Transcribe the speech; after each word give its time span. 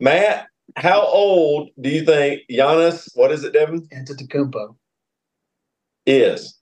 Matt, 0.00 0.46
how 0.76 1.02
old 1.02 1.70
do 1.80 1.88
you 1.88 2.04
think 2.04 2.42
Giannis, 2.50 3.08
what 3.14 3.32
is 3.32 3.44
it, 3.44 3.52
Devin, 3.52 3.88
Antetokounmpo. 3.88 4.76
is? 6.04 6.58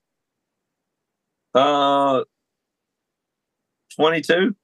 Uh, 1.55 2.25
22? 3.97 4.55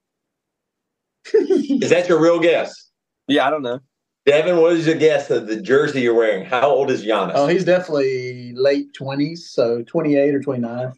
Is 1.32 1.90
that 1.90 2.08
your 2.08 2.20
real 2.20 2.40
guess? 2.40 2.90
Yeah, 3.28 3.46
I 3.46 3.50
don't 3.50 3.62
know. 3.62 3.80
Devin, 4.26 4.58
what 4.58 4.72
is 4.72 4.86
your 4.86 4.96
guess 4.96 5.30
of 5.30 5.46
the 5.46 5.60
jersey 5.60 6.02
you're 6.02 6.14
wearing? 6.14 6.44
How 6.44 6.68
old 6.68 6.90
is 6.90 7.04
Giannis? 7.04 7.32
Oh, 7.34 7.46
he's 7.46 7.64
definitely 7.64 8.52
late 8.54 8.92
twenties, 8.94 9.50
so 9.50 9.82
twenty 9.84 10.16
eight 10.16 10.34
or 10.34 10.40
twenty 10.40 10.60
nine. 10.60 10.92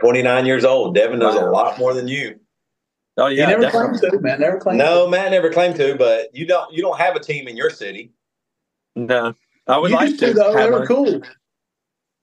29 0.00 0.46
years 0.46 0.64
old. 0.64 0.94
Devin 0.94 1.18
knows 1.18 1.34
a 1.34 1.44
lot 1.46 1.78
more 1.78 1.92
than 1.92 2.08
you. 2.08 2.38
Oh, 3.18 3.28
He 3.28 3.36
yeah. 3.36 3.46
never 3.46 3.62
definitely. 3.62 3.98
claimed 3.98 4.12
to, 4.14 4.20
man. 4.20 4.40
Never 4.40 4.58
claimed. 4.58 4.78
No, 4.78 5.08
Matt 5.08 5.30
never 5.30 5.50
claimed 5.52 5.76
to, 5.76 5.94
but 5.96 6.34
you 6.34 6.46
don't 6.46 6.72
you 6.72 6.80
don't 6.82 6.98
have 6.98 7.14
a 7.16 7.20
team 7.20 7.46
in 7.48 7.56
your 7.56 7.70
city. 7.70 8.12
No. 8.96 9.34
I 9.66 9.78
would 9.78 9.90
You 9.90 9.96
like 9.96 10.10
to. 10.18 10.26
to, 10.28 10.32
though. 10.34 10.52
They 10.54 10.60
have 10.62 10.70
were 10.70 10.82
a- 10.82 10.86
cool. 10.86 11.22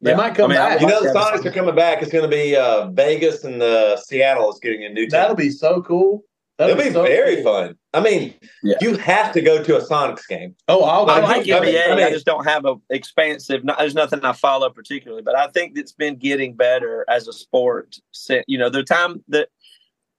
They 0.02 0.12
Yeah. 0.12 0.16
might 0.18 0.36
come 0.36 0.52
I 0.52 0.56
mean, 0.56 0.58
back. 0.58 0.82
You 0.82 0.88
know 0.88 1.00
the 1.04 1.14
like 1.14 1.14
to 1.14 1.20
have 1.20 1.42
Sonics 1.42 1.46
are 1.46 1.52
coming 1.52 1.76
back. 1.76 2.02
It's 2.02 2.12
going 2.12 2.24
to 2.24 2.30
be 2.30 2.56
uh, 2.56 2.88
Vegas 2.92 3.44
and 3.44 3.62
uh, 3.62 3.98
Seattle 3.98 4.52
is 4.52 4.60
getting 4.60 4.86
a 4.86 4.90
new 4.90 5.02
team. 5.02 5.10
That'll 5.12 5.36
be 5.36 5.50
so 5.50 5.82
cool. 5.82 6.24
That'll 6.58 6.78
It'll 6.78 6.90
be 6.90 6.94
so 6.94 7.04
very 7.04 7.36
cool. 7.38 7.44
fun. 7.44 7.76
I 7.94 8.02
mean, 8.02 8.34
Yeah. 8.64 8.76
you 8.82 8.98
have 8.98 9.32
to 9.34 9.42
go 9.42 9.62
to 9.64 9.78
a 9.78 9.82
Sonics 9.82 10.28
game. 10.28 10.56
Oh, 10.70 10.84
I'll 10.84 11.10
I 11.10 11.22
go. 11.22 11.28
like 11.28 11.50
I 11.50 11.60
mean- 11.60 11.74
NBA. 11.76 11.88
I 11.88 11.92
I, 11.92 11.96
mean- 11.96 12.14
just 12.14 12.26
don't 12.26 12.46
have 12.46 12.66
a 12.66 12.76
expansive. 12.90 13.64
Not, 13.64 13.78
there's 13.80 13.96
nothing 13.96 14.24
I 14.24 14.32
follow 14.34 14.70
particularly, 14.70 15.22
but 15.22 15.38
I 15.38 15.48
think 15.48 15.78
it's 15.78 15.92
been 15.94 16.16
getting 16.18 16.56
better 16.56 17.06
as 17.10 17.28
a 17.28 17.34
sport. 17.34 17.98
Since, 18.12 18.46
you 18.48 18.58
know, 18.58 18.70
the 18.70 18.84
time 18.84 19.24
that 19.30 19.50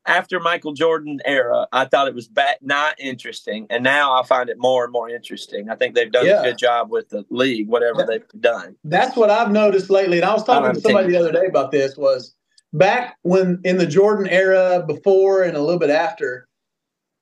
after 0.06 0.40
Michael 0.40 0.72
Jordan 0.72 1.20
era, 1.24 1.66
I 1.72 1.84
thought 1.84 2.08
it 2.08 2.14
was 2.14 2.28
ba- 2.28 2.56
not 2.62 2.94
interesting, 2.98 3.66
and 3.70 3.84
now 3.84 4.12
I 4.12 4.24
find 4.24 4.48
it 4.48 4.56
more 4.58 4.84
and 4.84 4.92
more 4.92 5.08
interesting. 5.08 5.68
I 5.70 5.76
think 5.76 5.94
they've 5.94 6.10
done 6.10 6.26
Yeah. 6.26 6.40
a 6.40 6.44
good 6.44 6.58
job 6.58 6.90
with 6.90 7.08
the 7.10 7.24
league, 7.30 7.68
whatever 7.68 8.00
Yeah. 8.00 8.06
they've 8.06 8.40
done. 8.40 8.76
That's 8.84 9.16
what 9.16 9.30
I've 9.30 9.52
noticed 9.52 9.90
lately. 9.90 10.18
And 10.18 10.24
I 10.24 10.32
was 10.32 10.44
talking 10.44 10.64
have 10.66 10.74
to 10.76 10.80
somebody 10.80 11.12
the 11.12 11.18
other 11.18 11.32
day 11.32 11.46
about 11.46 11.70
this. 11.70 11.96
Was 11.96 12.34
back 12.72 13.16
when 13.22 13.60
in 13.64 13.78
the 13.78 13.86
Jordan 13.86 14.26
era, 14.28 14.82
before 14.86 15.42
and 15.42 15.56
a 15.56 15.60
little 15.60 15.78
bit 15.78 15.90
after, 15.90 16.46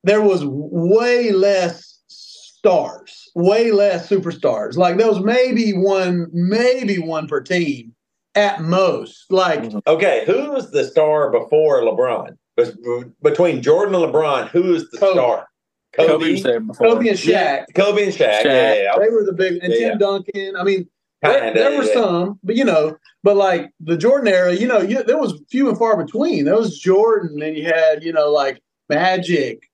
there 0.03 0.21
was 0.21 0.43
way 0.45 1.31
less 1.31 1.99
stars, 2.07 3.29
way 3.35 3.71
less 3.71 4.07
superstars. 4.09 4.77
Like 4.77 4.97
there 4.97 5.07
was 5.07 5.19
maybe 5.19 5.71
one, 5.71 6.27
maybe 6.31 6.97
one 6.99 7.27
per 7.27 7.41
team 7.41 7.93
at 8.35 8.61
most. 8.61 9.25
Like 9.31 9.63
Mhm. 9.63 9.81
Okay, 9.87 10.23
who 10.25 10.51
was 10.51 10.71
the 10.71 10.83
star 10.85 11.29
before 11.31 11.81
LeBron? 11.81 12.37
Was 12.59 13.05
between 13.23 13.61
Jordan 13.61 13.95
and 13.95 14.03
LeBron, 14.13 14.49
who 14.49 14.73
is 14.75 14.89
the 14.91 14.97
Kobe. 14.97 15.13
star? 15.13 15.47
Kobe 15.95 16.07
Kobe, 16.09 16.31
was 16.33 16.43
there 16.43 16.59
before. 16.59 16.87
Kobe 16.87 17.07
and 17.09 17.17
Shaq, 17.17 17.27
Yeah, 17.27 17.65
Kobe 17.75 18.03
and 18.03 18.13
Shaq. 18.13 18.39
Shaq. 18.41 18.45
Yeah, 18.45 18.73
yeah, 18.75 18.95
they 18.99 19.09
were 19.09 19.23
the 19.25 19.33
big, 19.33 19.63
and 19.63 19.73
Yeah, 19.73 19.89
Tim. 19.89 19.97
Duncan. 19.97 20.55
I 20.55 20.63
mean, 20.63 20.87
there, 21.21 21.39
Kinda, 21.41 21.59
there 21.59 21.77
were 21.77 21.83
yeah. 21.83 21.93
some, 21.93 22.39
but 22.43 22.55
you 22.55 22.63
know, 22.63 22.95
but 23.23 23.35
like 23.35 23.71
the 23.79 23.97
Jordan 23.97 24.27
era, 24.27 24.53
you 24.53 24.67
know, 24.67 24.79
you, 24.81 25.03
there 25.03 25.17
was 25.17 25.41
few 25.49 25.67
and 25.67 25.77
far 25.77 25.97
between. 26.01 26.45
There 26.45 26.55
was 26.55 26.79
Jordan, 26.79 27.41
and 27.41 27.57
you 27.57 27.65
had, 27.65 28.03
you 28.03 28.13
know, 28.13 28.29
like 28.31 28.61
Magic 28.87 29.69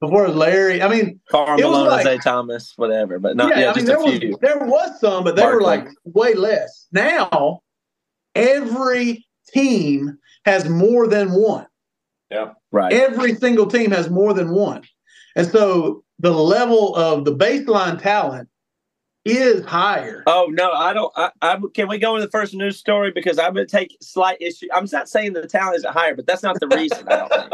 before 0.00 0.26
Larry. 0.28 0.82
I 0.82 0.88
mean, 0.88 1.20
Karl 1.30 1.58
It 1.58 1.62
Malone, 1.62 1.86
like- 1.88 2.06
Isiah 2.06 2.18
Thomas, 2.18 2.72
whatever, 2.76 3.18
but 3.18 3.36
not 3.36 3.50
yeah, 3.50 3.60
yeah, 3.60 3.70
I 3.72 3.74
mean, 3.74 3.74
just 3.74 3.86
there 3.86 3.96
a 3.98 4.02
was 4.04 4.18
few. 4.18 4.38
there 4.40 4.58
was 4.58 4.98
some, 5.00 5.22
but 5.22 5.36
they 5.36 5.44
were 5.46 5.60
like 5.62 5.86
way 6.04 6.34
less. 6.34 6.88
Now, 6.92 7.60
every 8.34 9.26
team 9.48 10.18
has 10.44 10.68
more 10.68 11.06
than 11.06 11.30
one. 11.32 11.66
Right. 12.70 12.92
Every 12.92 13.34
single 13.34 13.66
team 13.66 13.90
has 13.90 14.10
more 14.10 14.34
than 14.34 14.50
one, 14.50 14.82
and 15.36 15.46
so 15.46 16.04
the 16.18 16.32
level 16.32 16.94
of 16.96 17.24
the 17.24 17.34
baseline 17.34 18.00
talent 18.00 18.48
is 19.24 19.64
higher. 19.64 20.22
Oh 20.26 20.48
no, 20.50 20.70
I 20.72 20.92
don't. 20.92 21.12
I, 21.16 21.30
I 21.40 21.58
can 21.74 21.88
we 21.88 21.98
go 21.98 22.16
into 22.16 22.26
the 22.26 22.30
first 22.30 22.54
news 22.54 22.78
story 22.78 23.12
because 23.12 23.38
I'm 23.38 23.54
going 23.54 23.66
to 23.66 23.70
take 23.70 23.96
slight 24.00 24.40
issue. 24.40 24.66
I'm 24.72 24.86
not 24.92 25.08
saying 25.08 25.32
the 25.32 25.46
talent 25.46 25.76
isn't 25.76 25.92
higher, 25.92 26.14
but 26.14 26.26
that's 26.26 26.42
not 26.42 26.58
the 26.60 26.68
reason. 26.68 27.06
I 27.08 27.16
don't 27.16 27.32
think. 27.32 27.52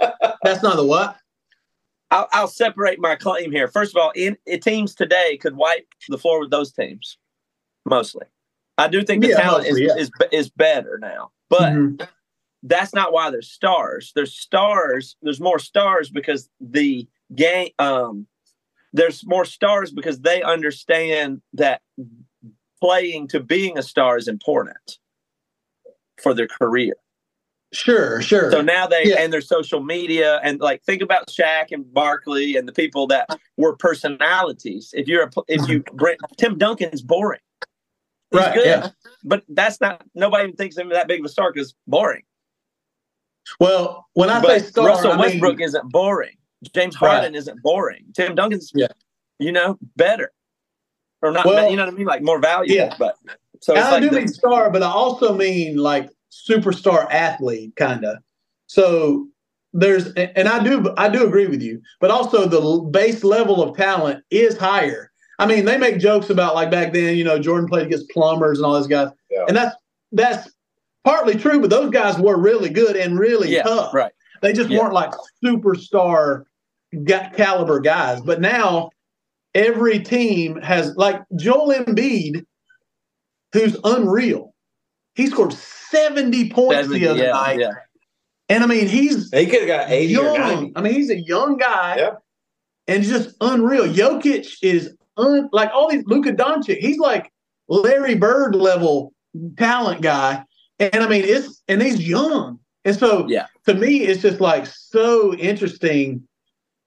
That's 0.42 0.62
not 0.62 0.76
the 0.76 0.86
what. 0.86 1.18
I'll, 2.10 2.28
I'll 2.32 2.48
separate 2.48 2.98
my 2.98 3.14
claim 3.14 3.52
here. 3.52 3.68
First 3.68 3.94
of 3.94 4.00
all, 4.02 4.10
in, 4.16 4.36
in 4.46 4.58
teams 4.60 4.94
today 4.94 5.36
could 5.36 5.54
wipe 5.54 5.86
the 6.08 6.18
floor 6.18 6.40
with 6.40 6.50
those 6.50 6.72
teams 6.72 7.18
mostly. 7.84 8.26
I 8.78 8.88
do 8.88 9.02
think 9.02 9.22
the 9.22 9.28
Yeah, 9.28 9.36
talent 9.36 9.64
mostly, 9.68 9.84
is, 9.84 9.94
yeah. 9.94 10.02
is 10.02 10.10
is 10.32 10.50
better 10.50 10.98
now, 10.98 11.30
but 11.50 11.72
Mhm. 11.72 12.08
That's 12.62 12.94
not 12.94 13.12
why 13.12 13.30
there's 13.30 13.50
stars. 13.50 14.12
There's 14.14 14.34
stars. 14.34 15.16
There's 15.22 15.40
more 15.40 15.58
stars 15.58 16.10
because 16.10 16.48
the 16.60 17.08
game. 17.34 17.70
Um, 17.78 18.26
there's 18.92 19.24
more 19.24 19.44
stars 19.44 19.92
because 19.92 20.20
they 20.20 20.42
understand 20.42 21.42
that 21.52 21.80
playing 22.80 23.28
to 23.28 23.40
being 23.40 23.78
a 23.78 23.82
star 23.82 24.16
is 24.16 24.26
important 24.26 24.98
for 26.22 26.34
their 26.34 26.48
career. 26.48 26.94
Sure, 27.72 28.20
sure. 28.20 28.50
So 28.50 28.62
now 28.62 28.88
they 28.88 29.04
Yeah. 29.04 29.20
and 29.20 29.32
their 29.32 29.40
social 29.40 29.80
media 29.80 30.40
and 30.42 30.58
like 30.60 30.82
think 30.82 31.02
about 31.02 31.28
Shaq 31.28 31.66
and 31.70 31.92
Barkley 31.94 32.56
and 32.56 32.66
the 32.66 32.72
people 32.72 33.06
that 33.08 33.28
were 33.56 33.76
personalities. 33.76 34.90
If 34.92 35.06
you're 35.06 35.22
a, 35.22 35.30
if 35.46 35.68
you 35.68 35.84
bring 35.94 36.16
Tim 36.36 36.58
Duncan's 36.58 37.00
boring, 37.00 37.38
he's 38.32 38.40
Right, 38.40 38.54
good, 38.54 38.66
yeah. 38.66 38.90
but 39.22 39.44
that's 39.50 39.80
not 39.80 40.04
nobody 40.16 40.44
even 40.44 40.56
thinks 40.56 40.76
of 40.76 40.82
him 40.82 40.88
that 40.88 41.06
big 41.06 41.20
of 41.20 41.26
a 41.26 41.28
star 41.28 41.52
because 41.52 41.74
boring. 41.86 42.24
Well, 43.58 44.06
when 44.14 44.30
I 44.30 44.40
but 44.40 44.60
say 44.60 44.66
star, 44.66 44.86
Russell 44.86 45.12
I 45.12 45.16
mean- 45.16 45.20
Westbrook 45.24 45.60
isn't 45.60 45.90
boring. 45.90 46.36
James 46.74 47.00
Right. 47.00 47.10
Harden 47.12 47.34
isn't 47.34 47.62
boring. 47.62 48.04
Tim 48.14 48.34
Duncan's 48.34 48.70
Yeah. 48.74 48.88
you 49.38 49.50
know 49.50 49.78
better 49.96 50.30
or 51.22 51.32
not. 51.32 51.46
Well, 51.46 51.70
you 51.70 51.76
know 51.76 51.84
what 51.86 51.94
I 51.94 51.96
mean? 51.96 52.06
Like 52.06 52.22
more 52.22 52.38
value. 52.38 52.74
yeah. 52.74 52.94
But 52.98 53.16
so 53.62 53.74
I 53.74 53.90
like 53.90 54.02
do 54.02 54.10
the- 54.10 54.16
mean 54.16 54.28
star, 54.28 54.70
but 54.70 54.82
I 54.82 54.90
also 54.90 55.34
mean 55.34 55.76
like 55.78 56.10
superstar 56.30 57.06
athlete, 57.10 57.74
kind 57.76 58.04
of. 58.04 58.18
So 58.66 59.26
there's, 59.72 60.12
and 60.12 60.48
I 60.48 60.62
do, 60.62 60.92
I 60.96 61.08
do 61.08 61.24
agree 61.26 61.46
with 61.46 61.62
you, 61.62 61.80
but 62.00 62.10
also 62.10 62.46
the 62.46 62.82
base 62.90 63.24
level 63.24 63.62
of 63.62 63.76
talent 63.76 64.22
is 64.30 64.56
higher. 64.58 65.10
I 65.38 65.46
mean, 65.46 65.64
they 65.64 65.78
make 65.78 65.98
jokes 65.98 66.28
about 66.28 66.54
like 66.54 66.70
back 66.70 66.92
then, 66.92 67.16
you 67.16 67.24
know, 67.24 67.38
Jordan 67.38 67.68
played 67.68 67.86
against 67.86 68.10
plumbers 68.10 68.58
and 68.58 68.66
all 68.66 68.74
those 68.74 68.86
guys, 68.86 69.08
Yeah. 69.30 69.44
and 69.48 69.56
that's 69.56 69.74
that's 70.12 70.50
partly 71.04 71.34
true. 71.34 71.60
But 71.60 71.70
those 71.70 71.90
guys 71.90 72.18
were 72.18 72.38
really 72.38 72.68
good 72.68 72.96
and 72.96 73.18
really 73.18 73.50
yeah, 73.50 73.62
tough. 73.62 73.94
right. 73.94 74.12
They 74.42 74.52
just 74.52 74.70
Yeah. 74.70 74.80
weren't 74.80 74.94
like 74.94 75.12
superstar 75.44 76.44
caliber 77.06 77.80
guys. 77.80 78.20
But 78.20 78.40
now 78.40 78.90
every 79.54 79.98
team 80.00 80.60
has 80.62 80.94
like 80.96 81.20
Joel 81.36 81.72
Embiid, 81.74 82.44
who's 83.52 83.76
unreal. 83.84 84.54
He 85.14 85.26
scored 85.26 85.52
70 85.52 86.50
points 86.50 86.88
the 86.88 87.08
other 87.08 87.22
yeah, 87.24 87.32
night. 87.32 87.58
yeah. 87.60 87.72
And 88.48 88.64
I 88.64 88.66
mean, 88.66 88.88
he's 88.88 89.30
He 89.32 89.46
could 89.46 89.60
have 89.60 89.68
got 89.68 89.90
80 89.90 90.16
or 90.16 90.22
young. 90.24 90.38
90. 90.38 90.72
I 90.76 90.80
mean, 90.82 90.92
he's 90.94 91.10
a 91.10 91.20
young 91.20 91.56
guy. 91.56 91.96
Yeah. 91.98 92.10
And 92.88 93.04
just 93.04 93.36
unreal. 93.40 93.84
Jokic 93.86 94.56
is 94.62 94.96
un, 95.16 95.48
like 95.52 95.70
all 95.72 95.88
these 95.88 96.02
Luka 96.06 96.32
Doncic. 96.32 96.78
He's 96.78 96.98
like 96.98 97.30
Larry 97.68 98.16
Bird 98.16 98.56
level 98.56 99.12
talent 99.56 100.02
guy. 100.02 100.42
And 100.80 100.96
I 101.04 101.08
mean, 101.08 101.24
it's 101.24 101.62
and 101.68 101.80
he's 101.82 102.06
young. 102.06 102.58
And 102.84 102.96
so 102.96 103.28
Yeah. 103.28 103.46
to 103.66 103.74
me, 103.74 103.98
it's 104.00 104.22
just 104.22 104.40
like 104.40 104.66
so 104.66 105.34
interesting 105.34 106.26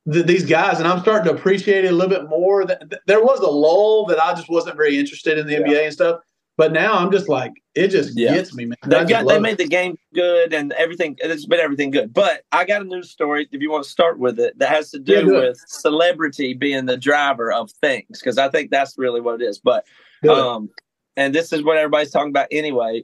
that 0.08 0.28
these 0.28 0.46
guys, 0.46 0.80
and 0.80 0.88
I'm 0.88 1.00
starting 1.00 1.32
to 1.32 1.40
appreciate 1.40 1.86
it 1.86 1.90
a 1.90 1.96
little 1.96 2.10
bit 2.10 2.28
more. 2.28 2.66
That 2.66 2.90
that 2.90 3.02
there 3.08 3.24
was 3.24 3.40
a 3.40 3.50
lull 3.50 4.06
that 4.08 4.22
I 4.22 4.34
just 4.34 4.50
wasn't 4.50 4.76
very 4.76 4.98
interested 4.98 5.38
in 5.38 5.46
the 5.48 5.54
Yeah. 5.54 5.60
NBA 5.60 5.84
and 5.86 5.94
stuff. 5.94 6.20
But 6.56 6.72
now 6.72 6.94
I'm 6.94 7.12
just 7.12 7.30
like, 7.30 7.52
it 7.74 7.88
just 7.88 8.16
Yeah. 8.18 8.36
gets 8.36 8.54
me, 8.54 8.66
man. 8.66 8.78
They 8.86 9.06
got 9.06 9.28
they 9.28 9.40
made 9.40 9.54
it. 9.54 9.58
the 9.60 9.68
game 9.68 9.98
good 10.14 10.54
and 10.54 10.72
everything. 10.74 11.16
It's 11.20 11.46
been 11.48 11.60
everything 11.60 11.90
good. 11.90 12.14
But 12.14 12.44
I 12.52 12.64
got 12.66 12.82
a 12.82 12.86
news 12.86 13.10
story 13.10 13.48
if 13.52 13.60
you 13.62 13.72
want 13.72 13.86
to 13.86 13.90
start 13.90 14.20
with 14.20 14.40
it 14.40 14.58
that 14.60 14.70
has 14.70 14.92
to 14.92 15.00
do 15.00 15.14
Yeah, 15.14 15.20
it. 15.20 15.26
with 15.26 15.58
celebrity 15.68 16.54
being 16.54 16.86
the 16.86 16.98
driver 16.98 17.52
of 17.52 17.72
things 17.82 18.20
because 18.20 18.38
I 18.38 18.50
think 18.50 18.70
that's 18.72 18.98
really 19.00 19.20
what 19.22 19.42
it 19.42 19.46
is. 19.46 19.58
But 19.60 19.86
Do 20.22 20.32
it. 20.32 20.38
um, 20.38 20.70
and 21.18 21.34
this 21.34 21.54
is 21.54 21.64
what 21.64 21.78
everybody's 21.78 22.12
talking 22.12 22.30
about 22.30 22.48
anyway. 22.52 23.04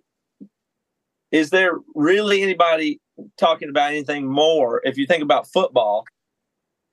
Is 1.31 1.49
there 1.49 1.73
really 1.95 2.41
anybody 2.41 2.99
talking 3.37 3.69
about 3.69 3.91
anything 3.91 4.27
more? 4.27 4.81
If 4.83 4.97
you 4.97 5.05
think 5.05 5.23
about 5.23 5.47
football, 5.47 6.05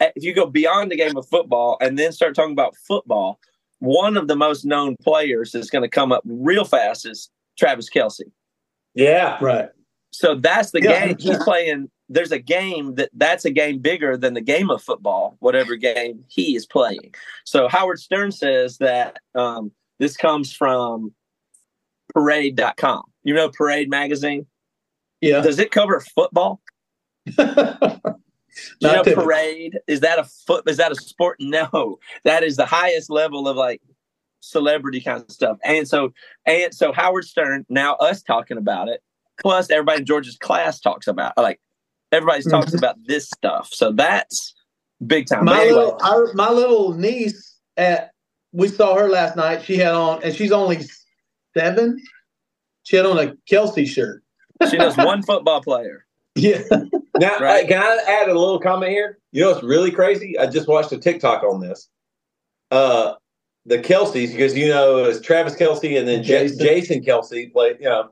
eh, 0.00 0.10
if 0.14 0.22
you 0.22 0.34
go 0.34 0.46
beyond 0.46 0.90
the 0.90 0.96
game 0.96 1.16
of 1.16 1.26
football 1.28 1.78
and 1.80 1.98
then 1.98 2.12
start 2.12 2.34
talking 2.34 2.52
about 2.52 2.76
football, 2.76 3.38
one 3.78 4.16
of 4.16 4.28
the 4.28 4.36
most 4.36 4.64
known 4.64 4.96
players 5.02 5.54
is 5.54 5.70
going 5.70 5.82
to 5.82 5.88
come 5.88 6.12
up 6.12 6.22
real 6.24 6.64
fast 6.64 7.06
is 7.06 7.30
Travis 7.58 7.90
Kelce. 7.90 8.22
Yeah. 8.94 9.38
right. 9.40 9.68
So 10.10 10.34
that's 10.34 10.70
the 10.70 10.82
Yeah, 10.82 11.06
game 11.06 11.16
he's 11.18 11.36
playing. 11.44 11.90
There's 12.08 12.32
a 12.32 12.38
game 12.38 12.94
that 12.94 13.10
that's 13.12 13.44
a 13.44 13.50
game 13.50 13.80
bigger 13.80 14.16
than 14.16 14.34
the 14.34 14.40
game 14.40 14.70
of 14.70 14.82
football, 14.82 15.36
whatever 15.40 15.76
game 15.76 16.24
he 16.28 16.56
is 16.56 16.64
playing. 16.64 17.14
So 17.44 17.68
Howard 17.68 17.98
Stern 17.98 18.32
says 18.32 18.78
that 18.78 19.18
um, 19.34 19.72
this 19.98 20.16
comes 20.16 20.52
from 20.52 21.12
parade.com. 22.14 23.02
You 23.26 23.34
know 23.34 23.48
Parade 23.50 23.90
magazine? 23.90 24.46
Yeah. 25.20 25.40
Does 25.40 25.58
it 25.58 25.70
cover 25.72 26.00
football? 26.00 26.60
You 28.80 28.88
know, 28.90 29.02
parade 29.04 29.78
is 29.86 30.00
that 30.00 30.18
a 30.18 30.24
foot? 30.24 30.64
Is 30.66 30.78
that 30.78 30.90
a 30.90 30.94
sport? 30.94 31.36
No, 31.40 31.98
that 32.24 32.42
is 32.42 32.56
the 32.56 32.64
highest 32.64 33.10
level 33.10 33.48
of 33.48 33.56
like 33.58 33.82
celebrity 34.40 34.98
kind 35.02 35.22
of 35.22 35.30
stuff. 35.30 35.58
And 35.62 35.86
so, 35.86 36.14
and 36.46 36.72
so 36.74 36.90
Howard 36.90 37.26
Stern 37.26 37.66
now 37.68 37.96
us 37.96 38.22
talking 38.22 38.56
about 38.56 38.88
it, 38.88 39.02
plus 39.42 39.70
everybody 39.70 40.00
in 40.00 40.06
George's 40.06 40.38
class 40.38 40.80
talks 40.80 41.06
about 41.06 41.36
like 41.36 41.60
everybody's 42.12 42.46
talks 42.46 42.70
Mhm. 42.72 42.78
about 42.78 42.96
this 43.06 43.26
stuff. 43.28 43.68
So 43.74 43.92
that's 43.92 44.54
big 45.06 45.26
time. 45.26 45.44
My 45.44 45.60
anyway, 45.60 45.74
little, 45.92 46.30
my 46.32 46.50
little 46.50 46.94
niece 46.94 47.58
at 47.76 48.10
we 48.52 48.68
saw 48.68 48.94
her 48.96 49.10
last 49.10 49.36
night. 49.36 49.64
She 49.64 49.76
had 49.76 49.92
on, 49.92 50.22
and 50.22 50.34
she's 50.34 50.52
only 50.52 50.78
seven. 51.54 52.00
She 52.86 52.94
had 52.96 53.04
on 53.04 53.18
a 53.18 53.34
Kelce 53.50 53.84
shirt. 53.84 54.22
she 54.70 54.76
knows 54.76 54.96
one 54.96 55.20
football 55.22 55.60
player. 55.60 56.04
Yeah, 56.38 56.60
Now, 57.18 57.38
Right. 57.40 57.64
uh, 57.64 57.66
can 57.68 57.82
I 57.82 57.98
add 58.06 58.28
a 58.28 58.38
little 58.38 58.60
comment 58.60 58.92
here? 58.92 59.18
You 59.32 59.40
know 59.42 59.50
it's 59.52 59.62
really 59.62 59.90
crazy? 59.90 60.38
I 60.38 60.44
just 60.46 60.68
watched 60.68 60.92
a 60.92 60.98
TikTok 60.98 61.42
on 61.42 61.60
this. 61.62 61.88
Uh, 62.70 63.14
the 63.64 63.78
Kelces, 63.78 64.32
because 64.32 64.54
you 64.54 64.68
know 64.68 64.98
it's 65.04 65.20
Travis 65.22 65.54
Kelce 65.56 65.98
and 65.98 66.06
then 66.06 66.22
J- 66.22 66.42
Jason. 66.48 66.58
Jason 66.58 67.00
Kelce 67.02 67.50
played. 67.50 67.78
You 67.80 67.86
know, 67.88 68.10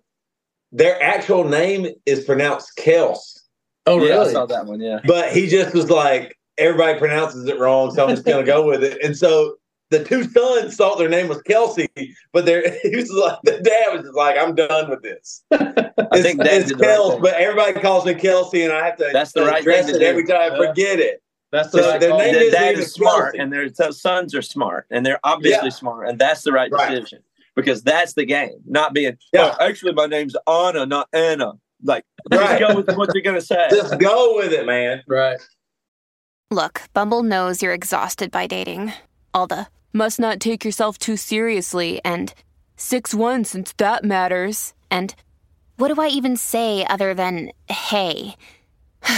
their 0.73 1.01
actual 1.03 1.45
name 1.45 1.87
is 2.07 2.25
pronounced 2.25 2.79
Kels, 2.79 3.43
Oh, 3.87 4.03
yeah, 4.03 4.23
I 4.23 4.33
saw 4.33 4.47
that 4.47 4.65
one. 4.65 4.81
Yeah, 4.81 5.01
but 5.07 5.31
he 5.31 5.47
just 5.47 5.75
was 5.75 5.91
like 5.91 6.35
everybody 6.57 6.99
pronounces 6.99 7.45
it 7.47 7.59
wrong, 7.61 7.95
so 7.95 8.05
I'm 8.05 8.09
just 8.11 8.25
gonna 8.25 8.43
go 8.43 8.67
with 8.67 8.83
it. 8.83 9.05
And 9.05 9.15
so 9.15 9.57
the 9.91 10.03
two 10.05 10.25
sons 10.31 10.77
thought 10.77 10.99
their 10.99 11.09
name 11.09 11.29
was 11.29 11.41
Kelsey, 11.43 11.89
but 12.33 12.45
they're 12.47 12.79
he 12.83 12.97
was 12.97 13.11
like 13.11 13.39
the 13.45 13.61
dad 13.61 13.93
was 13.93 14.03
just 14.03 14.15
like, 14.15 14.37
I'm 14.39 14.55
done 14.55 14.91
with 14.91 15.03
this. 15.03 15.45
I 15.53 15.59
It's, 16.13 16.23
think 16.23 16.43
Dad 16.43 16.63
it's 16.63 16.71
did 16.73 16.81
right 16.81 17.19
but 17.21 17.35
everybody 17.35 17.81
calls 17.81 18.05
me 18.05 18.15
Kelsey, 18.15 18.63
and 18.63 18.73
I 18.73 18.85
have 18.87 18.97
to 18.97 19.11
That's 19.13 19.33
the 19.33 19.45
right 19.45 19.61
address 19.61 19.87
thing 19.87 19.95
to 19.95 20.01
it 20.01 20.05
every 20.07 20.25
time 20.27 20.53
I 20.53 20.57
forget 20.57 20.99
it. 21.01 21.23
That's 21.53 21.71
the 21.71 21.83
So 21.83 21.91
right 21.91 22.01
their 22.01 22.11
call. 22.11 22.19
name 22.19 22.33
Their 22.35 22.43
is 22.45 22.53
dad 22.53 22.75
is 22.79 22.93
smart, 22.93 23.25
Kelsey. 23.35 23.39
and 23.39 23.53
their 23.53 23.69
t- 23.69 23.93
sons 23.93 24.35
are 24.35 24.43
smart, 24.43 24.87
and 24.91 25.05
they're 25.07 25.21
obviously 25.25 25.69
Yeah. 25.69 25.75
smart, 25.75 26.09
and 26.09 26.19
that's 26.19 26.43
the 26.43 26.51
right 26.53 26.71
Right. 26.73 26.91
decision 26.91 27.21
because 27.55 27.83
that's 27.83 28.15
the 28.15 28.25
game. 28.25 28.59
Not 28.67 28.93
being, 28.93 29.17
Yeah. 29.33 29.55
"Oh, 29.61 29.65
actually, 29.65 29.93
my 29.93 30.07
name's 30.07 30.35
Anna, 30.49 30.85
not 30.87 31.09
Anna. 31.13 31.53
Like, 31.85 32.05
just 32.33 32.59
go 32.59 32.75
with 32.77 32.97
what 32.97 33.11
you're 33.15 33.23
gonna 33.23 33.41
say. 33.41 33.69
Just 33.71 33.99
go 33.99 34.35
with 34.37 34.53
it, 34.53 34.67
man. 34.67 35.03
Right. 35.07 35.39
Look, 36.51 36.83
Bumble 36.93 37.23
knows 37.23 37.63
you're 37.63 37.73
exhausted 37.75 38.31
by 38.31 38.47
dating. 38.47 38.93
All 39.35 39.49
the 39.49 39.67
must 39.93 40.21
not 40.21 40.39
take 40.39 40.65
yourself 40.65 40.97
too 40.97 41.17
seriously 41.17 42.01
and 42.05 42.33
6 42.77 43.13
1 43.15 43.45
since 43.45 43.73
that 43.79 44.05
matters. 44.05 44.75
And 44.91 45.15
what 45.77 45.93
do 45.93 46.01
I 46.01 46.07
even 46.07 46.37
say 46.37 46.87
other 46.87 47.15
than 47.15 47.51
hey? 47.69 48.37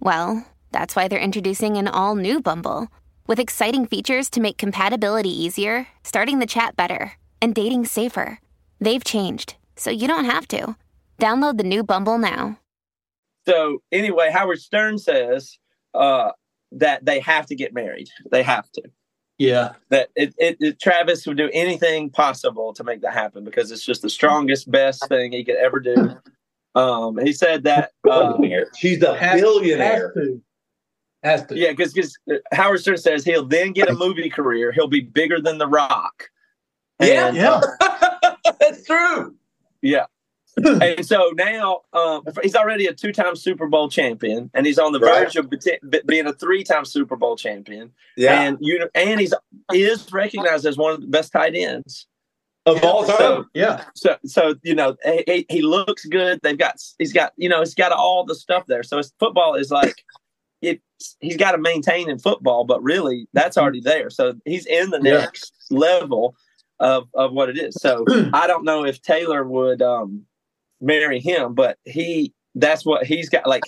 well, 0.00 0.46
that's 0.70 0.94
why 0.94 1.08
they're 1.08 1.18
introducing 1.18 1.76
an 1.76 1.88
all 1.88 2.14
new 2.14 2.40
Bumble 2.40 2.88
with 3.26 3.40
exciting 3.40 3.84
features 3.84 4.30
to 4.30 4.40
make 4.40 4.58
compatibility 4.58 5.30
easier, 5.30 5.88
starting 6.04 6.38
the 6.38 6.46
chat 6.46 6.76
better, 6.76 7.12
and 7.42 7.54
dating 7.54 7.86
safer. 7.86 8.38
They've 8.80 9.04
changed, 9.04 9.56
so 9.76 9.90
you 9.90 10.06
don't 10.06 10.24
have 10.24 10.46
to. 10.48 10.76
Download 11.18 11.56
the 11.58 11.64
new 11.64 11.82
Bumble 11.82 12.18
now. 12.18 12.58
So 13.46 13.82
anyway, 13.90 14.30
Howard 14.32 14.60
Stern 14.60 14.98
says 14.98 15.58
uh, 15.94 16.30
that 16.72 17.04
they 17.04 17.20
have 17.20 17.46
to 17.46 17.56
get 17.56 17.74
married. 17.74 18.08
They 18.30 18.42
have 18.42 18.70
to. 18.72 18.82
Yeah. 19.40 19.72
That 19.88 20.10
it, 20.14 20.34
it, 20.36 20.56
it- 20.60 20.80
Travis 20.80 21.26
would 21.26 21.38
do 21.38 21.48
anything 21.54 22.10
possible 22.10 22.74
to 22.74 22.84
make 22.84 23.00
that 23.00 23.14
happen 23.14 23.42
because 23.42 23.70
it's 23.70 23.84
just 23.86 24.02
the 24.02 24.10
strongest, 24.10 24.70
best 24.70 25.08
thing 25.08 25.32
he 25.32 25.42
could 25.44 25.56
ever 25.56 25.80
do. 25.80 26.10
Um, 26.74 27.16
he 27.18 27.32
said 27.32 27.64
that. 27.64 27.92
Uh, 28.08 28.34
Billionaire. 28.34 28.66
She's 28.76 29.02
a 29.02 29.16
Has- 29.16 29.40
billionaire. 29.40 30.12
Has 30.14 30.24
to. 30.24 30.42
Has 31.22 31.46
to. 31.46 31.56
Yeah, 31.56 31.70
because 31.72 32.18
Howard 32.52 32.80
Stern 32.80 32.98
says 32.98 33.24
he'll 33.24 33.46
then 33.46 33.72
get 33.72 33.88
a 33.88 33.94
movie 33.94 34.28
career. 34.28 34.72
He'll 34.72 34.88
be 34.88 35.00
bigger 35.00 35.40
than 35.40 35.56
The 35.56 35.66
Rock. 35.66 36.28
Yeah. 37.00 37.28
And, 37.28 37.36
Yeah. 37.36 37.60
That's 38.60 38.84
true. 38.84 39.34
yeah. 39.80 40.04
and 40.64 41.04
so 41.06 41.32
now 41.36 41.80
um, 41.92 42.22
he's 42.42 42.54
already 42.56 42.86
a 42.86 42.92
two-time 42.92 43.36
Super 43.36 43.66
Bowl 43.66 43.88
champion, 43.88 44.50
and 44.54 44.66
he's 44.66 44.78
on 44.78 44.92
the 44.92 45.00
Right. 45.00 45.24
verge 45.24 45.36
of 45.36 45.46
beti- 45.46 45.78
being 46.06 46.26
a 46.26 46.32
three-time 46.32 46.84
Super 46.84 47.16
Bowl 47.16 47.36
champion. 47.36 47.92
Yeah. 48.16 48.40
And 48.42 48.58
you 48.60 48.88
and 48.94 49.20
he's 49.20 49.32
is 49.72 50.12
recognized 50.12 50.66
as 50.66 50.76
one 50.76 50.92
of 50.92 51.00
the 51.00 51.06
best 51.06 51.32
tight 51.32 51.54
ends. 51.54 52.06
of 52.66 52.84
all 52.84 53.04
time. 53.04 53.16
So, 53.16 53.44
Yeah. 53.54 53.84
so, 53.94 54.16
so 54.26 54.54
you 54.62 54.74
know, 54.74 54.96
he, 55.04 55.24
he- 55.26 55.46
he 55.48 55.62
looks 55.62 56.04
good. 56.04 56.40
They've 56.42 56.58
got, 56.58 56.74
he's 56.98 57.12
got, 57.12 57.32
you 57.36 57.48
know, 57.48 57.60
he's 57.60 57.74
got 57.74 57.90
all 57.90 58.24
the 58.24 58.34
stuff 58.34 58.66
there. 58.66 58.82
So 58.82 58.98
his 58.98 59.12
football 59.18 59.54
is 59.54 59.70
like, 59.70 60.04
it. 60.60 60.80
He's 61.20 61.38
got 61.38 61.52
to 61.52 61.58
maintain 61.58 62.10
in 62.10 62.18
football, 62.18 62.64
but 62.64 62.82
really, 62.82 63.26
that's 63.32 63.56
already 63.56 63.80
there. 63.80 64.10
So 64.10 64.34
he's 64.44 64.66
in 64.66 64.90
the 64.90 65.00
Yeah. 65.02 65.18
next 65.20 65.54
level 65.70 66.34
of 66.80 67.08
of 67.14 67.32
what 67.32 67.48
it 67.48 67.56
is. 67.58 67.74
So 67.80 68.04
I 68.34 68.46
don't 68.46 68.64
know 68.64 68.84
if 68.84 69.00
Taylor 69.00 69.42
would 69.42 69.80
um 69.80 70.26
marry 70.80 71.20
him, 71.20 71.54
but 71.54 71.78
he 71.84 72.32
that's 72.54 72.84
what 72.84 73.06
he's 73.06 73.28
got. 73.28 73.46
Like 73.46 73.62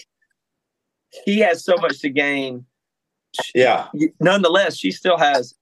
he 1.25 1.39
has 1.41 1.65
so 1.65 1.77
much 1.77 2.01
to 2.01 2.09
gain. 2.11 2.65
yeah. 3.55 3.89
Nonetheless, 4.21 4.77
she 4.77 4.91
still 4.91 5.17
has 5.19 5.55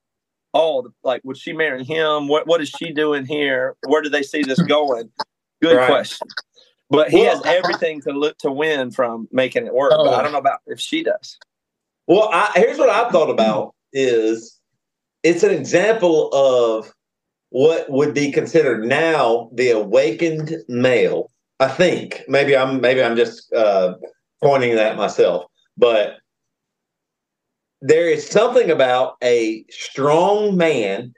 all 0.53 0.81
the 0.83 0.89
like. 1.03 1.21
Would 1.23 1.37
she 1.37 1.53
marry 1.53 1.83
him? 1.83 2.27
What 2.27 2.47
What 2.47 2.61
is 2.61 2.69
she 2.69 2.91
doing 2.91 3.25
here? 3.25 3.75
Where 3.87 4.01
do 4.01 4.09
they 4.09 4.23
see 4.23 4.43
this 4.43 4.61
going? 4.63 5.09
Good 5.61 5.77
Right. 5.77 5.87
question. 5.87 6.27
But 6.89 7.09
he 7.09 7.21
Well, 7.21 7.37
has 7.41 7.45
everything 7.45 8.01
to 8.01 8.11
look 8.11 8.37
to 8.39 8.51
win 8.51 8.91
from 8.91 9.27
making 9.31 9.65
it 9.65 9.73
work. 9.73 9.91
But 9.91 10.07
Oh. 10.07 10.13
I 10.13 10.21
don't 10.21 10.33
know 10.33 10.39
about 10.39 10.59
if 10.67 10.79
she 10.79 11.03
does. 11.03 11.37
Well, 12.07 12.29
I, 12.33 12.51
here's 12.55 12.77
what 12.77 12.89
I've 12.89 13.11
thought 13.11 13.29
about 13.29 13.73
is 13.93 14.59
it's 15.23 15.43
an 15.43 15.51
example 15.51 16.29
of 16.33 16.91
what 17.49 17.89
would 17.89 18.13
be 18.13 18.31
considered 18.31 18.83
now 18.85 19.49
the 19.53 19.69
awakened 19.69 20.55
male. 20.67 21.31
I 21.61 21.67
think 21.67 22.23
maybe 22.27 22.57
I'm 22.57 22.81
maybe 22.81 23.03
I'm 23.03 23.15
just 23.15 23.53
uh, 23.53 23.93
pointing 24.41 24.75
that 24.75 24.97
myself, 24.97 25.45
but 25.77 26.17
there 27.81 28.09
is 28.09 28.27
something 28.27 28.71
about 28.71 29.15
a 29.23 29.63
strong 29.69 30.57
man 30.57 31.13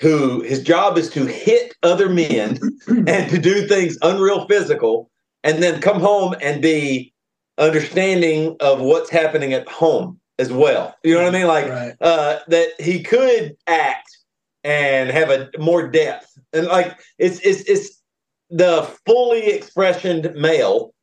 who 0.00 0.42
his 0.42 0.62
job 0.62 0.96
is 0.96 1.10
to 1.10 1.26
hit 1.26 1.74
other 1.82 2.08
men 2.08 2.58
and 2.86 3.28
to 3.30 3.38
do 3.38 3.66
things 3.66 3.98
unreal 4.02 4.46
physical 4.46 5.10
and 5.42 5.60
then 5.60 5.80
come 5.80 6.00
home 6.00 6.36
and 6.40 6.62
be 6.62 7.12
understanding 7.58 8.56
of 8.60 8.80
what's 8.80 9.10
happening 9.10 9.52
at 9.52 9.68
home 9.68 10.20
as 10.38 10.52
well. 10.52 10.94
You 11.02 11.14
know 11.14 11.24
what 11.24 11.34
I 11.34 11.38
mean? 11.38 11.48
Like 11.48 11.68
Right. 11.68 11.94
uh, 12.00 12.38
that 12.46 12.80
he 12.80 13.02
could 13.02 13.56
act 13.66 14.08
and 14.62 15.10
have 15.10 15.30
a 15.30 15.50
more 15.58 15.88
depth, 15.88 16.38
and 16.52 16.66
like 16.66 16.96
it's 17.18 17.40
it's 17.40 17.62
it's 17.68 17.97
the 18.50 18.82
fully 19.06 19.46
expressioned 19.46 20.32
male 20.34 20.94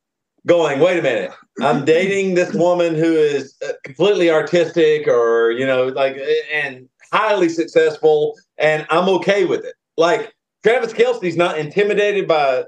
going. 0.45 0.79
Wait 0.79 0.99
a 0.99 1.01
minute, 1.01 1.31
I'm 1.61 1.85
dating 1.85 2.35
this 2.35 2.53
woman 2.53 2.95
who 2.95 3.13
is 3.13 3.55
uh, 3.67 3.73
completely 3.83 4.29
artistic, 4.29 5.07
or 5.07 5.51
you 5.51 5.65
know, 5.65 5.87
like 5.87 6.17
and 6.51 6.87
highly 7.11 7.49
successful, 7.49 8.37
and 8.57 8.85
I'm 8.89 9.09
okay 9.09 9.45
with 9.45 9.63
it. 9.63 9.75
Like 9.97 10.33
Travis 10.63 10.93
Kelce's 10.93 11.37
not 11.37 11.57
intimidated 11.57 12.27
by 12.27 12.63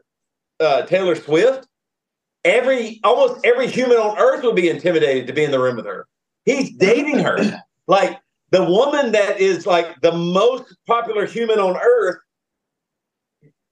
uh, 0.59 0.83
Taylor 0.83 1.15
Swift. 1.15 1.67
Every 2.43 2.99
almost 3.03 3.45
every 3.45 3.67
human 3.67 3.97
on 3.97 4.17
earth 4.17 4.43
would 4.43 4.55
be 4.55 4.69
intimidated 4.69 5.27
to 5.27 5.33
be 5.33 5.43
in 5.43 5.51
the 5.51 5.59
room 5.59 5.75
with 5.75 5.85
her. 5.85 6.07
He's 6.45 6.73
dating 6.75 7.19
her. 7.19 7.37
Like 7.87 8.19
the 8.51 8.63
woman 8.63 9.11
that 9.13 9.39
is 9.39 9.65
like 9.65 9.99
the 10.01 10.11
most 10.11 10.75
popular 10.85 11.25
human 11.25 11.59
on 11.59 11.77
earth 11.77 12.17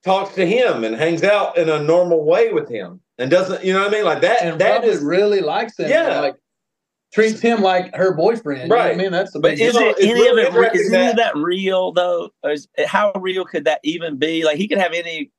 talks 0.06 0.34
to 0.36 0.46
him 0.46 0.84
and 0.84 0.96
hangs 0.96 1.22
out 1.22 1.58
in 1.58 1.68
a 1.68 1.82
normal 1.82 2.24
way 2.24 2.52
with 2.52 2.68
him 2.70 3.00
and 3.18 3.30
doesn't, 3.30 3.62
you 3.64 3.72
know 3.74 3.80
what 3.80 3.88
I 3.88 3.90
mean? 3.90 4.04
Like 4.04 4.22
that, 4.22 4.42
And 4.42 4.58
that 4.60 4.82
probably 4.82 5.04
really 5.04 5.40
likes 5.40 5.78
him. 5.78 5.90
Yeah. 5.90 6.20
Like 6.20 6.36
treats 7.12 7.40
him 7.40 7.60
like 7.60 7.94
her 7.94 8.14
boyfriend. 8.14 8.62
You 8.62 8.68
know 8.68 8.76
what 8.76 8.82
Right. 8.84 8.94
I 8.94 8.96
mean? 8.96 9.10
That's 9.12 9.32
the 9.32 9.40
But 9.40 9.54
is 9.54 9.74
it 9.76 9.82
it's 9.82 10.00
any 10.00 10.14
really 10.14 10.44
of 10.46 10.54
it? 10.54 10.58
re- 10.58 10.66
Is 10.68 10.72
interesting 10.72 10.94
any 10.94 11.10
of 11.10 11.16
that- 11.16 11.34
that 11.34 11.38
real 11.40 11.92
though? 11.92 12.30
Is, 12.44 12.68
how 12.86 13.12
real 13.16 13.44
could 13.44 13.64
that 13.66 13.80
even 13.82 14.16
be? 14.16 14.44
Like 14.44 14.56
he 14.56 14.68
could 14.68 14.78
have 14.78 14.92
any 14.94 15.30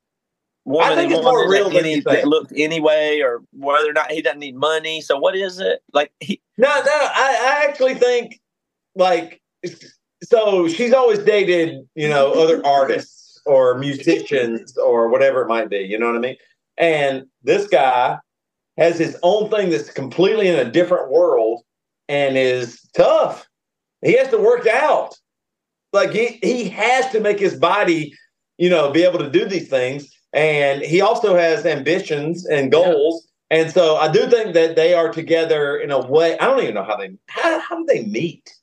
woman, 0.66 0.92
I 0.92 0.96
think 0.96 1.14
it's 1.14 1.24
more 1.24 1.50
real 1.50 1.70
that, 1.70 1.74
than 1.76 1.86
any, 1.86 2.00
that 2.02 2.28
looked 2.28 2.52
anyway, 2.56 3.22
or 3.22 3.42
whether 3.54 3.90
or 3.90 3.94
not 3.94 4.12
he 4.12 4.22
doesn't 4.22 4.40
need 4.40 4.56
money. 4.56 5.00
So 5.02 5.18
what 5.18 5.36
is 5.36 5.60
it? 5.60 5.82
Like 5.94 6.12
he, 6.20 6.42
No, 6.58 6.68
no, 6.68 6.92
I, 6.92 7.62
I 7.64 7.66
actually 7.70 7.96
think 7.96 8.42
like 8.96 9.42
so 10.24 10.68
she's 10.68 10.92
always 10.94 11.20
dated, 11.20 11.88
you 11.96 12.10
know, 12.10 12.34
other 12.34 12.66
artists 12.66 13.27
or 13.48 13.78
musicians 13.78 14.78
or 14.78 15.10
whatever 15.10 15.42
it 15.42 15.48
might 15.48 15.70
be, 15.70 15.80
you 15.80 15.98
know 15.98 16.08
what 16.08 16.16
I 16.16 16.20
mean? 16.20 16.38
And 16.78 17.26
this 17.44 17.68
guy 17.68 18.20
has 18.78 19.00
his 19.00 19.18
own 19.24 19.50
thing 19.50 19.70
that's 19.70 19.90
completely 19.90 20.48
in 20.48 20.56
a 20.56 20.72
different 20.72 21.12
world 21.12 21.64
and 22.08 22.38
is 22.38 22.88
tough. 22.96 23.48
He 24.02 24.18
has 24.18 24.30
to 24.30 24.38
work 24.38 24.68
out. 24.68 25.16
Like 25.94 26.12
he 26.12 26.40
he 26.44 26.70
has 26.70 27.10
to 27.12 27.20
make 27.20 27.40
his 27.40 27.56
body, 27.56 28.14
you 28.58 28.70
know, 28.70 28.92
be 28.92 29.04
able 29.04 29.20
to 29.20 29.30
do 29.30 29.46
these 29.46 29.70
things. 29.70 30.12
And 30.34 30.82
he 30.82 31.02
also 31.02 31.36
has 31.36 31.66
ambitions 31.66 32.46
and 32.46 32.72
goals 32.72 33.28
And 33.50 33.72
so 33.72 33.96
I 33.96 34.12
do 34.12 34.28
think 34.30 34.54
that 34.54 34.76
they 34.76 34.94
are 34.94 35.12
together 35.12 35.78
in 35.78 35.92
a 35.92 36.06
way. 36.06 36.38
I 36.40 36.46
don't 36.46 36.62
even 36.62 36.76
know 36.76 36.84
how 36.84 36.98
they 36.98 37.12
how, 37.28 37.60
how 37.60 37.78
do 37.78 37.86
they 37.86 38.06
meet. 38.06 38.54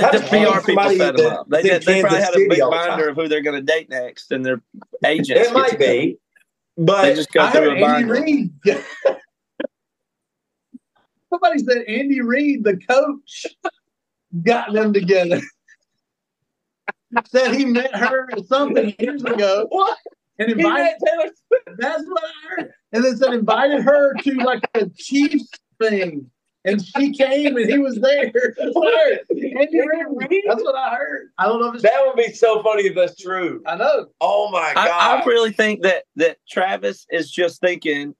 How 0.00 0.10
the 0.10 0.20
PR 0.20 0.64
people 0.64 0.90
set 0.90 1.16
them 1.16 1.26
up. 1.26 1.48
They, 1.50 1.62
that's 1.62 1.84
did, 1.84 1.94
they 1.94 2.00
probably 2.00 2.18
Kansas 2.18 2.24
had 2.24 2.34
a 2.34 2.38
big 2.38 2.50
City 2.50 2.62
all 2.62 2.70
the 2.70 2.76
binder 2.76 3.08
of 3.08 3.16
who 3.16 3.28
they're 3.28 3.42
going 3.42 3.56
to 3.56 3.62
date 3.62 3.88
next, 3.90 4.32
and 4.32 4.44
their 4.44 4.62
agents. 5.04 5.48
It 5.48 5.52
might 5.52 5.78
get 5.78 5.78
be, 5.78 6.18
They 6.76 6.84
but 6.84 7.14
just 7.14 7.30
go 7.32 7.40
I 7.42 7.50
through 7.50 7.60
heard 7.62 7.68
a 7.68 7.84
Andy 7.84 8.04
binder. 8.06 8.14
Reid. 8.14 8.50
Somebody 11.30 11.58
said 11.58 11.82
Andy 11.88 12.20
Reid, 12.20 12.64
the 12.64 12.76
coach, 12.78 13.46
got 14.42 14.72
them 14.72 14.92
together. 14.92 15.40
said 17.26 17.54
he 17.54 17.64
met 17.64 17.94
her 17.94 18.28
something 18.46 18.94
years 18.98 19.22
ago 19.24 19.66
what? 19.70 19.96
and 20.38 20.48
He 20.48 20.52
invited. 20.54 20.82
met 20.84 20.98
Taylor 21.04 21.30
Swift. 21.46 21.78
That's 21.78 22.02
what 22.04 22.22
I 22.24 22.48
heard. 22.48 22.72
And 22.92 23.04
then 23.04 23.16
said 23.16 23.32
invited 23.32 23.82
her 23.82 24.14
to 24.14 24.34
like 24.34 24.68
a 24.74 24.88
Chiefs 24.90 25.48
thing. 25.80 26.30
And 26.66 26.84
she 26.84 27.12
came 27.12 27.56
and 27.56 27.70
he 27.70 27.78
was 27.78 27.94
there. 28.00 28.32
That's 28.34 28.56
what 28.72 28.92
I 28.92 28.98
heard. 29.10 29.20
Andy 29.30 29.80
Reid. 29.80 30.44
That's 30.48 30.62
what 30.62 30.74
I 30.74 30.96
heard. 30.96 31.30
I 31.38 31.46
don't 31.46 31.60
know 31.60 31.68
if 31.68 31.74
it's 31.74 31.82
That 31.84 32.02
would 32.04 32.16
be 32.16 32.32
so 32.32 32.62
funny 32.62 32.86
if 32.88 32.94
that's 32.96 33.14
true. 33.20 33.62
I 33.66 33.76
know. 33.76 34.06
Oh 34.20 34.50
my 34.50 34.72
god! 34.74 34.88
I, 34.88 35.22
I 35.22 35.24
really 35.24 35.52
think 35.52 35.82
that 35.82 36.04
that 36.16 36.38
Travis 36.50 37.06
is 37.10 37.30
just 37.30 37.60
thinking, 37.60 38.14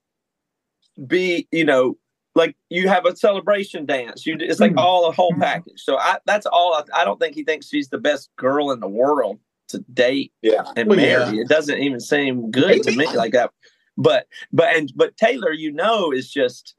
be 1.07 1.49
you 1.51 1.65
know, 1.65 1.97
like 2.35 2.57
you 2.71 2.89
have 2.89 3.05
a 3.05 3.17
celebration 3.17 3.85
dance. 3.87 4.25
You 4.27 4.37
it's 4.39 4.61
like 4.61 4.73
Mhm. 4.73 4.79
all 4.81 5.09
a 5.09 5.13
whole 5.13 5.33
Mhm. 5.33 5.41
package. 5.41 5.83
So 5.83 5.97
I 5.99 6.19
that's 6.27 6.47
all. 6.47 6.75
I, 6.75 7.01
I 7.01 7.05
don't 7.05 7.19
think 7.21 7.35
he 7.35 7.43
thinks 7.45 7.67
she's 7.69 7.89
the 7.89 7.99
best 7.99 8.31
girl 8.37 8.71
in 8.71 8.81
the 8.81 8.89
world 8.89 9.39
to 9.69 9.81
date 9.93 10.33
yeah. 10.43 10.63
and 10.77 10.89
Well, 10.89 10.97
marry. 10.97 11.35
yeah. 11.37 11.43
It 11.43 11.49
doesn't 11.49 11.79
even 11.79 11.99
seem 11.99 12.51
good 12.53 12.85
to 12.85 12.93
me 12.93 13.07
like 13.17 13.33
that. 13.33 13.51
But 13.99 14.27
but 14.53 14.77
and 14.77 14.93
but 14.95 15.17
Taylor, 15.17 15.53
you 15.53 15.73
know, 15.73 16.13
is 16.13 16.31
just. 16.31 16.75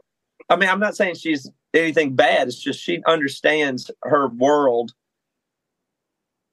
I 0.49 0.55
mean, 0.55 0.69
I'm 0.69 0.79
not 0.79 0.95
saying 0.95 1.15
she's 1.15 1.51
anything 1.77 2.15
bad. 2.15 2.47
It's 2.47 2.59
just 2.61 2.79
she 2.81 3.01
understands 3.05 3.89
her 4.03 4.27
world 4.29 4.93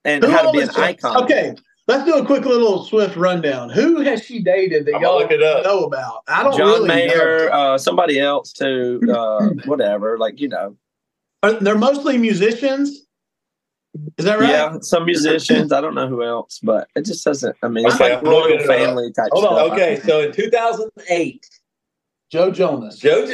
and 0.05 0.23
Who 0.25 0.31
how 0.31 0.43
to 0.43 0.53
be 0.53 0.61
an 0.61 0.69
is- 0.69 0.77
icon. 0.77 1.25
Okay, 1.25 1.55
let's 1.89 2.05
do 2.05 2.15
a 2.17 2.25
quick 2.25 2.45
little 2.45 2.85
swift 2.85 3.17
rundown. 3.17 3.71
Who 3.71 4.01
has 4.01 4.23
she 4.23 4.41
dated 4.43 4.87
that 4.87 4.97
I'm 4.97 5.03
y'all 5.03 5.19
look 5.19 5.31
it 5.31 5.43
up. 5.43 5.65
know 5.65 5.85
about? 5.85 6.23
I 6.29 6.43
don't 6.43 6.57
John 6.57 6.67
really 6.69 6.89
Mayer, 6.89 7.49
know. 7.49 7.53
uh, 7.75 7.79
somebody 7.79 8.19
else 8.21 8.53
too, 8.53 9.01
uh, 9.13 9.49
whatever. 9.65 10.19
Like 10.19 10.41
you 10.41 10.49
know, 10.49 10.77
Are- 11.43 11.53
They're 11.55 11.79
mostly 11.79 12.19
musicians. 12.19 13.01
Is 14.19 14.25
that 14.25 14.41
right? 14.41 14.49
yeah, 14.49 14.77
some 14.81 15.05
musicians. 15.07 15.71
I 15.73 15.81
don't 15.81 15.95
know 15.95 16.09
who 16.09 16.25
else, 16.25 16.59
but 16.61 16.89
it 16.97 17.05
just 17.05 17.25
doesn't. 17.25 17.57
I 17.63 17.69
mean, 17.69 17.87
it's 17.87 17.95
Okay, 17.95 18.15
like 18.15 18.19
I'm 18.19 18.29
royal 18.29 18.47
it 18.49 18.61
up. 18.63 18.67
family 18.67 19.13
type 19.13 19.29
Hold 19.31 19.45
stuff. 19.45 19.57
on. 19.57 19.71
Okay, 19.71 20.01
so 20.05 20.21
in 20.23 20.33
2008, 20.33 21.47
Joe 22.33 22.51
Jonas. 22.51 22.99
Joe. 22.99 23.25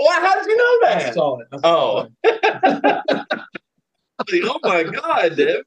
Well, 0.00 0.20
how 0.20 0.36
did 0.36 0.46
you 0.46 0.56
know 0.56 0.78
that? 0.82 1.06
I 1.06 1.12
saw 1.12 1.38
it. 1.40 1.48
Oh. 1.62 2.08
oh 4.48 4.58
my 4.62 4.84
God, 4.84 5.36
Dev. 5.36 5.60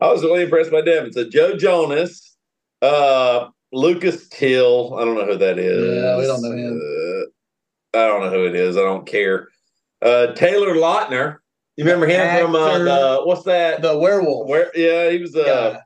I 0.00 0.12
was 0.12 0.24
really 0.24 0.42
impressed 0.42 0.72
by 0.72 0.80
Devin. 0.80 1.12
So 1.12 1.28
Joe 1.28 1.56
Jonas, 1.56 2.36
uh, 2.82 3.50
Lucas 3.72 4.28
Till. 4.28 4.98
I 4.98 5.04
don't 5.04 5.14
know 5.14 5.26
who 5.26 5.38
that 5.38 5.60
is. 5.60 6.02
Yeah, 6.02 6.18
we 6.18 6.26
don't 6.26 6.42
know 6.42 6.50
him. 6.50 6.80
Uh, 7.94 7.98
I 7.98 8.08
don't 8.08 8.22
know 8.22 8.30
who 8.30 8.46
it 8.46 8.56
is. 8.56 8.76
I 8.76 8.80
don't 8.80 9.06
care. 9.06 9.50
Uh, 10.02 10.32
Taylor 10.32 10.74
Lautner. 10.74 11.36
You 11.76 11.84
remember 11.84 12.06
him 12.06 12.44
from 12.44 12.56
uh, 12.56 12.78
the, 12.78 13.20
what's 13.24 13.44
that? 13.44 13.82
the 13.82 13.96
werewolf. 13.96 14.48
Where? 14.48 14.76
Yeah, 14.76 15.10
he 15.10 15.20
was. 15.20 15.36
Uh, 15.36 15.74
guy 15.74 15.80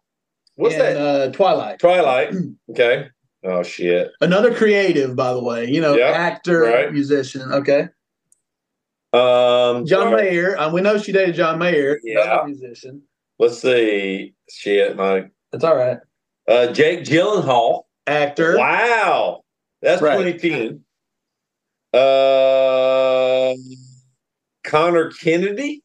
what's 0.59 0.75
in, 0.75 0.81
that? 0.81 0.97
Uh, 0.97 1.33
Twilight. 1.33 1.79
Twilight. 1.79 2.35
Okay. 2.71 3.09
Oh 3.45 3.63
shit. 3.63 4.11
Another 4.21 4.53
creative, 4.55 5.15
by 5.15 5.33
the 5.33 5.43
way. 5.43 5.67
You 5.67 5.81
know, 5.81 5.95
Yeah, 5.97 6.07
actor, 6.09 6.61
right. 6.63 6.93
musician. 6.93 7.43
Okay. 7.53 7.89
Um, 9.13 9.87
John 9.87 10.11
sorry. 10.11 10.23
Mayer. 10.31 10.59
Uh, 10.59 10.71
we 10.73 10.81
know 10.81 10.99
she 10.99 11.13
dated 11.13 11.35
John 11.35 11.59
Mayer. 11.59 11.99
Yeah. 12.03 12.43
Musician. 12.47 13.03
Let's 13.39 13.61
see. 13.63 14.35
Shit, 14.51 14.97
my 14.97 15.29
That's 15.53 15.65
all 15.65 15.77
right. 15.77 15.99
uh, 16.49 16.73
Jake 16.73 17.05
Gyllenhaal. 17.05 17.83
Actor. 18.07 18.57
Wow, 18.59 19.43
that's 19.83 20.01
Right. 20.01 20.17
2010. 20.33 20.83
Uh, 21.93 23.55
Conor 24.65 25.11
Kennedy, 25.23 25.83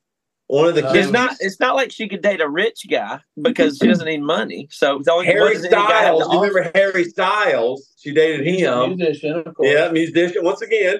one 0.53 0.67
of 0.67 0.75
the 0.75 0.81
kids. 0.83 0.95
It's 1.07 1.11
not. 1.11 1.35
It's 1.39 1.59
not 1.59 1.75
like 1.75 1.91
she 1.91 2.07
could 2.07 2.21
date 2.21 2.39
a 2.39 2.47
rich 2.47 2.85
guy 2.89 3.19
because 3.41 3.77
she 3.77 3.87
doesn't 3.87 4.05
need 4.05 4.21
money. 4.21 4.67
So 4.71 4.99
the 5.03 5.11
only 5.11 5.25
Harry 5.25 5.53
does 5.55 5.65
any 5.65 5.73
guy 5.75 6.03
have 6.03 6.17
to 6.17 6.23
Styles. 6.23 6.33
You 6.33 6.39
remember 6.41 6.71
Harry 6.75 7.03
Styles? 7.05 7.89
She 7.97 8.13
dated 8.13 8.45
him. 8.45 8.95
musician, 8.97 9.43
of 9.45 9.55
course. 9.55 9.67
Yeah, 9.69 9.89
musician. 9.91 10.43
Once 10.43 10.61
again, 10.61 10.99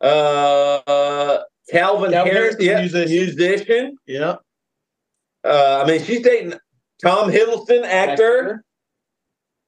uh, 0.00 0.04
uh, 0.86 1.42
Calvin, 1.70 2.12
Calvin 2.12 2.32
Harris, 2.32 2.54
Harris 2.54 2.56
a 2.58 2.64
yeah, 2.64 2.80
musician. 2.80 3.10
musician. 3.36 3.96
Yeah. 4.06 4.36
Uh, 5.44 5.82
I 5.84 5.86
mean, 5.88 6.02
she's 6.02 6.22
dating 6.22 6.54
Tom 7.02 7.30
Hiddleston, 7.30 7.84
actor. 7.84 8.64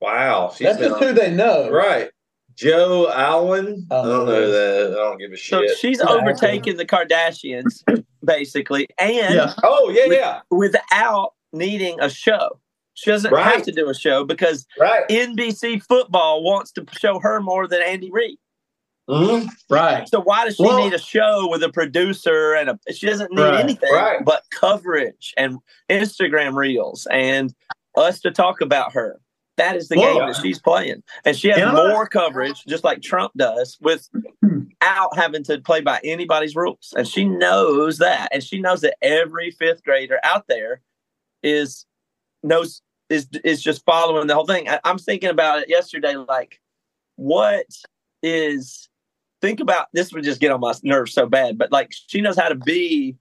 Wow, 0.00 0.50
she's 0.56 0.66
That's 0.66 0.78
just 0.78 0.94
on- 0.94 1.02
who 1.02 1.12
they 1.12 1.30
know. 1.30 1.70
right. 1.70 2.10
Joe 2.54 3.10
Alwyn. 3.10 3.86
I 3.90 3.94
I 3.96 4.02
don't 4.02 4.08
don't 4.08 4.26
know 4.26 4.32
know 4.32 4.50
that. 4.50 4.92
I 4.92 4.94
don't 4.94 5.18
give 5.18 5.32
a 5.32 5.36
shit. 5.36 5.68
So 5.70 5.74
she's 5.76 5.98
Yeah, 6.02 6.10
overtaken 6.10 6.76
the 6.76 6.84
Kardashians 6.86 7.82
basically, 8.24 8.86
and 8.98 9.34
Yeah. 9.34 9.54
oh 9.62 9.90
yeah, 9.90 10.04
yeah. 10.12 10.40
without 10.50 11.34
needing 11.52 12.00
a 12.00 12.08
show. 12.10 12.60
She 12.94 13.10
doesn't 13.10 13.32
Right. 13.32 13.44
have 13.54 13.62
to 13.64 13.72
do 13.72 13.88
a 13.88 13.94
show 13.94 14.24
because 14.24 14.66
Right. 14.78 15.04
NBC 15.08 15.78
football 15.80 16.42
wants 16.42 16.70
to 16.72 16.84
show 16.98 17.18
her 17.20 17.40
more 17.40 17.66
than 17.66 17.82
Andy 17.82 18.10
Reid. 18.10 18.38
Mhm. 19.08 19.48
Right. 19.68 20.08
So 20.08 20.20
why 20.20 20.44
does 20.44 20.56
she 20.56 20.62
Well- 20.64 20.78
need 20.84 20.92
a 20.92 20.98
show 20.98 21.48
with 21.50 21.62
a 21.62 21.70
producer 21.70 22.54
and 22.54 22.70
a? 22.70 22.92
She 22.92 23.06
doesn't 23.06 23.32
need 23.32 23.42
Right, 23.42 23.60
anything 23.60 23.92
right. 23.92 24.24
but 24.24 24.44
coverage 24.52 25.34
and 25.36 25.58
Instagram 25.88 26.54
reels 26.54 27.06
and 27.10 27.52
us 27.96 28.20
to 28.20 28.30
talk 28.30 28.60
about 28.60 28.92
her. 28.92 29.20
That 29.60 29.76
is 29.76 29.88
the 29.88 29.98
Well- 29.98 30.18
game 30.18 30.26
that 30.26 30.40
she's 30.40 30.58
playing, 30.58 31.02
and 31.24 31.36
she 31.36 31.48
has 31.48 31.58
And 31.58 31.72
more 31.72 32.06
coverage, 32.06 32.64
just 32.64 32.82
like 32.82 33.02
Trump 33.02 33.32
does, 33.36 33.78
without 33.80 35.16
having 35.16 35.44
to 35.44 35.58
play 35.60 35.80
by 35.82 36.00
anybody's 36.02 36.56
rules. 36.56 36.94
And 36.96 37.06
she 37.06 37.24
knows 37.24 37.98
that, 37.98 38.28
and 38.32 38.42
she 38.42 38.58
knows 38.60 38.80
that 38.80 38.96
every 39.02 39.50
fifth 39.50 39.84
grader 39.84 40.18
out 40.24 40.46
there 40.48 40.80
is 41.42 41.84
knows 42.42 42.80
is 43.10 43.28
is 43.44 43.62
just 43.62 43.84
following 43.84 44.26
the 44.28 44.34
whole 44.34 44.46
thing. 44.46 44.68
I, 44.68 44.80
I'm 44.84 44.98
thinking 44.98 45.30
about 45.30 45.60
it 45.62 45.68
yesterday, 45.68 46.16
like 46.16 46.60
what 47.16 47.66
is 48.22 48.88
think 49.42 49.60
about 49.60 49.88
this 49.92 50.12
would 50.12 50.24
just 50.24 50.40
get 50.40 50.52
on 50.52 50.60
my 50.60 50.72
nerves 50.82 51.12
so 51.12 51.26
bad, 51.26 51.58
but 51.58 51.70
like 51.70 51.92
she 52.08 52.20
knows 52.20 52.36
how 52.38 52.48
to 52.48 52.54
be 52.54 53.16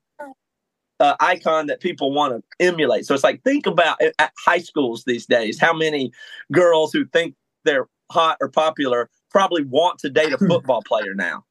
an 1.00 1.15
icon 1.20 1.68
that 1.68 1.79
people 1.79 2.12
want 2.12 2.34
to 2.34 2.65
emulate. 2.65 3.06
So 3.06 3.13
it's 3.13 3.24
like 3.24 3.44
think 3.44 3.65
about 3.65 3.98
it 4.01 4.13
at 4.20 4.32
high 4.38 4.60
schools 4.60 5.03
these 5.06 5.25
days, 5.25 5.60
how 5.60 5.74
many 5.74 6.12
girls 6.51 6.91
who 6.94 7.06
think 7.06 7.36
they're 7.65 7.88
hot 8.12 8.38
or 8.41 8.50
popular 8.50 9.10
probably 9.32 9.63
want 9.63 10.00
to 10.00 10.10
date 10.10 10.34
a 10.34 10.38
football 10.48 10.82
player 10.84 11.13
now. 11.13 11.46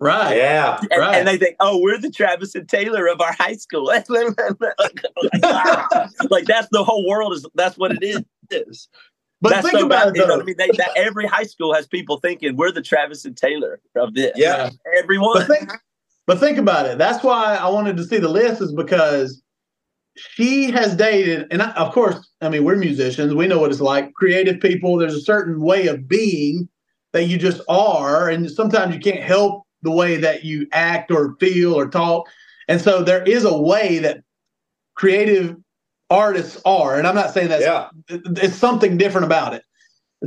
Right. 0.00 0.36
Yeah. 0.36 0.78
And, 0.92 1.00
Right. 1.00 1.16
and 1.16 1.26
they 1.26 1.38
think, 1.38 1.56
oh, 1.60 1.80
we're 1.82 1.98
the 1.98 2.10
Travis 2.10 2.54
and 2.54 2.68
Taylor 2.68 3.08
of 3.08 3.20
our 3.20 3.32
high 3.32 3.56
school. 3.56 3.84
like 3.86 4.06
that's 4.06 4.08
the 6.70 6.84
whole 6.84 7.06
world 7.08 7.32
is 7.32 7.44
that's 7.54 7.76
what 7.76 7.92
it 7.92 8.02
is. 8.50 8.88
But 9.40 9.50
that's 9.50 9.68
think 9.68 9.78
so 9.78 9.86
about 9.86 10.06
bad. 10.06 10.08
it 10.08 10.16
You 10.16 10.20
know 10.22 10.26
though. 10.28 10.34
what 10.36 10.42
I 10.42 10.46
mean? 10.46 10.56
They, 10.58 10.68
that 10.78 10.90
every 10.96 11.26
high 11.26 11.44
school 11.44 11.72
has 11.74 11.86
people 11.86 12.18
thinking 12.18 12.56
we're 12.56 12.72
the 12.72 12.82
Travis 12.82 13.24
and 13.24 13.36
Taylor 13.36 13.80
of 13.96 14.14
this. 14.14 14.32
Yeah. 14.36 14.70
Everyone. 14.96 15.34
But 15.34 15.46
think, 15.48 15.70
but 16.28 16.38
think 16.38 16.58
about 16.58 16.84
it. 16.84 16.98
That's 16.98 17.24
why 17.24 17.56
I 17.56 17.70
wanted 17.70 17.96
to 17.96 18.04
see 18.04 18.18
the 18.18 18.28
list 18.28 18.60
is 18.60 18.74
because 18.74 19.42
she 20.14 20.70
has 20.70 20.94
dated, 20.94 21.46
and 21.50 21.62
I, 21.62 21.70
of 21.72 21.94
course, 21.94 22.30
I 22.42 22.50
mean, 22.50 22.64
we're 22.64 22.76
musicians. 22.76 23.34
We 23.34 23.46
know 23.46 23.58
what 23.58 23.70
it's 23.70 23.80
like. 23.80 24.12
Creative 24.12 24.60
people, 24.60 24.98
there's 24.98 25.14
a 25.14 25.22
certain 25.22 25.58
way 25.62 25.86
of 25.86 26.06
being 26.06 26.68
that 27.14 27.24
you 27.24 27.38
just 27.38 27.62
are. 27.66 28.28
And 28.28 28.50
sometimes 28.50 28.94
you 28.94 29.00
can't 29.00 29.22
help 29.22 29.62
the 29.80 29.90
way 29.90 30.18
that 30.18 30.44
you 30.44 30.66
act 30.72 31.10
or 31.10 31.34
feel 31.40 31.72
or 31.72 31.88
talk. 31.88 32.28
And 32.68 32.78
so 32.78 33.02
there 33.02 33.22
is 33.22 33.44
a 33.44 33.58
way 33.58 33.98
that 34.00 34.22
creative 34.96 35.56
artists 36.10 36.60
are. 36.66 36.98
And 36.98 37.06
I'm 37.06 37.14
not 37.14 37.32
saying 37.32 37.48
that 37.48 37.62
Yeah. 37.62 37.88
it's 38.10 38.54
something 38.54 38.98
different 38.98 39.24
about 39.24 39.54
it. 39.54 39.62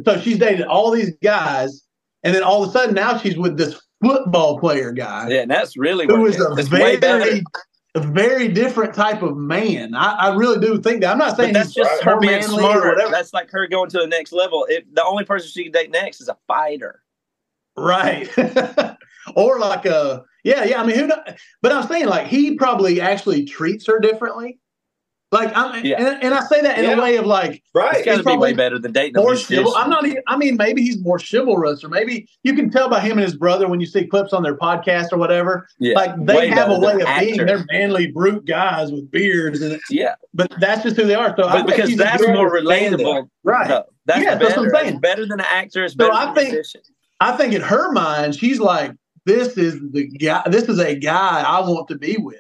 So 0.04 0.20
she's 0.20 0.40
dated 0.40 0.66
all 0.66 0.90
these 0.90 1.12
guys, 1.22 1.86
and 2.24 2.34
then 2.34 2.42
all 2.42 2.64
of 2.64 2.70
a 2.70 2.72
sudden 2.72 2.96
now 2.96 3.20
she's 3.20 3.38
with 3.38 3.58
this 3.58 3.80
football 4.02 4.60
player 4.60 4.92
guy 4.92 5.30
yeah, 5.30 5.42
and 5.42 5.52
that's 5.52 5.78
really 5.78 6.06
who 6.08 6.26
is 6.26 6.40
a 6.40 6.52
is. 6.52 6.60
It's 6.60 6.72
way 6.72 6.96
very, 6.98 7.44
a 7.96 8.00
very 8.00 8.48
different 8.48 8.94
type 8.94 9.22
of 9.22 9.38
man. 9.38 9.94
I, 9.94 10.14
I 10.14 10.36
really 10.36 10.60
do 10.60 10.82
think 10.82 11.02
that. 11.02 11.12
I'm 11.12 11.18
not 11.18 11.36
saying 11.36 11.54
that's 11.54 11.74
just 11.74 12.04
her 12.04 12.20
being 12.20 12.42
smarter. 12.42 12.90
whatever. 12.90 13.12
That's 13.12 13.34
like 13.34 13.52
her 13.52 13.68
going 13.68 13.90
to 13.90 13.98
the 14.00 14.08
next 14.08 14.32
level. 14.32 14.66
If 14.70 14.86
the 14.94 15.04
only 15.04 15.26
person 15.26 15.50
she 15.50 15.64
can 15.64 15.72
date 15.72 15.92
next 15.92 16.22
is 16.22 16.30
a 16.30 16.38
fighter. 16.48 17.04
right? 17.78 18.30
or 19.36 19.60
like 19.60 19.86
a 19.86 20.24
yeah, 20.44 20.64
yeah. 20.64 20.82
I 20.82 20.86
mean, 20.86 20.98
who? 20.98 21.08
Know, 21.08 21.22
but 21.62 21.72
I'm 21.72 21.88
saying 21.88 22.08
like 22.08 22.28
he 22.28 22.56
probably 22.56 23.02
actually 23.02 23.46
treats 23.46 23.86
her 23.88 24.00
differently. 24.00 24.60
Like, 25.32 25.56
I'm, 25.56 25.86
Yeah. 25.86 25.96
and, 25.98 26.24
and 26.26 26.34
I 26.34 26.42
say 26.42 26.60
that 26.62 26.78
in 26.78 26.84
Yeah. 26.84 26.96
a 26.98 27.02
way 27.02 27.16
of 27.16 27.26
like 27.26 27.64
Right. 27.74 27.96
It's 27.96 28.06
got 28.06 28.18
to 28.18 28.24
be 28.24 28.36
way 28.36 28.52
better 28.52 28.78
than 28.78 28.92
dating 28.92 29.18
a 29.18 29.22
more 29.22 29.32
chival- 29.34 29.72
I'm 29.78 29.90
not 29.90 30.06
even. 30.06 30.22
I 30.28 30.36
mean, 30.36 30.58
maybe 30.58 30.82
he's 30.82 31.00
more 31.00 31.18
chivalrous, 31.20 31.84
or 31.86 31.90
maybe 31.90 32.28
you 32.44 32.54
can 32.54 32.70
tell 32.70 32.90
by 32.90 33.00
him 33.00 33.14
and 33.14 33.22
his 33.22 33.38
brother 33.38 33.70
when 33.70 33.80
you 33.80 33.86
see 33.86 34.06
clips 34.06 34.34
on 34.34 34.44
their 34.44 34.58
podcast 34.58 35.14
or 35.14 35.18
whatever. 35.18 35.68
yeah. 35.80 35.96
Like 35.96 36.16
they 36.26 36.36
Way 36.36 36.48
have 36.50 36.70
a 36.70 36.78
way 36.78 36.98
than 36.98 37.02
of 37.08 37.20
being. 37.20 37.38
They're 37.46 37.66
manly, 37.72 38.08
brute 38.08 38.44
guys 38.46 38.92
with 38.92 39.10
beards, 39.10 39.62
and 39.62 39.80
yeah, 39.90 40.16
but 40.34 40.52
that's 40.60 40.84
just 40.84 40.98
who 40.98 41.06
they 41.06 41.16
are. 41.16 41.30
So 41.38 41.44
but 41.44 41.54
think 41.54 41.68
because 41.68 41.90
he's 41.90 41.98
that's 41.98 42.22
more 42.28 42.58
understand 42.58 42.96
relatable. 42.96 43.30
Right. 43.46 43.68
though. 43.70 43.84
That's 44.08 44.22
Yeah, 44.24 44.34
better. 44.36 44.46
that's 44.46 44.58
what 44.58 44.66
I'm 44.66 44.72
saying. 44.72 44.88
It's 44.96 45.00
better 45.00 45.22
than 45.26 45.40
an 45.40 45.46
actor. 45.50 45.86
It's 45.86 45.94
So 45.94 45.98
better 46.10 46.14
I 46.14 46.34
think- 46.34 46.50
a 46.50 46.54
musician. 46.54 46.82
I 47.22 47.38
think 47.38 47.54
in 47.54 47.62
her 47.62 47.92
mind, 47.94 48.36
she's 48.36 48.60
like, 48.60 48.92
"This 49.26 49.56
is 49.58 49.80
the 49.94 50.08
guy. 50.08 50.42
This 50.48 50.64
is 50.64 50.80
a 50.80 50.96
guy 50.96 51.42
I 51.48 51.62
want 51.62 51.88
to 51.90 51.98
be 51.98 52.18
with." 52.18 52.36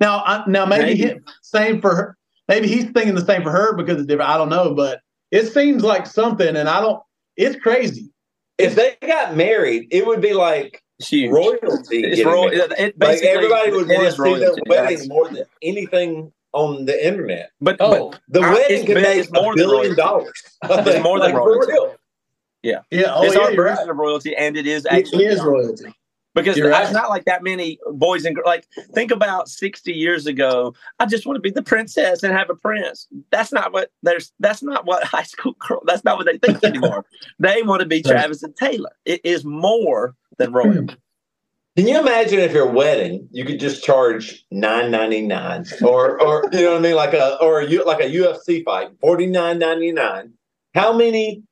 Now, 0.00 0.24
I, 0.26 0.42
now 0.48 0.66
maybe, 0.66 0.84
Maybe. 0.86 0.96
he- 1.02 1.14
same 1.42 1.80
for 1.80 1.94
her. 1.94 2.16
Maybe 2.48 2.68
he's 2.68 2.84
thinking 2.90 3.14
the 3.14 3.24
same 3.24 3.42
for 3.42 3.50
her 3.50 3.74
because 3.74 3.98
it's 3.98 4.06
different. 4.06 4.30
I 4.30 4.36
don't 4.36 4.48
know, 4.50 4.74
but 4.74 5.00
it 5.30 5.46
seems 5.52 5.82
like 5.82 6.06
something, 6.06 6.56
and 6.56 6.68
I 6.68 6.80
don't. 6.80 7.02
It's 7.36 7.56
crazy. 7.56 8.10
If 8.58 8.74
they 8.76 8.96
got 9.06 9.34
married, 9.36 9.88
it 9.90 10.06
would 10.06 10.20
be 10.20 10.32
like 10.34 10.82
huge. 11.00 11.32
royalty. 11.32 12.04
It's 12.04 12.16
getting 12.16 12.26
royal. 12.26 12.52
It, 12.52 12.72
it 12.78 12.94
Like 13.00 13.22
everybody 13.22 13.70
would 13.72 13.88
want 13.88 14.02
to 14.04 14.12
see 14.12 14.22
royalty. 14.22 14.40
their 14.44 14.54
wedding 14.66 14.98
That's- 14.98 15.08
more 15.08 15.28
than 15.28 15.44
anything 15.62 16.32
on 16.52 16.84
the 16.84 17.04
internet. 17.04 17.50
But, 17.60 17.78
Oh, 17.80 18.12
The 18.28 18.40
I- 18.40 18.52
wedding 18.52 18.76
it's 18.76 18.84
can 18.86 18.94
make 19.02 19.16
it's 19.18 19.32
more 19.32 19.52
a 19.54 19.56
billion 19.56 19.96
dollars. 19.96 20.32
It's 20.62 21.02
more 21.02 21.18
than 21.18 21.32
Like, 21.32 21.34
for 21.34 21.48
royalty. 21.48 21.72
real. 21.72 21.94
yeah. 22.62 22.78
but 22.92 23.04
Oh, 23.08 23.24
it's 23.24 23.34
yeah, 23.34 23.40
our 23.40 23.54
version 23.56 23.78
right. 23.78 23.88
of 23.88 23.96
royalty, 23.96 24.36
and 24.36 24.56
it 24.56 24.66
is 24.68 24.86
actually 24.88 25.24
is 25.24 25.42
royalty. 25.42 25.92
Because 26.34 26.56
You're 26.56 26.70
there's 26.70 26.86
right. 26.86 26.92
not 26.92 27.10
like 27.10 27.24
that 27.24 27.42
many 27.42 27.78
boys 27.92 28.24
and 28.24 28.34
girls. 28.34 28.46
Like 28.46 28.66
think 28.92 29.10
about 29.10 29.48
sixty 29.48 29.92
years 29.92 30.26
ago. 30.26 30.74
I 30.98 31.06
just 31.06 31.26
want 31.26 31.36
to 31.36 31.40
be 31.40 31.50
the 31.50 31.62
princess 31.62 32.22
and 32.22 32.32
have 32.32 32.50
a 32.50 32.54
prince. 32.54 33.06
That's 33.30 33.52
not 33.52 33.72
what 33.72 33.90
there's. 34.02 34.32
That's 34.40 34.62
not 34.62 34.86
what 34.86 35.04
high 35.04 35.22
school 35.22 35.54
girl. 35.58 35.82
That's 35.86 36.04
not 36.04 36.16
what 36.18 36.26
they 36.26 36.38
think 36.38 36.62
anymore. 36.64 37.04
they 37.38 37.62
want 37.62 37.80
to 37.80 37.86
be. 37.86 38.02
Travis 38.02 38.42
and 38.42 38.54
Taylor. 38.56 38.92
It 39.04 39.20
is 39.24 39.44
more 39.44 40.14
than 40.38 40.52
royalty. 40.52 40.96
Can 41.76 41.88
you 41.88 41.98
imagine 41.98 42.38
if 42.38 42.52
your 42.52 42.70
wedding 42.70 43.28
you 43.32 43.44
could 43.44 43.58
just 43.58 43.82
charge 43.82 44.44
nine 44.50 44.90
ninety 44.90 45.22
nine, 45.22 45.64
or 45.82 46.20
or 46.20 46.44
you 46.52 46.60
know 46.62 46.72
what 46.72 46.78
I 46.78 46.80
mean, 46.80 46.94
like 46.94 47.14
a 47.14 47.36
or 47.42 47.62
a, 47.62 47.66
like 47.84 48.00
a 48.00 48.10
UFC 48.10 48.64
fight 48.64 48.90
forty 49.00 49.26
nine 49.26 49.58
ninety 49.58 49.90
nine? 49.90 50.32
How 50.74 50.92
many 50.92 51.42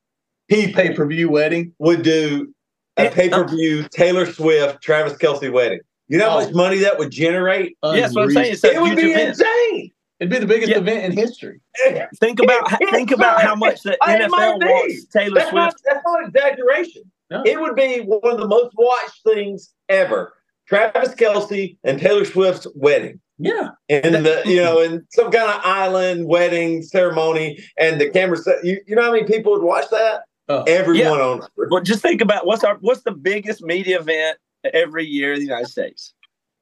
He 0.49 0.73
pay 0.73 0.95
per 0.95 1.07
view 1.07 1.29
wedding. 1.31 1.73
would 1.79 2.03
do 2.03 2.55
a 2.99 3.09
uh, 3.09 3.11
pay 3.15 3.29
per 3.29 3.47
view 3.49 3.85
Taylor 3.91 4.31
Swift 4.31 4.83
Travis 4.83 5.15
Kelce 5.15 5.51
wedding? 5.53 5.81
You 6.09 6.19
know 6.19 6.31
how 6.31 6.39
Oh. 6.41 6.45
much 6.45 6.55
money 6.55 6.79
that 6.79 6.99
would 6.99 7.11
generate? 7.11 7.77
Yeah, 7.83 7.93
that's 8.01 8.15
what 8.15 8.25
I'm 8.25 8.31
saying. 8.33 8.53
It's 8.53 8.65
a 8.65 8.73
It 8.75 8.81
would 8.83 8.97
be 8.97 9.13
event. 9.13 9.29
insane. 9.31 9.91
It'd 10.21 10.31
be 10.31 10.39
the 10.39 10.47
biggest 10.47 10.71
Yeah. 10.71 10.79
event 10.79 11.05
in 11.05 11.13
history. 11.13 11.61
Think 12.21 12.41
about 12.41 12.69
think 12.91 13.11
about 13.11 13.41
how 13.43 13.55
much 13.57 13.83
the 13.83 13.93
It 13.93 13.99
NFL 14.03 14.59
be. 14.61 14.67
wants 14.67 15.07
Taylor 15.07 15.35
That's 15.35 15.53
not, 15.53 15.73
Swift. 15.73 15.85
that's 15.87 16.01
not 16.07 16.29
exaggeration. 16.29 17.03
No. 17.31 17.43
It 17.47 17.59
would 17.61 17.75
be 17.75 18.01
one 18.01 18.33
of 18.35 18.39
the 18.39 18.47
most 18.47 18.73
watched 18.77 19.21
things 19.27 19.73
ever. 19.89 20.35
Travis 20.69 21.15
Kelce 21.15 21.77
and 21.83 21.99
Taylor 21.99 22.25
Swift's 22.25 22.67
wedding. 22.75 23.21
Yeah. 23.39 23.71
and 23.89 24.15
the 24.25 24.43
you 24.45 24.63
know 24.63 24.79
in 24.87 25.05
some 25.11 25.33
kind 25.33 25.51
of 25.51 25.61
island 25.65 26.27
wedding 26.29 26.83
ceremony 26.83 27.59
and 27.79 28.01
the 28.01 28.09
camera 28.11 28.37
set 28.37 28.65
you, 28.65 28.79
you 28.87 28.95
know 28.95 29.03
how 29.03 29.13
many 29.13 29.25
people 29.25 29.53
would 29.53 29.63
watch 29.63 29.89
that 29.91 30.21
Oh. 30.53 30.65
everyone 30.67 31.21
on 31.21 31.41
earth. 31.59 31.69
Well, 31.71 31.83
just 31.83 32.03
think 32.03 32.21
about 32.21 32.47
what's 32.47 32.63
our 32.65 32.77
what's 32.81 33.03
the 33.03 33.13
biggest 33.13 33.63
media 33.63 33.99
event 34.01 34.39
every 34.73 35.07
year 35.07 35.33
in 35.33 35.39
the 35.41 35.47
United 35.47 35.69
States? 35.69 36.15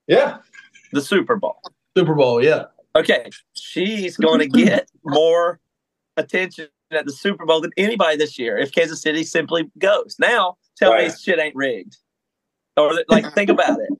yeah 0.06 0.38
The 0.92 1.00
Super 1.00 1.36
Bowl. 1.36 1.60
Super 1.96 2.14
Bowl. 2.14 2.42
Yeah. 2.42 2.64
Okay, 2.96 3.30
she's 3.54 4.16
going 4.16 4.40
to 4.40 4.48
get 4.48 4.88
more 5.04 5.60
attention 6.16 6.68
at 6.90 7.06
the 7.06 7.12
Super 7.12 7.46
Bowl 7.46 7.60
than 7.60 7.70
anybody 7.76 8.16
this 8.16 8.38
year 8.38 8.58
if 8.58 8.72
Kansas 8.72 9.00
City 9.00 9.22
simply 9.22 9.70
goes. 9.78 10.16
Now, 10.18 10.56
tell 10.76 10.94
me 10.94 11.08
shit 11.10 11.38
ain't 11.38 11.54
rigged. 11.54 11.96
Or 12.76 12.92
like, 13.08 13.32
think 13.34 13.50
about 13.50 13.78
it. 13.78 13.90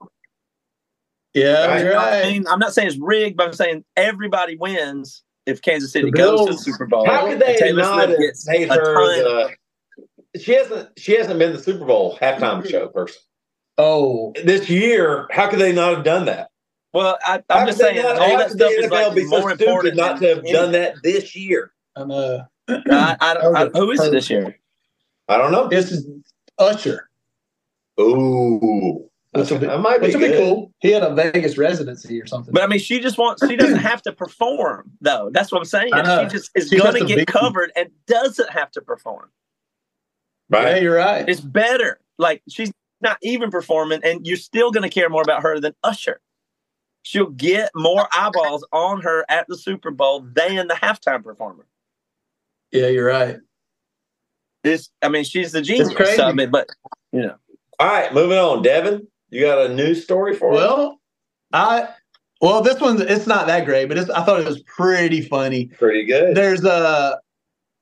Yeah. 1.33 1.67
Right. 1.67 2.25
I 2.25 2.29
mean, 2.29 2.45
I'm 2.47 2.59
not 2.59 2.73
saying 2.73 2.89
it's 2.89 2.97
rigged, 2.97 3.37
but 3.37 3.47
I'm 3.47 3.53
saying 3.53 3.85
everybody 3.95 4.57
wins 4.57 5.23
if 5.45 5.61
Kansas 5.61 5.91
City 5.91 6.11
goes 6.11 6.47
to 6.47 6.53
the 6.53 6.57
Super 6.57 6.85
Bowl. 6.85 7.05
how 7.05 7.27
could 7.27 7.39
they 7.39 7.55
Taylor 7.55 7.81
not 7.81 8.05
Swift 8.05 8.21
gets 8.21 8.47
a 8.47 8.67
ton- 8.67 8.77
the, 8.77 9.55
she 10.39 10.53
hasn't 10.53 10.89
she 10.97 11.13
hasn't 11.17 11.39
been 11.39 11.53
the 11.53 11.59
super 11.61 11.85
bowl 11.85 12.17
halftime 12.21 12.59
mm-hmm. 12.59 12.69
show 12.69 12.87
person 12.87 13.21
Oh. 13.77 14.33
this 14.43 14.69
year 14.69 15.27
how 15.31 15.49
could 15.49 15.59
they 15.59 15.73
not 15.73 15.95
have 15.95 16.03
done 16.03 16.25
that 16.25 16.49
Well, 16.93 17.17
I, 17.25 17.41
I'm 17.49 17.65
just 17.67 17.79
saying 17.79 18.01
not- 18.01 18.17
all 18.17 18.29
how 18.29 18.37
that 18.37 18.49
could 18.49 18.59
the 18.59 18.65
stuff 18.65 18.71
is 18.77 18.85
NFL 18.87 18.91
like 19.07 19.15
be 19.15 19.23
so 19.23 19.29
more 19.29 19.49
stupid 19.55 19.61
important 19.61 19.95
not 19.97 20.13
to 20.19 20.19
than 20.27 20.35
have 20.37 20.45
done 20.53 20.71
that 20.73 20.95
this 21.03 21.35
year 21.35 21.73
I 21.95 22.03
know. 22.05 22.45
I, 22.69 23.17
I, 23.19 23.33
don't- 23.33 23.55
I, 23.55 23.65
who 23.77 23.91
is 23.91 23.99
it 24.01 24.11
this 24.11 24.29
year? 24.29 24.57
i 25.27 25.37
don't 25.37 25.51
know 25.51 25.67
This 25.67 25.91
is 25.91 26.07
Usher. 26.57 27.09
ooh 27.99 29.09
Which 29.31 29.49
will 29.51 29.59
be, 29.59 29.67
that 29.67 29.79
might 29.79 29.99
be, 29.99 30.07
which 30.07 30.15
will 30.15 30.21
be 30.29 30.37
cool. 30.37 30.71
He 30.79 30.91
had 30.91 31.03
a 31.03 31.13
Vegas 31.13 31.57
residency 31.57 32.21
or 32.21 32.25
something. 32.27 32.53
But 32.53 32.63
I 32.63 32.67
mean, 32.67 32.79
she 32.79 32.99
just 32.99 33.17
wants. 33.17 33.45
She 33.47 33.55
doesn't 33.55 33.79
have 33.91 34.01
to 34.03 34.11
perform, 34.11 34.91
though. 34.99 35.29
That's 35.31 35.51
what 35.51 35.59
I'm 35.59 35.65
saying. 35.65 35.91
She 35.93 36.27
just 36.29 36.51
is 36.55 36.69
going 36.69 36.93
to 36.93 36.99
to 36.99 37.05
get 37.05 37.17
be- 37.19 37.25
covered 37.25 37.71
and 37.75 37.89
doesn't 38.07 38.49
have 38.49 38.71
to 38.71 38.81
perform. 38.81 39.29
Yeah, 40.51 40.63
right 40.63 40.81
you're 40.81 40.95
right. 40.95 41.27
It's 41.27 41.41
better. 41.41 41.99
Like 42.17 42.41
she's 42.49 42.71
not 43.01 43.17
even 43.21 43.49
performing, 43.51 44.01
and 44.03 44.25
you're 44.25 44.37
still 44.37 44.71
going 44.71 44.83
to 44.83 44.89
care 44.89 45.09
more 45.09 45.23
about 45.23 45.43
her 45.43 45.59
than 45.59 45.73
Usher. 45.83 46.21
She'll 47.03 47.31
get 47.31 47.71
more 47.75 48.07
eyeballs 48.15 48.65
on 48.71 49.01
her 49.01 49.25
at 49.27 49.47
the 49.47 49.57
Super 49.57 49.89
Bowl 49.89 50.21
than 50.21 50.67
the 50.67 50.75
halftime 50.75 51.23
performer. 51.23 51.65
Yeah, 52.71 52.87
you're 52.87 53.07
right. 53.07 53.37
It's, 54.63 54.91
I 55.01 55.09
mean, 55.09 55.23
she's 55.23 55.51
the 55.51 55.61
genius 55.61 55.93
crazy. 55.93 56.21
of 56.21 56.37
it, 56.37 56.51
but 56.51 56.69
you 57.11 57.21
know, 57.21 57.35
all 57.79 57.87
right 57.87 58.13
moving 58.13 58.37
on 58.37 58.61
devin 58.61 59.07
you 59.31 59.41
got 59.41 59.65
a 59.65 59.73
news 59.73 60.03
story 60.03 60.35
for 60.35 60.51
us 60.53 60.57
Well, 60.57 61.01
I 61.51 61.89
well, 62.39 62.61
this 62.61 62.79
one 62.79 63.01
it's 63.01 63.27
not 63.27 63.47
that 63.47 63.65
great, 63.65 63.87
but 63.87 63.97
it's, 63.97 64.09
I 64.09 64.23
thought 64.23 64.39
it 64.39 64.47
was 64.47 64.61
pretty 64.63 65.21
funny. 65.21 65.65
pretty 65.65 66.05
good 66.05 66.35
There's 66.35 66.63
a 66.63 67.19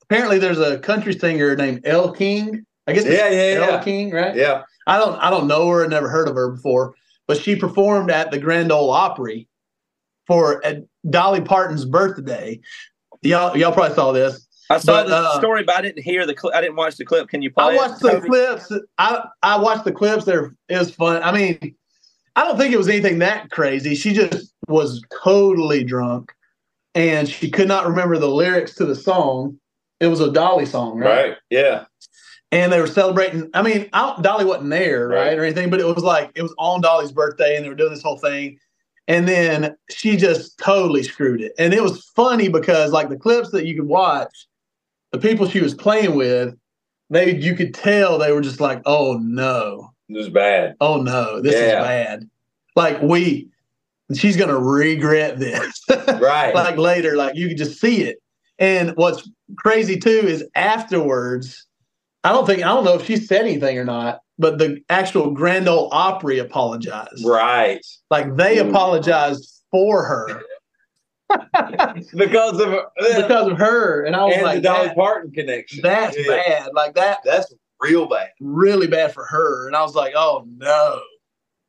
apparently 0.10 0.40
there's 0.40 0.60
a 0.60 0.80
country 0.80 1.18
singer 1.18 1.56
named 1.56 1.82
Elle 1.86 2.12
King. 2.14 2.66
I 2.88 2.94
guess 2.94 3.06
yeah 3.06 3.30
yeah 3.30 3.60
Elle 3.60 3.72
yeah 3.72 3.84
King, 3.84 4.12
right? 4.12 4.36
yeah 4.36 4.64
I 4.88 4.98
don't 4.98 5.16
I 5.18 5.30
don't 5.30 5.48
know 5.48 5.68
her, 5.70 5.84
I 5.86 5.88
never 5.88 6.10
heard 6.10 6.28
of 6.28 6.36
her 6.36 6.52
before, 6.52 6.96
but 7.28 7.38
she 7.38 7.56
performed 7.56 8.10
at 8.10 8.32
the 8.32 8.40
Grand 8.40 8.72
Ole 8.72 8.90
Opry 8.90 9.48
for 10.28 10.64
Dolly 11.10 11.42
Parton's 11.42 11.86
birthday. 11.86 12.60
Y'all 13.22 13.56
y'all 13.56 13.74
probably 13.74 13.96
saw 13.96 14.12
this. 14.12 14.48
I 14.72 14.78
saw 14.78 15.04
But, 15.04 15.08
the 15.08 15.16
uh, 15.16 15.38
story, 15.40 15.64
but 15.64 15.76
I 15.78 15.82
didn't 15.82 16.04
hear 16.04 16.28
the. 16.28 16.36
Cl- 16.40 16.54
I 16.54 16.62
didn't 16.62 16.76
watch 16.76 16.96
the 16.98 17.06
clip. 17.06 17.28
Can 17.28 17.42
you 17.42 17.52
play? 17.52 17.64
I 17.66 17.74
it? 17.74 17.76
watched 17.76 18.02
the 18.02 18.12
Toby? 18.12 18.28
clips. 18.28 18.72
I 19.00 19.26
I 19.42 19.60
watched 19.60 19.84
the 19.84 19.92
clips. 19.92 20.26
There, 20.26 20.56
it 20.68 20.78
was 20.78 20.94
fun. 20.94 21.24
I 21.24 21.32
mean, 21.32 21.76
I 22.36 22.44
don't 22.44 22.58
think 22.58 22.72
it 22.72 22.78
was 22.78 22.88
anything 22.88 23.20
that 23.20 23.50
crazy. 23.50 23.96
She 23.96 24.14
just 24.14 24.54
was 24.68 25.02
totally 25.24 25.84
drunk, 25.84 26.32
and 26.94 27.28
she 27.28 27.50
could 27.50 27.68
not 27.68 27.88
remember 27.88 28.18
the 28.20 28.30
lyrics 28.30 28.76
to 28.76 28.86
the 28.86 28.96
song. 28.96 29.60
It 30.00 30.08
was 30.08 30.20
a 30.22 30.32
Dolly 30.32 30.66
song, 30.66 30.98
right? 30.98 31.30
right 31.30 31.38
yeah 31.50 31.86
And 32.52 32.72
they 32.72 32.80
were 32.80 32.88
celebrating. 32.88 33.50
I 33.54 33.62
mean, 33.62 33.90
I, 33.94 34.18
Dolly 34.22 34.46
wasn't 34.46 34.70
there, 34.70 35.08
right. 35.08 35.28
Right. 35.30 35.38
or 35.38 35.44
anything, 35.44 35.70
but 35.70 35.80
it 35.80 35.86
was 35.86 36.04
like 36.04 36.32
it 36.36 36.42
was 36.42 36.54
on 36.58 36.82
Dolly's 36.82 37.12
birthday, 37.12 37.56
and 37.56 37.64
they 37.66 37.70
were 37.70 37.76
doing 37.76 37.92
this 37.94 38.04
whole 38.04 38.18
thing. 38.18 38.58
And 39.08 39.28
then 39.28 39.76
she 39.90 40.18
just 40.18 40.58
totally 40.60 41.02
screwed 41.04 41.42
it. 41.42 41.54
And 41.58 41.74
it 41.74 41.82
was 41.82 42.06
funny 42.16 42.48
because, 42.48 42.92
like, 42.92 43.10
the 43.10 43.18
clips 43.18 43.50
that 43.52 43.66
you 43.66 43.76
could 43.76 43.88
watch, 43.88 44.48
the 45.12 45.18
people 45.18 45.50
she 45.50 45.62
was 45.62 45.74
playing 45.74 46.16
with, 46.16 46.56
they 47.10 47.36
you 47.36 47.56
could 47.56 47.74
tell 47.74 48.20
they 48.20 48.32
were 48.32 48.42
just 48.42 48.60
like, 48.62 48.82
"Oh 48.86 49.18
no, 49.18 49.92
This 50.10 50.28
is 50.28 50.30
bad 50.34 50.76
oh 50.80 51.02
no, 51.02 51.42
this 51.42 51.54
Yeah. 51.56 51.80
is 51.80 51.86
bad." 51.86 52.30
Like 52.76 53.02
we, 53.02 53.50
she's 54.16 54.38
gonna 54.38 54.58
regret 54.60 55.40
this. 55.40 55.84
right 56.20 56.54
like 56.54 56.78
later, 56.78 57.16
like 57.16 57.36
you 57.36 57.48
could 57.50 57.58
just 57.58 57.80
see 57.82 58.04
it. 58.04 58.18
And 58.60 58.92
what's 58.98 59.28
crazy 59.58 59.98
too 59.98 60.10
is 60.10 60.46
afterwards, 60.56 61.66
I 62.24 62.30
don't 62.34 62.46
think 62.46 62.62
I 62.62 62.68
don't 62.68 62.84
know 62.84 62.96
if 62.96 63.06
she 63.06 63.16
said 63.16 63.42
anything 63.42 63.78
or 63.78 63.86
not, 63.86 64.20
but 64.38 64.58
the 64.58 64.82
actual 64.90 65.32
Grand 65.32 65.68
Ole 65.70 65.90
Opry 65.94 66.40
apologized. 66.40 67.26
right 67.26 67.84
Like 68.12 68.36
they 68.36 68.58
Mm. 68.58 68.70
apologized 68.70 69.64
for 69.72 70.04
her 70.04 70.42
because 72.16 72.60
of 72.60 72.76
because 73.16 73.48
of 73.48 73.58
her, 73.58 74.04
and 74.04 74.16
I 74.16 74.26
was 74.26 74.34
and 74.36 74.44
like, 74.44 74.56
the 74.56 74.62
Dolly 74.62 74.90
Parton 74.96 75.32
connection. 75.32 75.82
"That's 75.84 76.18
Yeah. 76.18 76.28
bad." 76.48 76.72
Like 76.74 76.96
that, 76.96 77.20
That's 77.24 77.54
real 77.80 78.08
bad. 78.08 78.30
really 78.42 78.88
bad 78.88 79.14
for 79.14 79.26
her. 79.26 79.68
And 79.68 79.76
I 79.76 79.84
was 79.84 79.96
like, 79.96 80.14
"Oh 80.16 80.46
no!" 80.58 81.00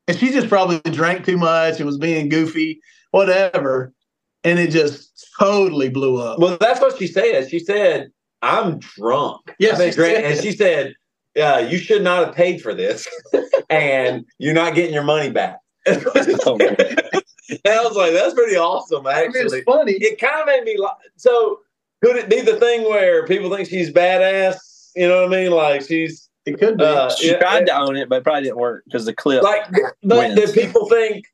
And 0.09 0.19
she 0.19 0.31
just 0.33 0.49
probably 0.49 0.81
drank 0.91 1.25
too 1.27 1.37
much 1.37 1.77
and 1.77 1.87
was 1.87 1.99
being 1.99 2.29
goofy, 2.31 2.81
whatever, 3.11 3.93
and 4.45 4.59
it 4.59 4.71
just 4.71 5.29
totally 5.39 5.89
blew 5.89 6.21
up. 6.21 6.39
Well, 6.39 6.57
that's 6.61 6.81
what 6.81 6.97
she 6.99 7.07
said. 7.07 7.49
She 7.51 7.59
said, 7.59 8.11
"I'm 8.43 8.79
drunk." 8.79 9.55
Yes, 9.59 9.81
I 9.81 9.91
she 9.91 9.97
great. 9.97 10.15
said 10.17 10.25
and 10.25 10.41
she 10.43 10.53
said, 10.53 10.95
"Yeah, 11.35 11.59
you 11.59 11.79
should 11.79 12.03
not 12.03 12.27
have 12.27 12.35
paid 12.35 12.61
for 12.63 12.75
this, 12.75 13.07
and 13.71 14.25
you're 14.39 14.55
not 14.55 14.75
getting 14.75 14.95
your 14.95 15.05
money 15.05 15.31
back." 15.31 15.59
Oh, 16.47 16.57
man. 16.57 16.77
I 17.67 17.83
was 17.85 17.97
like, 17.97 18.13
that's 18.13 18.33
pretty 18.35 18.55
awesome, 18.57 19.05
I 19.07 19.23
mean, 19.23 19.27
actually. 19.29 19.59
it's 19.59 19.65
funny. 19.65 19.93
It 19.95 20.21
kind 20.21 20.41
of 20.41 20.47
made 20.47 20.63
me 20.65 20.77
like. 20.79 20.93
So, 21.17 21.61
could 22.03 22.15
it 22.17 22.31
be 22.31 22.41
the 22.43 22.57
thing 22.57 22.85
where 22.85 23.27
people 23.27 23.55
think 23.55 23.69
she's 23.69 23.91
badass? 23.93 24.57
You 24.95 25.09
know 25.09 25.23
what 25.27 25.35
I 25.37 25.43
mean? 25.43 25.51
Like 25.51 25.83
she's 25.83 26.29
It 26.47 26.59
could 26.61 26.79
be. 26.79 26.85
uh, 26.85 27.11
She 27.11 27.31
yeah, 27.33 27.39
tried 27.39 27.67
to 27.67 27.77
own 27.77 27.97
it, 27.97 28.09
but 28.09 28.17
it 28.19 28.25
probably 28.25 28.45
didn't 28.45 28.59
work 28.59 28.85
because 28.85 29.05
the 29.05 29.13
clip. 29.15 29.43
like, 29.43 29.65
but 30.05 30.19
wins. 30.19 30.35
do 30.37 30.53
people 30.53 30.89
think? 30.89 31.25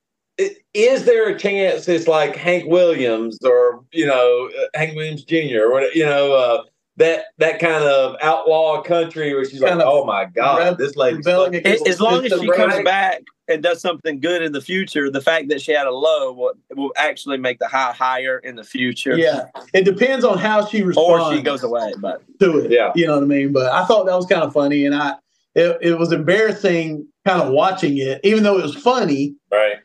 I- 0.40 0.56
Is 0.74 1.04
there 1.04 1.28
a 1.28 1.38
chance 1.38 1.88
it's 1.88 2.08
like 2.08 2.36
Hank 2.36 2.68
Williams 2.70 3.38
or 3.44 3.84
you 3.92 4.06
know 4.06 4.50
uh, 4.58 4.78
Hank 4.78 4.96
Williams 4.96 5.24
Jr. 5.24 5.62
or 5.64 5.72
what 5.72 5.94
you 5.94 6.04
know 6.04 6.32
uh, 6.34 6.62
that 6.98 7.26
that 7.38 7.58
kind 7.60 7.84
of 7.84 8.16
outlaw 8.22 8.82
country 8.82 9.34
where 9.34 9.44
she's 9.44 9.60
Kind 9.60 9.78
like, 9.78 9.86
oh 9.86 10.04
my 10.04 10.24
god, 10.26 10.58
rebel- 10.58 10.76
this 10.76 10.96
lady 10.96 11.16
rebelling 11.18 11.54
sucks." 11.54 11.66
as, 11.82 11.88
as 11.88 12.00
long 12.00 12.24
as 12.24 12.30
system, 12.30 12.40
she 12.42 12.52
comes 12.52 12.82
back 12.84 13.22
and 13.48 13.62
does 13.62 13.80
something 13.80 14.18
good 14.18 14.42
in 14.42 14.50
the 14.50 14.60
future, 14.60 15.08
the 15.08 15.20
fact 15.20 15.48
that 15.50 15.60
she 15.62 15.70
had 15.70 15.86
a 15.86 15.92
low 15.92 16.32
will, 16.32 16.52
will 16.74 16.92
actually 16.96 17.36
make 17.38 17.58
the 17.60 17.68
high 17.68 17.92
higher 17.92 18.38
in 18.38 18.56
the 18.56 18.64
future. 18.64 19.16
Yeah, 19.16 19.44
it 19.72 19.84
depends 19.84 20.24
on 20.24 20.36
how 20.38 20.66
she 20.66 20.82
responds, 20.82 21.26
Or 21.26 21.34
she 21.36 21.42
goes 21.42 21.62
away. 21.62 21.92
But 22.00 22.22
to 22.40 22.58
it. 22.58 22.72
Yeah. 22.72 22.90
you 22.96 23.06
know 23.06 23.14
what 23.14 23.22
I 23.22 23.26
mean. 23.26 23.52
But 23.52 23.70
I 23.72 23.84
thought 23.84 24.06
that 24.06 24.16
was 24.16 24.26
kind 24.26 24.42
of 24.42 24.52
funny, 24.52 24.84
and 24.84 24.94
I 24.94 25.14
it, 25.54 25.78
it 25.80 25.98
was 25.98 26.12
embarrassing 26.12 27.06
kind 27.24 27.40
of 27.42 27.52
watching 27.52 27.98
it, 27.98 28.20
even 28.24 28.42
though 28.42 28.58
it 28.58 28.62
was 28.62 28.74
funny. 28.74 29.34
right? 29.52 29.76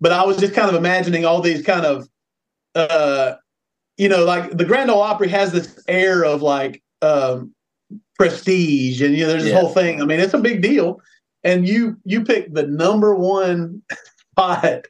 But 0.00 0.12
I 0.12 0.24
was 0.24 0.36
just 0.36 0.54
kind 0.54 0.68
of 0.68 0.74
imagining 0.74 1.24
all 1.24 1.40
these 1.40 1.62
kind 1.62 1.86
of, 1.86 2.08
uh, 2.74 3.34
you 3.96 4.08
know, 4.08 4.24
like 4.24 4.56
the 4.56 4.64
Grand 4.64 4.90
Ole 4.90 5.00
Opry 5.00 5.28
has 5.28 5.52
this 5.52 5.82
air 5.88 6.24
of 6.24 6.42
like 6.42 6.82
um, 7.02 7.54
prestige, 8.18 9.00
and 9.02 9.14
you 9.14 9.22
know, 9.22 9.28
there's 9.28 9.44
this 9.44 9.52
Yeah. 9.52 9.60
whole 9.60 9.70
thing. 9.70 10.02
I 10.02 10.04
mean, 10.04 10.20
it's 10.20 10.34
a 10.34 10.38
big 10.38 10.60
deal, 10.62 11.00
and 11.44 11.66
you 11.66 11.96
you 12.04 12.24
pick 12.24 12.52
the 12.52 12.66
number 12.66 13.14
one 13.14 13.82
spot 14.32 14.84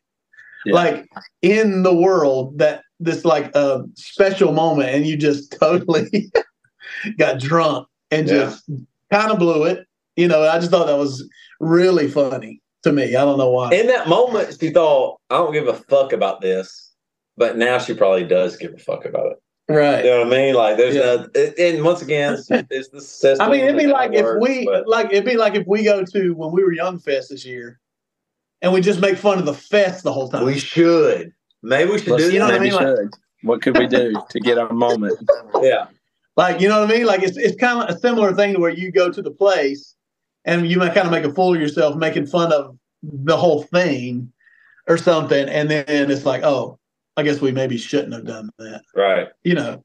Yeah. 0.64 0.74
like 0.74 1.06
in 1.42 1.82
the 1.84 1.94
world 1.94 2.58
that 2.58 2.82
this 2.98 3.24
like 3.24 3.54
a 3.54 3.58
uh, 3.58 3.82
special 3.94 4.52
moment 4.52 4.88
and 4.90 5.06
you 5.06 5.16
just 5.16 5.52
totally 5.60 6.32
got 7.18 7.38
drunk 7.38 7.86
and 8.10 8.26
Yeah. 8.26 8.34
just 8.34 8.68
kind 9.12 9.30
of 9.30 9.38
blew 9.38 9.64
it 9.64 9.86
you 10.16 10.26
know 10.26 10.42
i 10.42 10.58
just 10.58 10.70
thought 10.70 10.86
that 10.86 10.96
was 10.98 11.28
really 11.60 12.08
funny 12.08 12.60
to 12.86 12.92
me 12.92 13.14
i 13.16 13.24
don't 13.24 13.38
know 13.38 13.50
why 13.50 13.70
In 13.72 13.86
that 13.88 14.08
moment, 14.08 14.56
she 14.60 14.70
thought, 14.70 15.18
I 15.30 15.36
don't 15.38 15.52
give 15.52 15.68
a 15.68 15.74
fuck 15.74 16.12
about 16.12 16.40
this. 16.40 16.92
But 17.38 17.58
now 17.58 17.78
she 17.78 17.92
probably 17.92 18.24
does 18.24 18.56
give 18.56 18.72
a 18.72 18.78
fuck 18.78 19.04
about 19.04 19.32
it. 19.32 19.38
right 19.72 20.02
You 20.04 20.10
know 20.10 20.18
what 20.24 20.28
I 20.28 20.30
mean? 20.30 20.54
Like, 20.54 20.76
there's 20.78 20.94
Yeah. 20.94 21.26
no, 21.34 21.52
and 21.58 21.84
once 21.84 22.00
again, 22.00 22.32
it's, 22.34 22.48
it's 22.50 22.88
the 22.88 23.00
system. 23.02 23.46
i 23.46 23.50
mean 23.50 23.60
it'd 23.64 23.76
be 23.78 23.86
like 23.86 24.12
how 24.12 24.18
if 24.20 24.24
works, 24.24 24.48
we 24.48 24.64
but- 24.64 24.88
like 24.88 25.06
it'd 25.12 25.24
be 25.26 25.36
like 25.36 25.54
if 25.54 25.66
we 25.66 25.82
go 25.84 26.02
to 26.04 26.32
when 26.34 26.50
we 26.52 26.62
were 26.64 26.72
young 26.72 26.98
fest 26.98 27.28
this 27.30 27.44
year 27.44 27.78
and 28.62 28.72
we 28.72 28.80
just 28.80 29.00
make 29.00 29.18
fun 29.18 29.38
of 29.38 29.44
the 29.44 29.52
fest 29.54 30.02
the 30.04 30.12
whole 30.12 30.28
time 30.30 30.44
we 30.46 30.58
should. 30.58 31.32
Maybe 31.62 31.90
we 31.90 31.98
should 31.98 32.08
let's- 32.12 32.24
do 32.24 32.32
you 32.32 32.38
know 32.38 32.46
that. 32.46 32.60
what 32.60 32.60
I 32.60 32.64
mean? 32.64 32.96
Like- 33.02 33.14
What 33.42 33.60
could 33.62 33.76
we 33.78 33.86
do 33.86 34.14
to 34.30 34.40
get 34.40 34.56
our 34.58 34.72
moment? 34.72 35.18
Yeah. 35.62 35.86
Like, 36.38 36.60
you 36.60 36.68
know 36.68 36.80
what 36.80 36.90
I 36.90 36.96
mean? 36.96 37.06
Like, 37.06 37.22
it's 37.22 37.36
it's 37.38 37.56
kind 37.56 37.82
of 37.82 37.94
a 37.94 37.98
similar 37.98 38.32
thing 38.34 38.54
to 38.54 38.60
where 38.60 38.70
you 38.70 38.92
go 38.92 39.10
to 39.10 39.22
the 39.22 39.30
place 39.30 39.94
and 40.46 40.66
you 40.66 40.78
might 40.78 40.94
kind 40.94 41.06
of 41.06 41.12
make 41.12 41.24
a 41.24 41.32
fool 41.32 41.54
of 41.54 41.60
yourself, 41.60 41.96
making 41.96 42.26
fun 42.26 42.52
of 42.52 42.78
the 43.02 43.36
whole 43.36 43.64
thing 43.64 44.32
or 44.88 44.96
something, 44.96 45.48
and 45.48 45.70
then 45.70 46.10
it's 46.10 46.24
like, 46.24 46.42
oh, 46.42 46.78
I 47.16 47.22
guess 47.22 47.40
we 47.40 47.52
maybe 47.52 47.76
shouldn't 47.76 48.14
have 48.14 48.26
done 48.26 48.50
that. 48.58 48.82
Right. 48.94 49.28
You 49.42 49.54
know, 49.54 49.84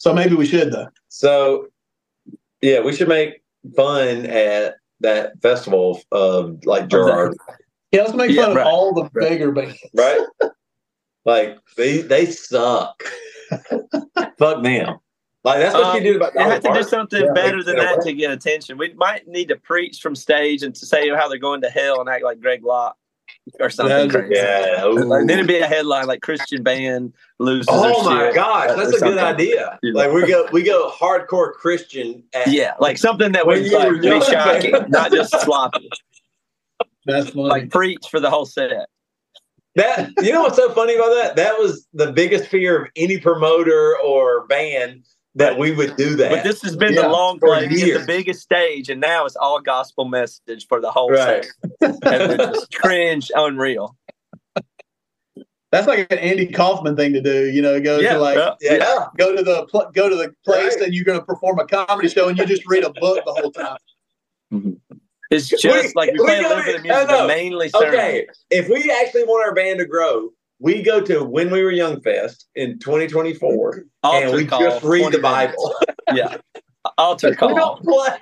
So 0.00 0.14
maybe 0.14 0.34
we 0.34 0.46
should 0.46 0.72
though. 0.72 0.88
So, 1.08 1.68
yeah, 2.62 2.80
we 2.80 2.96
should 2.96 3.08
make 3.08 3.42
fun 3.76 4.24
at 4.24 4.76
that 5.00 5.32
festival 5.42 6.00
of 6.10 6.64
like 6.64 6.88
Gerard, 6.88 7.36
Yeah, 7.92 8.02
let's 8.02 8.14
make 8.14 8.30
Yeah, 8.30 8.46
fun 8.46 8.56
right. 8.56 8.62
of 8.62 8.66
all 8.66 8.94
the 8.94 9.02
Right. 9.12 9.28
bigger 9.28 9.52
bands. 9.52 9.78
right? 9.94 10.20
like 11.26 11.58
they 11.76 11.98
they 11.98 12.24
suck. 12.24 13.02
Fuck 14.38 14.62
them. 14.62 14.96
Like 15.44 15.58
that's 15.58 15.74
what 15.74 15.84
Um, 15.84 15.96
you 15.96 16.12
do 16.12 16.16
about 16.16 16.32
They 16.32 16.42
have 16.44 16.62
to 16.62 16.72
do 16.72 16.82
something 16.82 17.22
Yeah, 17.22 17.32
better 17.34 17.62
than 17.62 17.76
that 17.76 17.96
right. 17.96 18.06
to 18.06 18.12
get 18.14 18.30
attention. 18.30 18.78
We 18.78 18.94
might 18.94 19.28
need 19.28 19.48
to 19.48 19.56
preach 19.56 20.00
from 20.00 20.14
stage 20.14 20.62
and 20.62 20.74
to 20.74 20.86
say 20.86 21.10
how 21.10 21.28
they're 21.28 21.38
going 21.38 21.60
to 21.60 21.68
hell 21.70 22.00
and 22.00 22.08
act 22.08 22.24
like 22.24 22.40
Greg 22.40 22.64
Locke 22.64 22.96
or 23.58 23.70
something 23.70 24.08
That's- 24.08 24.12
crazy. 24.12 24.34
Yeah. 24.34 24.84
Like, 24.84 25.26
then 25.26 25.38
it'd 25.38 25.46
be 25.48 25.58
a 25.58 25.66
headline 25.66 26.06
like 26.06 26.22
Christian 26.22 26.62
band 26.62 27.12
loses. 27.38 27.66
their 27.66 27.76
Oh 27.76 28.04
my 28.04 28.26
shit, 28.26 28.34
gosh, 28.34 28.76
that's 28.76 28.94
a 28.94 29.04
good 29.04 29.18
idea. 29.18 29.78
Yeah. 29.82 29.92
Like 29.94 30.12
we 30.12 30.26
go 30.26 30.46
we 30.52 30.62
go 30.62 30.90
hardcore 30.90 31.52
Christian. 31.52 32.22
At, 32.34 32.48
Yeah, 32.48 32.74
like 32.80 32.98
something 32.98 33.32
that 33.32 33.46
would 33.46 33.70
like, 33.70 34.00
be 34.00 34.20
shocking, 34.22 34.72
not 34.88 35.10
just 35.10 35.38
sloppy. 35.40 35.88
That's 37.06 37.30
funny. 37.30 37.48
Like 37.48 37.70
preach 37.70 38.06
for 38.10 38.20
the 38.20 38.30
whole 38.30 38.46
set. 38.46 38.88
That 39.76 40.10
you 40.20 40.32
know 40.32 40.42
what's 40.42 40.56
so 40.56 40.70
funny 40.72 40.94
about 40.96 41.14
that? 41.14 41.36
That 41.36 41.58
was 41.58 41.86
the 41.94 42.12
biggest 42.12 42.46
fear 42.46 42.82
of 42.82 42.88
any 42.96 43.18
promoter 43.18 43.96
or 44.04 44.46
band 44.46 45.04
that 45.36 45.58
we 45.58 45.70
would 45.72 45.96
do 45.96 46.16
that. 46.16 46.30
But 46.30 46.44
this 46.44 46.62
has 46.62 46.76
been 46.76 46.94
Yeah, 46.94 47.02
the 47.02 47.08
long 47.08 47.38
for 47.38 47.48
play. 47.48 47.68
We 47.68 47.92
the 47.92 48.04
biggest 48.06 48.40
stage, 48.42 48.88
and 48.90 49.00
now 49.00 49.24
it's 49.26 49.36
all 49.36 49.60
gospel 49.60 50.04
message 50.04 50.66
for 50.66 50.80
the 50.80 50.90
whole 50.90 51.10
right. 51.10 51.44
set. 51.44 51.90
And 52.02 52.32
it's 52.32 52.44
just 52.58 52.74
cringe, 52.74 53.30
unreal. 53.34 53.96
That's 55.72 55.86
like 55.86 56.10
an 56.12 56.18
Andy 56.18 56.48
Kaufman 56.48 56.96
thing 56.96 57.12
to 57.12 57.20
do. 57.20 57.48
You 57.48 57.62
know, 57.62 57.80
go 57.80 58.00
Yeah, 58.00 58.14
to 58.14 58.18
like 58.18 58.36
yeah. 58.60 58.74
Yeah. 58.78 59.06
go 59.16 59.36
to 59.36 59.42
the 59.42 59.66
pl- 59.66 59.90
go 59.94 60.08
to 60.08 60.16
the 60.16 60.34
place 60.44 60.74
Right. 60.74 60.84
and 60.86 60.94
you're 60.94 61.04
going 61.04 61.20
to 61.20 61.24
perform 61.24 61.60
a 61.60 61.66
comedy 61.66 62.08
show 62.08 62.28
and 62.28 62.36
you 62.36 62.44
just 62.44 62.66
read 62.66 62.82
a 62.82 62.90
book 62.90 63.22
the 63.24 63.32
whole 63.32 63.52
time. 63.52 63.78
It's 65.30 65.46
just 65.48 65.62
We- 65.64 65.92
like 65.94 66.10
we 66.12 66.18
we 66.18 66.24
play 66.26 66.38
a 66.40 66.42
go- 66.42 66.48
little 66.48 66.64
bit 66.64 66.74
of 66.76 66.82
music, 66.82 67.06
but 67.06 67.26
mainly 67.28 67.68
sermon. 67.68 67.88
Okay. 67.90 68.26
If 68.50 68.68
we 68.68 68.90
actually 69.00 69.22
want 69.22 69.46
our 69.46 69.54
band 69.54 69.78
to 69.78 69.84
grow, 69.84 70.30
we 70.60 70.82
go 70.82 71.00
to 71.00 71.24
when 71.24 71.50
we 71.50 71.62
were 71.64 71.72
young 71.72 72.00
fest 72.00 72.46
in 72.54 72.78
2024 72.78 73.84
Altar 74.02 74.26
and 74.26 74.34
we 74.34 74.46
call, 74.46 74.60
just 74.60 74.84
read 74.84 75.12
the 75.12 75.18
Bible. 75.18 75.74
Yeah, 76.12 76.38
altar 76.98 77.34
call. 77.36 77.50
we 77.50 77.54
don't 77.54 77.82
play. 77.84 78.18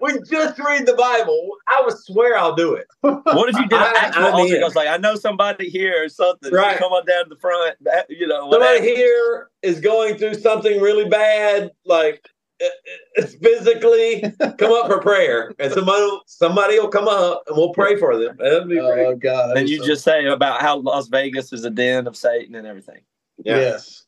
We 0.00 0.18
just 0.28 0.58
read 0.58 0.86
the 0.86 0.94
Bible. 0.94 1.50
I 1.68 1.82
would 1.84 1.96
swear 1.98 2.36
I'll 2.38 2.54
do 2.56 2.72
it. 2.74 2.86
What 3.02 3.50
if 3.50 3.56
you 3.56 3.68
did 3.68 3.72
an 3.78 3.82
I- 3.82 3.92
actual 3.96 4.24
I'm 4.24 4.34
altar 4.34 4.58
call? 4.58 4.66
It's 4.68 4.74
like 4.74 4.88
I 4.88 4.96
know 4.96 5.16
somebody 5.16 5.68
here 5.68 6.02
or 6.02 6.08
something. 6.08 6.50
Right. 6.52 6.78
Come 6.78 6.92
on 6.92 7.04
down 7.04 7.24
to 7.24 7.28
the 7.28 7.36
front. 7.36 7.76
You 8.08 8.26
know, 8.26 8.50
Somebody 8.50 8.80
here 8.80 9.50
is 9.62 9.80
going 9.80 10.16
through 10.16 10.34
something 10.34 10.80
really 10.80 11.08
bad, 11.08 11.70
like 11.84 12.26
physically. 13.42 14.22
Come 14.58 14.72
up 14.72 14.86
for 14.86 15.00
prayer, 15.00 15.52
and 15.58 15.72
somebody 15.72 16.18
somebody 16.26 16.78
will 16.78 16.88
come 16.88 17.08
up 17.08 17.42
and 17.46 17.56
we'll 17.56 17.72
pray 17.72 17.96
for 17.96 18.16
them. 18.16 18.36
That'd 18.38 18.68
be 18.68 18.78
oh, 18.78 18.92
great. 18.92 19.06
Oh 19.06 19.16
God! 19.16 19.56
Then 19.56 19.68
you 19.68 19.84
just 19.84 20.04
say 20.04 20.26
about 20.26 20.60
how 20.60 20.78
Las 20.78 21.08
Vegas 21.08 21.52
is 21.52 21.64
a 21.64 21.70
den 21.70 22.06
of 22.06 22.16
Satan 22.16 22.54
and 22.54 22.66
everything. 22.66 23.00
Yeah. 23.44 23.56
yes, 23.56 24.04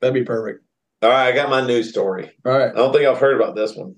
that'd 0.00 0.14
be 0.14 0.24
perfect. 0.24 0.64
All 1.02 1.10
right, 1.10 1.28
I 1.28 1.32
got 1.32 1.50
my 1.50 1.66
news 1.66 1.88
story. 1.88 2.30
All 2.44 2.52
right. 2.52 2.70
I 2.70 2.74
don't 2.74 2.92
think 2.92 3.06
I've 3.06 3.18
heard 3.18 3.34
about 3.34 3.56
this 3.56 3.74
one. 3.74 3.96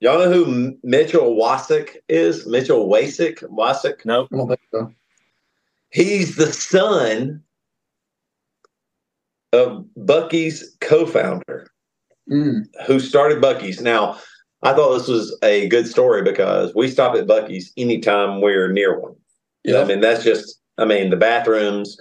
Y'all 0.00 0.18
know 0.18 0.32
who 0.32 0.78
Mitchell 0.84 1.34
Wasek 1.34 1.96
is? 2.08 2.46
Mitchell 2.46 2.88
Wasek? 2.88 3.42
Wasek? 3.50 4.04
Nope. 4.04 4.28
I 4.32 4.36
don't 4.36 4.48
think 4.48 4.60
so. 4.70 4.92
He's 5.90 6.36
the 6.36 6.52
son 6.52 7.42
of 9.52 9.84
Buc-ee's 9.98 10.76
co-founder 10.80 11.68
Mm. 12.30 12.64
who 12.86 13.00
started 13.00 13.42
Buc-ee's. 13.42 13.80
Now, 13.80 14.18
I 14.62 14.74
thought 14.74 14.98
this 14.98 15.08
was 15.08 15.36
a 15.42 15.66
good 15.68 15.86
story 15.86 16.22
because 16.22 16.74
we 16.74 16.88
stop 16.88 17.14
at 17.16 17.26
Buc-ee's 17.26 17.72
anytime 17.76 18.40
we're 18.40 18.70
near 18.70 18.98
one. 19.00 19.14
Yeah, 19.64 19.80
I 19.80 19.84
mean, 19.84 20.00
that's 20.00 20.22
just, 20.24 20.60
I 20.78 20.84
mean, 20.84 21.10
the 21.10 21.16
bathrooms, 21.16 21.96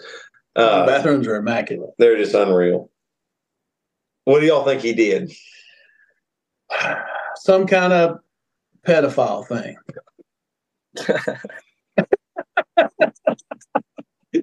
the 0.56 0.62
uh, 0.63 0.86
bathrooms 0.86 1.28
are 1.28 1.36
immaculate. 1.38 1.92
they're 1.98 2.18
just 2.18 2.34
unreal. 2.34 2.90
What 4.26 4.42
do 4.42 4.46
y'all 4.48 4.66
think 4.66 4.82
he 4.82 4.94
did? 4.94 5.32
Some 7.36 7.66
kind 7.68 7.94
of 7.94 8.20
pedophile 8.86 9.48
thing. 9.48 9.78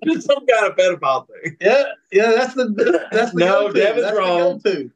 Just 0.05 0.27
some 0.27 0.44
kind 0.47 0.66
of 0.66 0.77
pedophile 0.77 1.27
thing. 1.29 1.57
Yeah, 1.61 1.85
yeah. 2.11 2.33
That's 2.33 2.55
the 2.55 3.07
that's 3.12 3.33
the 3.33 3.38
No. 3.38 3.70
Devin's 3.70 4.11
the 4.11 4.16
wrong. 4.16 4.59
go-to. 4.64 4.90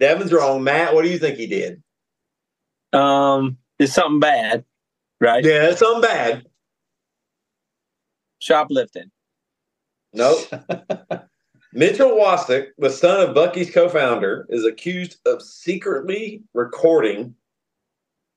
Devin's 0.00 0.32
wrong. 0.32 0.62
Matt, 0.62 0.94
what 0.94 1.02
do 1.02 1.08
you 1.10 1.18
think 1.18 1.36
he 1.38 1.46
did? 1.46 1.82
Um, 2.92 3.58
it's 3.78 3.92
something 3.94 4.20
bad, 4.20 4.64
right? 5.20 5.44
Yeah, 5.44 5.70
it's 5.70 5.80
something 5.80 6.02
bad. 6.02 6.46
Shoplifting. 8.38 9.10
Nope. 10.12 10.40
Mitchell 11.72 12.12
Wasek, 12.12 12.68
the 12.78 12.90
son 12.90 13.20
of 13.28 13.34
Buc-ee's 13.36 13.70
co-founder, 13.70 14.46
is 14.48 14.64
accused 14.64 15.18
of 15.26 15.42
secretly 15.42 16.42
recording. 16.54 17.34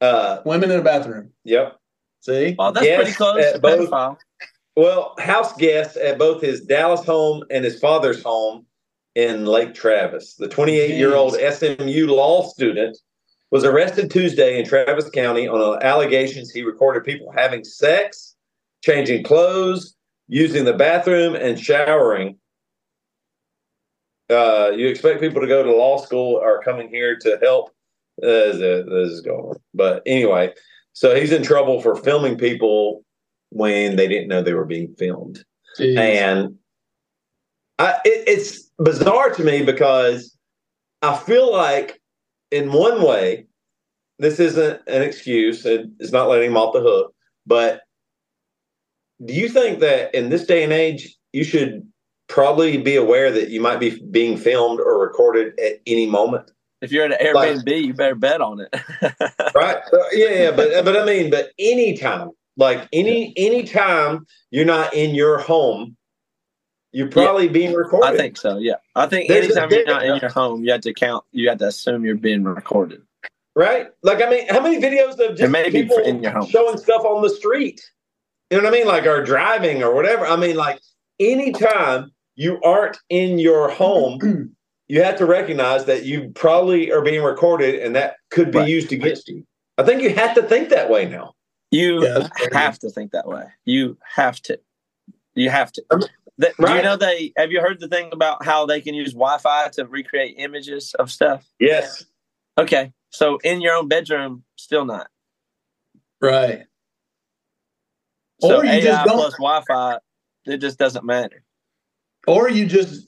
Uh, 0.01 0.39
Women 0.45 0.71
in 0.71 0.79
a 0.79 0.83
bathroom. 0.83 1.31
yep. 1.43 1.77
See? 2.21 2.55
Well, 2.57 2.71
that's 2.73 2.85
Yes, 2.85 2.97
pretty 3.01 3.13
close 3.13 3.53
to 3.53 3.59
both- 3.59 3.89
pedophile. 3.89 4.17
Well, 4.75 5.13
house 5.19 5.53
guests 5.57 5.97
at 5.97 6.17
both 6.17 6.41
his 6.41 6.61
Dallas 6.61 7.05
home 7.05 7.43
and 7.49 7.65
his 7.65 7.79
father's 7.79 8.23
home 8.23 8.65
in 9.19 9.45
Lake 9.45 9.73
Travis. 9.73 10.35
The 10.35 10.47
28 10.47 10.95
year 10.95 11.13
old 11.13 11.33
SMU 11.33 12.07
law 12.07 12.47
student 12.47 12.97
was 13.51 13.65
arrested 13.65 14.09
Tuesday 14.09 14.57
in 14.57 14.65
Travis 14.65 15.09
County 15.09 15.47
on 15.47 15.83
allegations 15.83 16.51
he 16.51 16.61
recorded 16.61 17.03
people 17.03 17.31
having 17.35 17.65
sex, 17.65 18.35
changing 18.81 19.23
clothes, 19.23 19.95
using 20.27 20.63
the 20.63 20.73
bathroom, 20.73 21.35
and 21.35 21.59
showering. 21.59 22.37
Uh, 24.29 24.71
you 24.73 24.87
expect 24.87 25.19
people 25.19 25.41
to 25.41 25.47
go 25.47 25.63
to 25.63 25.75
law 25.75 25.97
school 25.97 26.35
or 26.35 26.61
coming 26.61 26.87
here 26.87 27.17
to 27.17 27.37
help? 27.41 27.69
Uh, 28.23 28.53
this 28.53 29.09
is 29.09 29.21
going. 29.21 29.57
But 29.73 30.01
anyway, 30.05 30.53
so 30.93 31.13
he's 31.13 31.33
in 31.33 31.43
trouble 31.43 31.81
for 31.81 31.95
filming 31.95 32.37
people 32.37 33.03
when 33.49 33.97
they 33.97 34.07
didn't 34.07 34.29
know 34.29 34.41
they 34.41 34.53
were 34.53 34.65
being 34.65 34.93
filmed. 34.95 35.43
Jeez. 35.77 35.97
And 35.97 36.55
I, 37.79 37.95
it, 38.05 38.23
it's 38.27 38.68
bizarre 38.79 39.29
to 39.31 39.43
me 39.43 39.63
because 39.63 40.35
I 41.01 41.15
feel 41.17 41.51
like, 41.51 42.01
in 42.51 42.71
one 42.71 43.01
way, 43.01 43.45
this 44.17 44.39
isn't 44.39 44.81
an 44.87 45.01
excuse. 45.01 45.65
and 45.65 45.93
It's 45.99 46.11
not 46.11 46.27
letting 46.27 46.51
him 46.51 46.57
off 46.57 46.73
the 46.73 46.81
hook. 46.81 47.13
But 47.45 47.81
do 49.25 49.33
you 49.33 49.49
think 49.49 49.79
that 49.79 50.13
in 50.15 50.29
this 50.29 50.45
day 50.45 50.63
and 50.63 50.73
age, 50.73 51.15
you 51.33 51.43
should 51.43 51.85
probably 52.27 52.77
be 52.77 52.95
aware 52.95 53.31
that 53.31 53.49
you 53.49 53.59
might 53.61 53.79
be 53.79 54.01
being 54.11 54.37
filmed 54.37 54.79
or 54.79 54.99
recorded 54.99 55.59
at 55.59 55.79
any 55.87 56.05
moment? 56.05 56.51
If 56.81 56.91
you're 56.91 57.05
at 57.05 57.21
an 57.21 57.33
Like- 57.33 57.55
Airbnb, 57.55 57.83
you 57.85 57.93
better 57.93 58.15
bet 58.15 58.39
on 58.41 58.61
it. 58.61 58.73
right 59.55 59.77
yeah 60.13 60.29
yeah 60.29 60.51
but 60.51 60.85
but 60.85 60.95
i 60.95 61.03
mean 61.03 61.29
but 61.29 61.49
anytime 61.59 62.29
like 62.55 62.87
any 62.93 63.33
anytime 63.35 64.25
you're 64.51 64.63
not 64.65 64.93
in 64.93 65.15
your 65.15 65.39
home 65.39 65.97
you're 66.91 67.07
probably 67.09 67.47
being 67.47 67.73
recorded 67.73 68.13
I 68.13 68.17
think 68.17 68.37
so. 68.37 68.57
Yeah, 68.57 68.75
I 68.95 69.05
think 69.07 69.27
There's 69.29 69.45
a- 69.55 69.61
anytime 69.61 69.71
you're 69.71 69.85
not 69.85 70.05
in 70.05 70.17
your 70.21 70.29
home, 70.31 70.63
you 70.63 70.71
have 70.71 70.81
to 70.81 70.93
count. 70.93 71.23
You 71.31 71.49
have 71.49 71.59
to 71.59 71.67
assume 71.67 72.03
you're 72.05 72.15
being 72.15 72.43
recorded. 72.43 73.01
right 73.55 73.87
like 74.03 74.21
i 74.21 74.29
mean 74.29 74.47
how 74.49 74.61
many 74.61 74.79
videos 74.79 75.13
of 75.13 75.31
It 75.31 75.35
just 75.37 75.71
people 75.71 75.97
in 75.97 76.21
your 76.23 76.31
home. 76.31 76.47
showing 76.47 76.77
stuff 76.77 77.03
on 77.03 77.21
the 77.23 77.29
street 77.29 77.81
you 78.49 78.57
know 78.57 78.63
what 78.63 78.73
i 78.73 78.77
mean 78.77 78.87
like 78.87 79.05
or 79.07 79.23
driving 79.23 79.81
or 79.83 79.93
whatever 79.93 80.25
i 80.27 80.35
mean 80.35 80.55
like 80.55 80.79
anytime 81.19 82.11
you 82.35 82.59
aren't 82.63 82.97
in 83.09 83.39
your 83.39 83.69
home 83.69 84.53
you 84.87 85.01
have 85.03 85.17
to 85.17 85.25
recognize 85.25 85.85
that 85.85 86.05
you 86.05 86.29
probably 86.35 86.91
are 86.91 87.01
being 87.01 87.23
recorded 87.23 87.75
and 87.83 87.95
that 87.95 88.15
could 88.29 88.51
be 88.51 88.59
Right. 88.59 88.69
used 88.69 88.91
against 88.93 89.27
you 89.27 89.43
i 89.79 89.83
think 89.83 90.01
you 90.03 90.13
have 90.13 90.35
to 90.35 90.43
think 90.43 90.69
that 90.69 90.89
way 90.89 91.05
now 91.07 91.33
You 91.71 92.03
Yeah, 92.05 92.27
have 92.53 92.79
to 92.79 92.89
think 92.89 93.11
that 93.11 93.27
way. 93.27 93.45
You 93.65 93.97
have 94.15 94.41
to. 94.47 94.59
You 95.35 95.49
have 95.51 95.71
to. 95.73 95.83
That- 96.39 96.55
Do 96.57 96.73
you 96.73 96.81
know 96.81 96.95
they? 96.95 97.31
Have 97.37 97.51
you 97.51 97.59
heard 97.61 97.79
the 97.79 97.87
thing 97.87 98.09
about 98.13 98.43
how 98.45 98.65
they 98.65 98.81
can 98.81 98.95
use 98.95 99.11
Wi-Fi 99.13 99.69
to 99.73 99.85
recreate 99.85 100.35
images 100.37 100.93
of 100.97 101.11
stuff? 101.11 101.45
yes 101.59 102.05
Okay, 102.57 102.91
so 103.11 103.37
in 103.43 103.61
your 103.61 103.73
own 103.75 103.87
bedroom, 103.87 104.43
still 104.57 104.83
not. 104.85 105.09
right. 106.21 106.65
So 108.41 108.57
Or 108.57 108.65
you 108.65 108.71
AI 108.71 108.81
just 108.81 109.05
don't- 109.05 109.17
plus 109.17 109.33
Wi-Fi, 109.33 109.97
it 110.45 110.57
just 110.57 110.79
doesn't 110.79 111.05
matter. 111.05 111.43
Or 112.27 112.49
you 112.49 112.65
just 112.65 113.05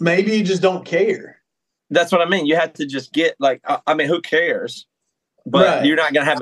maybe 0.00 0.36
you 0.38 0.44
just 0.44 0.62
don't 0.62 0.84
care. 0.86 1.40
That's 1.90 2.10
what 2.12 2.22
I 2.22 2.24
mean. 2.26 2.46
You 2.46 2.56
have 2.56 2.72
to 2.74 2.86
just 2.86 3.12
get 3.12 3.36
like. 3.38 3.60
I 3.66 3.80
I 3.86 3.94
mean, 3.94 4.08
who 4.08 4.20
cares? 4.22 4.86
But 5.46 5.66
Right. 5.66 5.84
you're 5.84 5.96
not 5.96 6.14
gonna 6.14 6.24
have 6.26 6.38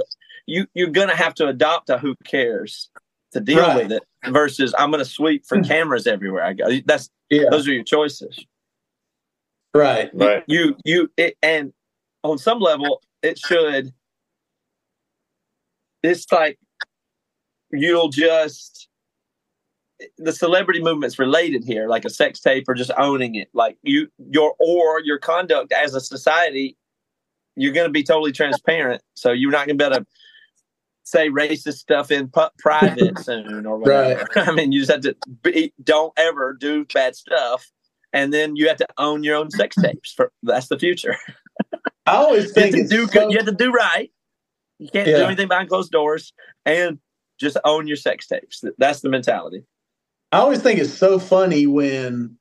you. 0.46 0.66
You're 0.74 0.90
gonna 0.90 1.16
have 1.16 1.34
to 1.34 1.48
adopt 1.48 1.90
a 1.90 1.98
who 1.98 2.14
cares 2.24 2.90
to 3.32 3.40
deal 3.40 3.60
Right. 3.60 3.82
with 3.82 3.92
it 3.92 4.02
versus 4.30 4.74
I'm 4.78 4.90
gonna 4.90 5.04
sweep 5.04 5.44
for 5.46 5.58
hmm. 5.58 5.64
cameras 5.64 6.06
everywhere 6.06 6.44
I 6.44 6.52
go. 6.52 6.80
That's 6.84 7.10
Yeah. 7.30 7.50
those 7.50 7.66
are 7.68 7.72
your 7.72 7.84
choices. 7.84 8.44
Right. 9.74 10.10
right 10.12 10.44
you 10.46 10.76
you 10.84 11.10
it, 11.16 11.36
and 11.42 11.72
on 12.22 12.38
some 12.38 12.60
level 12.60 13.02
it 13.22 13.38
should 13.38 13.92
it's 16.02 16.30
like 16.30 16.58
you'll 17.70 18.10
just 18.10 18.88
the 20.18 20.32
celebrity 20.32 20.82
movement's 20.82 21.18
related 21.18 21.64
here 21.64 21.88
like 21.88 22.04
a 22.04 22.10
sex 22.10 22.40
tape 22.40 22.64
or 22.68 22.74
just 22.74 22.90
owning 22.98 23.34
it 23.34 23.48
like 23.54 23.78
you 23.82 24.08
your 24.30 24.54
or 24.58 25.00
your 25.00 25.18
conduct 25.18 25.72
as 25.72 25.94
a 25.94 26.00
society 26.00 26.76
you're 27.56 27.72
going 27.72 27.86
to 27.86 27.92
be 27.92 28.02
totally 28.02 28.32
transparent 28.32 29.02
so 29.14 29.32
you're 29.32 29.50
not 29.50 29.66
going 29.66 29.78
to 29.78 29.82
be 29.82 29.86
able 29.86 30.04
to 30.04 30.06
say 31.04 31.28
racist 31.28 31.74
stuff 31.78 32.10
in 32.10 32.28
pu- 32.28 32.48
private 32.58 33.18
soon 33.24 33.66
or 33.66 33.78
whatever 33.78 34.28
i 34.36 34.52
mean 34.52 34.72
you 34.72 34.80
just 34.80 34.90
have 34.90 35.00
to 35.00 35.16
be 35.42 35.72
don't 35.82 36.12
ever 36.16 36.52
do 36.52 36.84
bad 36.92 37.16
stuff 37.16 37.70
and 38.12 38.32
then 38.32 38.56
you 38.56 38.68
have 38.68 38.76
to 38.76 38.86
own 38.98 39.22
your 39.24 39.36
own 39.36 39.50
sex 39.50 39.76
tapes 39.82 40.12
for 40.12 40.32
that's 40.42 40.68
the 40.68 40.78
future 40.78 41.16
I 42.04 42.16
always 42.16 42.54
you 42.56 42.62
have, 42.62 42.72
think 42.72 42.88
to 42.88 42.96
do, 42.96 43.06
so- 43.06 43.30
you 43.30 43.36
have 43.36 43.46
to 43.46 43.52
do 43.52 43.70
right. 43.70 44.10
You 44.78 44.88
can't 44.88 45.06
do 45.06 45.14
anything 45.24 45.46
behind 45.48 45.68
closed 45.68 45.92
doors 45.92 46.32
and 46.66 46.98
just 47.38 47.56
own 47.64 47.86
your 47.86 47.96
sex 47.96 48.26
tapes. 48.26 48.64
That's 48.78 49.00
the 49.00 49.08
mentality. 49.08 49.64
I 50.32 50.38
always 50.38 50.60
think 50.60 50.80
it's 50.80 50.92
so 50.92 51.20
funny 51.20 51.68
when, 51.68 52.36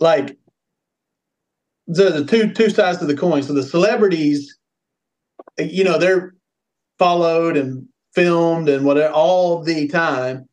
like, 0.00 0.36
the, 1.86 2.10
the 2.10 2.24
two 2.26 2.52
two 2.52 2.68
sides 2.68 3.00
of 3.00 3.08
the 3.08 3.16
coin. 3.16 3.42
So 3.42 3.54
the 3.54 3.62
celebrities, 3.62 4.58
you 5.58 5.82
know, 5.82 5.96
they're 5.98 6.34
followed 7.00 7.56
and 7.56 7.88
filmed 8.14 8.68
and 8.68 8.84
whatever 8.84 9.12
all 9.12 9.62
the 9.62 9.88
time, 9.88 10.48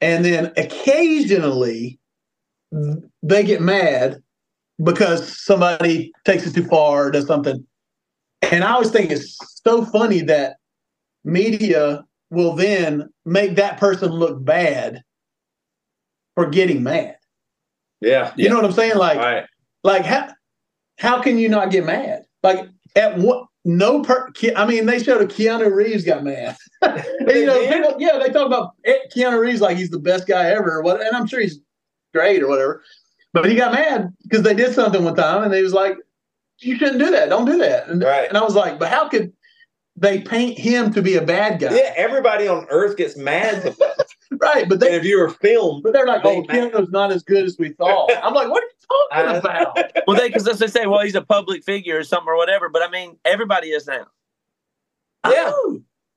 and 0.00 0.24
then 0.24 0.52
occasionally 0.56 1.98
they 3.22 3.42
get 3.42 3.60
mad 3.60 4.22
because 4.82 5.36
somebody 5.44 6.12
takes 6.24 6.46
it 6.46 6.54
too 6.54 6.64
far 6.64 7.06
or 7.06 7.10
does 7.10 7.26
something. 7.26 7.66
And 8.50 8.62
I 8.62 8.72
always 8.72 8.90
think 8.90 9.10
it's 9.10 9.36
so 9.64 9.84
funny 9.84 10.20
that 10.22 10.56
media 11.24 12.04
will 12.30 12.54
then 12.54 13.08
make 13.24 13.56
that 13.56 13.78
person 13.78 14.10
look 14.10 14.44
bad 14.44 15.02
for 16.34 16.46
getting 16.46 16.82
mad. 16.82 17.16
yeah 18.00 18.32
You 18.36 18.48
know 18.48 18.56
what 18.56 18.64
I'm 18.64 18.72
saying? 18.72 18.96
Like, 18.96 19.18
right 19.18 19.44
like 19.84 20.04
how 20.04 20.28
how 20.98 21.20
can 21.20 21.38
you 21.38 21.48
not 21.48 21.70
get 21.70 21.84
mad? 21.84 22.24
Like 22.42 22.68
at 22.96 23.18
what? 23.18 23.46
No 23.64 24.02
per. 24.02 24.28
I 24.56 24.66
mean, 24.66 24.86
they 24.86 25.02
showed 25.02 25.22
a 25.22 25.26
Keanu 25.26 25.72
Reeves 25.72 26.04
got 26.04 26.24
mad. 26.24 26.56
And, 26.82 27.28
you 27.30 27.46
know, 27.46 27.60
people- 27.68 27.96
yeah, 28.00 28.18
they 28.18 28.28
talk 28.32 28.46
about 28.46 28.72
Keanu 29.14 29.38
Reeves 29.38 29.60
like 29.60 29.76
he's 29.76 29.90
the 29.90 29.98
best 30.00 30.26
guy 30.26 30.50
ever. 30.50 30.78
or 30.78 30.82
What? 30.82 31.00
And 31.00 31.14
I'm 31.16 31.26
sure 31.26 31.40
he's 31.40 31.60
great 32.12 32.42
or 32.42 32.48
whatever. 32.48 32.82
But 33.32 33.48
he 33.48 33.54
got 33.54 33.72
mad 33.72 34.12
because 34.24 34.42
they 34.42 34.52
did 34.54 34.74
something 34.74 35.04
one 35.04 35.14
time, 35.14 35.42
and 35.44 35.54
he 35.54 35.62
was 35.62 35.72
like, 35.72 35.96
"You 36.58 36.76
shouldn't 36.76 36.98
do 36.98 37.10
that. 37.12 37.28
Don't 37.30 37.46
do 37.46 37.56
that." 37.58 37.88
And, 37.88 38.02
Right. 38.02 38.28
and 38.28 38.36
I 38.36 38.42
was 38.42 38.54
like, 38.54 38.78
"But 38.78 38.88
how 38.90 39.08
could 39.08 39.32
they 39.96 40.20
paint 40.20 40.58
him 40.58 40.92
to 40.94 41.02
be 41.02 41.16
a 41.16 41.22
bad 41.22 41.60
guy?" 41.60 41.74
Yeah, 41.74 41.92
everybody 41.96 42.48
on 42.48 42.66
earth 42.70 42.96
gets 42.96 43.16
mad. 43.16 43.62
sometimes. 43.76 43.92
Right. 44.40 44.68
But 44.68 44.82
and 44.82 44.94
if 44.94 45.04
you 45.04 45.18
were 45.18 45.28
filmed, 45.28 45.82
But 45.82 45.92
they're 45.92 46.06
like, 46.06 46.22
They 46.22 46.36
oh, 46.38 46.42
Keanu's 46.44 46.90
not 46.90 47.12
as 47.12 47.22
good 47.22 47.44
as 47.44 47.56
we 47.58 47.70
thought. 47.70 48.10
I'm 48.22 48.32
like, 48.34 48.48
what 48.48 48.62
are 48.62 48.66
you 48.66 49.32
talking 49.32 49.36
about? 49.40 49.92
Well, 50.06 50.16
they 50.16 50.28
because 50.28 50.58
they 50.58 50.66
say, 50.66 50.86
well, 50.86 51.00
he's 51.00 51.14
a 51.14 51.22
public 51.22 51.62
figure 51.64 51.98
or 51.98 52.02
something 52.04 52.28
or 52.28 52.36
whatever. 52.36 52.68
But 52.70 52.82
I 52.82 52.90
mean, 52.90 53.18
everybody 53.24 53.68
is 53.68 53.86
now. 53.86 54.06
yeah, 55.28 55.52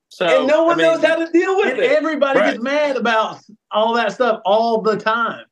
So 0.10 0.26
and 0.26 0.48
no 0.48 0.64
one 0.64 0.74
I 0.74 0.78
mean, 0.78 0.86
knows 0.94 1.04
how 1.06 1.16
to 1.18 1.32
deal 1.32 1.56
with 1.58 1.68
And 1.74 1.80
it. 1.80 1.92
everybody 1.92 2.40
Right. 2.40 2.52
gets 2.54 2.64
mad 2.64 2.96
about 2.96 3.40
all 3.72 3.94
that 3.96 4.14
stuff 4.14 4.42
all 4.46 4.82
the 4.82 4.96
time. 4.98 5.46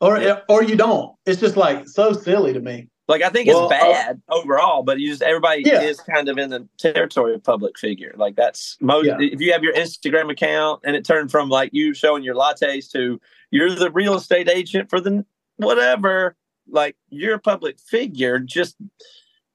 Or 0.00 0.42
or 0.48 0.62
you 0.62 0.76
don't. 0.76 1.16
It's 1.26 1.40
just 1.40 1.56
like 1.56 1.88
so 1.88 2.12
silly 2.12 2.52
to 2.52 2.60
me. 2.60 2.88
Like 3.08 3.22
I 3.22 3.30
think 3.30 3.48
Well, 3.48 3.70
it's 3.70 3.80
bad 3.80 4.20
overall, 4.28 4.82
but 4.82 5.00
you 5.00 5.08
just 5.08 5.22
everybody 5.22 5.62
Yeah. 5.62 5.80
is 5.80 5.98
kind 5.98 6.28
of 6.28 6.36
in 6.36 6.50
the 6.50 6.68
territory 6.76 7.34
of 7.34 7.42
public 7.42 7.78
figure. 7.78 8.12
Like 8.16 8.36
that's 8.36 8.76
most. 8.80 9.06
Yeah. 9.06 9.16
If 9.18 9.40
you 9.40 9.52
have 9.52 9.62
your 9.62 9.72
Instagram 9.72 10.30
account 10.30 10.82
and 10.84 10.94
it 10.94 11.06
turned 11.06 11.30
from 11.30 11.48
like 11.48 11.70
you 11.72 11.94
showing 11.94 12.22
your 12.22 12.34
lattes 12.34 12.90
to 12.92 13.18
you're 13.50 13.74
the 13.74 13.90
real 13.90 14.14
estate 14.14 14.48
agent 14.50 14.90
for 14.90 15.00
the 15.00 15.24
whatever, 15.56 16.36
like 16.68 16.96
you're 17.08 17.34
a 17.36 17.38
public 17.40 17.80
figure. 17.80 18.38
Just 18.38 18.76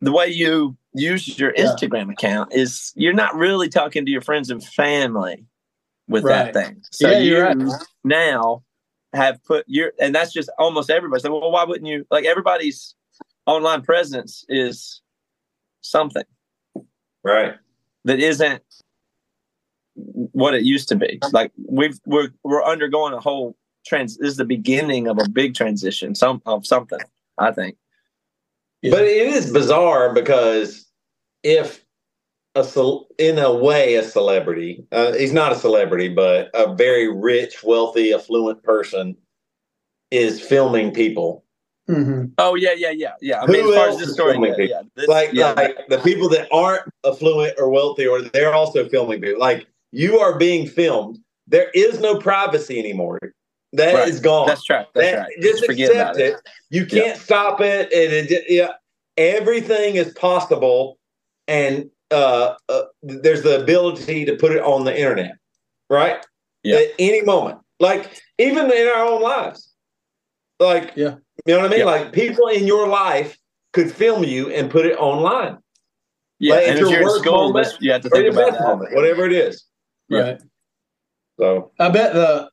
the 0.02 0.12
way 0.12 0.28
you 0.30 0.76
use 0.96 1.38
your 1.40 1.54
Yeah. 1.56 1.66
Instagram 1.66 2.12
account 2.12 2.54
is 2.54 2.92
you're 2.96 3.14
not 3.14 3.36
really 3.36 3.70
talking 3.70 4.04
to 4.06 4.12
your 4.12 4.22
friends 4.22 4.50
and 4.50 4.64
family 4.64 5.46
with 6.08 6.24
Right. 6.24 6.52
that 6.52 6.66
thing. 6.66 6.82
So 6.92 7.08
Yeah, 7.10 7.20
you 7.20 7.40
right. 7.40 7.58
now 8.04 8.64
have 9.14 9.44
put 9.44 9.64
your 9.68 9.92
and 10.00 10.16
that's 10.16 10.34
just 10.34 10.50
almost 10.58 10.90
everybody. 10.90 11.22
So 11.22 11.38
well, 11.40 11.52
why 11.52 11.66
wouldn't 11.66 11.86
you 11.86 12.08
like 12.10 12.26
everybody's 12.26 12.96
online 13.46 13.82
presence 13.82 14.46
is 14.50 15.02
something 15.82 16.24
right. 17.24 17.56
that 18.06 18.20
isn't 18.20 18.64
what 19.96 20.54
it 20.54 20.64
used 20.64 20.90
to 20.90 20.96
be. 20.96 21.20
Like 21.32 21.52
we've 21.68 22.00
we're 22.06 22.30
we're 22.44 22.64
undergoing 22.64 23.14
a 23.14 23.20
whole 23.20 23.56
trans. 23.86 24.18
This 24.18 24.32
is 24.32 24.38
the 24.38 24.46
beginning 24.46 25.08
of 25.08 25.20
a 25.20 25.30
big 25.30 25.56
transition. 25.56 26.16
Some 26.16 26.42
of 26.46 26.66
something. 26.66 27.00
I 27.38 27.52
think. 27.52 27.78
Yeah. 28.82 28.92
But 28.92 29.04
it 29.04 29.28
is 29.28 29.52
bizarre 29.52 30.14
because 30.14 30.86
if 31.44 31.84
a 32.56 32.64
cel- 32.64 33.08
in 33.18 33.40
a 33.40 33.54
way 33.54 33.96
a 33.96 34.04
celebrity, 34.04 34.86
uh, 34.92 35.14
he's 35.14 35.34
not 35.34 35.52
a 35.52 35.56
celebrity, 35.56 36.10
but 36.10 36.50
a 36.54 36.76
very 36.76 37.12
rich, 37.12 37.64
wealthy, 37.64 38.14
affluent 38.14 38.64
person 38.64 39.16
is 40.12 40.40
filming 40.40 40.92
people. 40.92 41.43
Mhm. 41.90 42.32
Oh 42.38 42.56
yeah, 42.56 42.74
yeah, 42.78 42.92
yeah, 42.92 43.14
yeah. 43.22 43.42
I 43.42 43.46
Who 43.46 43.52
mean, 43.54 43.68
as 43.70 43.76
far 43.76 43.88
as 43.88 43.94
else 43.96 44.02
this 44.06 44.14
story, 44.14 44.38
yeah, 44.40 44.56
yeah, 44.58 44.82
this, 44.96 45.08
like 45.08 45.34
yeah, 45.34 45.52
like 45.52 45.78
the 45.90 45.98
people 46.00 46.30
that 46.30 46.48
aren't 46.52 46.84
affluent 47.06 47.56
or 47.60 47.70
wealthy, 47.70 48.08
or 48.08 48.22
they're 48.22 48.54
also 48.54 48.88
filming 48.88 49.20
people. 49.22 49.40
Like 49.40 49.68
you 49.92 50.18
are 50.20 50.38
being 50.38 50.66
filmed. 50.68 51.20
There 51.48 51.70
is 51.74 52.00
no 52.00 52.18
privacy 52.20 52.80
anymore. 52.80 53.20
That 53.74 54.08
is 54.08 54.16
Right. 54.16 54.24
gone. 54.24 54.48
that's 54.48 54.70
right. 54.70 54.86
That's 54.94 55.12
That- 55.12 55.18
right. 55.20 55.32
Just 55.42 55.66
forget 55.66 55.90
accept 55.90 56.16
about 56.16 56.22
it. 56.22 56.36
You 56.70 56.86
can't 56.86 57.20
stop 57.20 57.60
it. 57.60 57.92
And 57.92 58.14
it, 58.14 58.30
ju- 58.30 58.44
yeah, 58.48 58.74
everything 59.18 59.96
is 59.96 60.14
possible, 60.14 60.98
and 61.50 61.90
uh, 62.12 62.54
uh, 62.70 62.84
there's 63.02 63.42
the 63.42 63.62
ability 63.62 64.24
to 64.26 64.36
put 64.38 64.52
it 64.54 64.62
on 64.64 64.86
the 64.86 64.98
internet, 64.98 65.34
right? 65.90 66.26
Yeah. 66.64 66.78
At 66.78 66.88
any 67.00 67.24
moment, 67.24 67.60
like 67.82 68.22
even 68.38 68.72
in 68.72 68.88
our 68.88 69.04
own 69.06 69.22
lives, 69.22 69.70
like 70.60 70.94
Yeah. 70.96 71.16
You 71.46 71.54
know 71.54 71.62
what 71.62 71.68
I 71.68 71.70
mean. 71.70 71.80
Yeah. 71.80 71.86
Like 71.86 72.14
people 72.14 72.48
in 72.48 72.66
your 72.68 72.88
life 72.88 73.38
could 73.74 73.92
film 73.92 74.24
you 74.24 74.50
and 74.52 74.70
put 74.70 74.86
it 74.86 74.98
online, 74.98 75.58
Yeah, 76.40 76.56
Like, 76.56 76.68
and 76.68 76.80
it's 76.80 76.82
if 76.82 76.90
your 76.90 76.92
you're 76.92 77.00
in 77.02 77.06
worst 77.08 77.24
school, 77.24 77.48
moment 77.50 77.66
this, 77.66 77.78
you 77.82 77.92
have 77.92 78.02
to 78.02 78.10
think 78.10 78.32
about 78.34 78.50
best 78.52 78.60
that. 78.60 78.68
moment, 78.68 78.96
whatever 78.96 79.26
it 79.26 79.34
is. 79.34 79.66
Yeah. 80.10 80.20
Right. 80.20 80.42
So 81.40 81.72
I 81.80 81.90
bet 81.90 82.14
the 82.14 82.50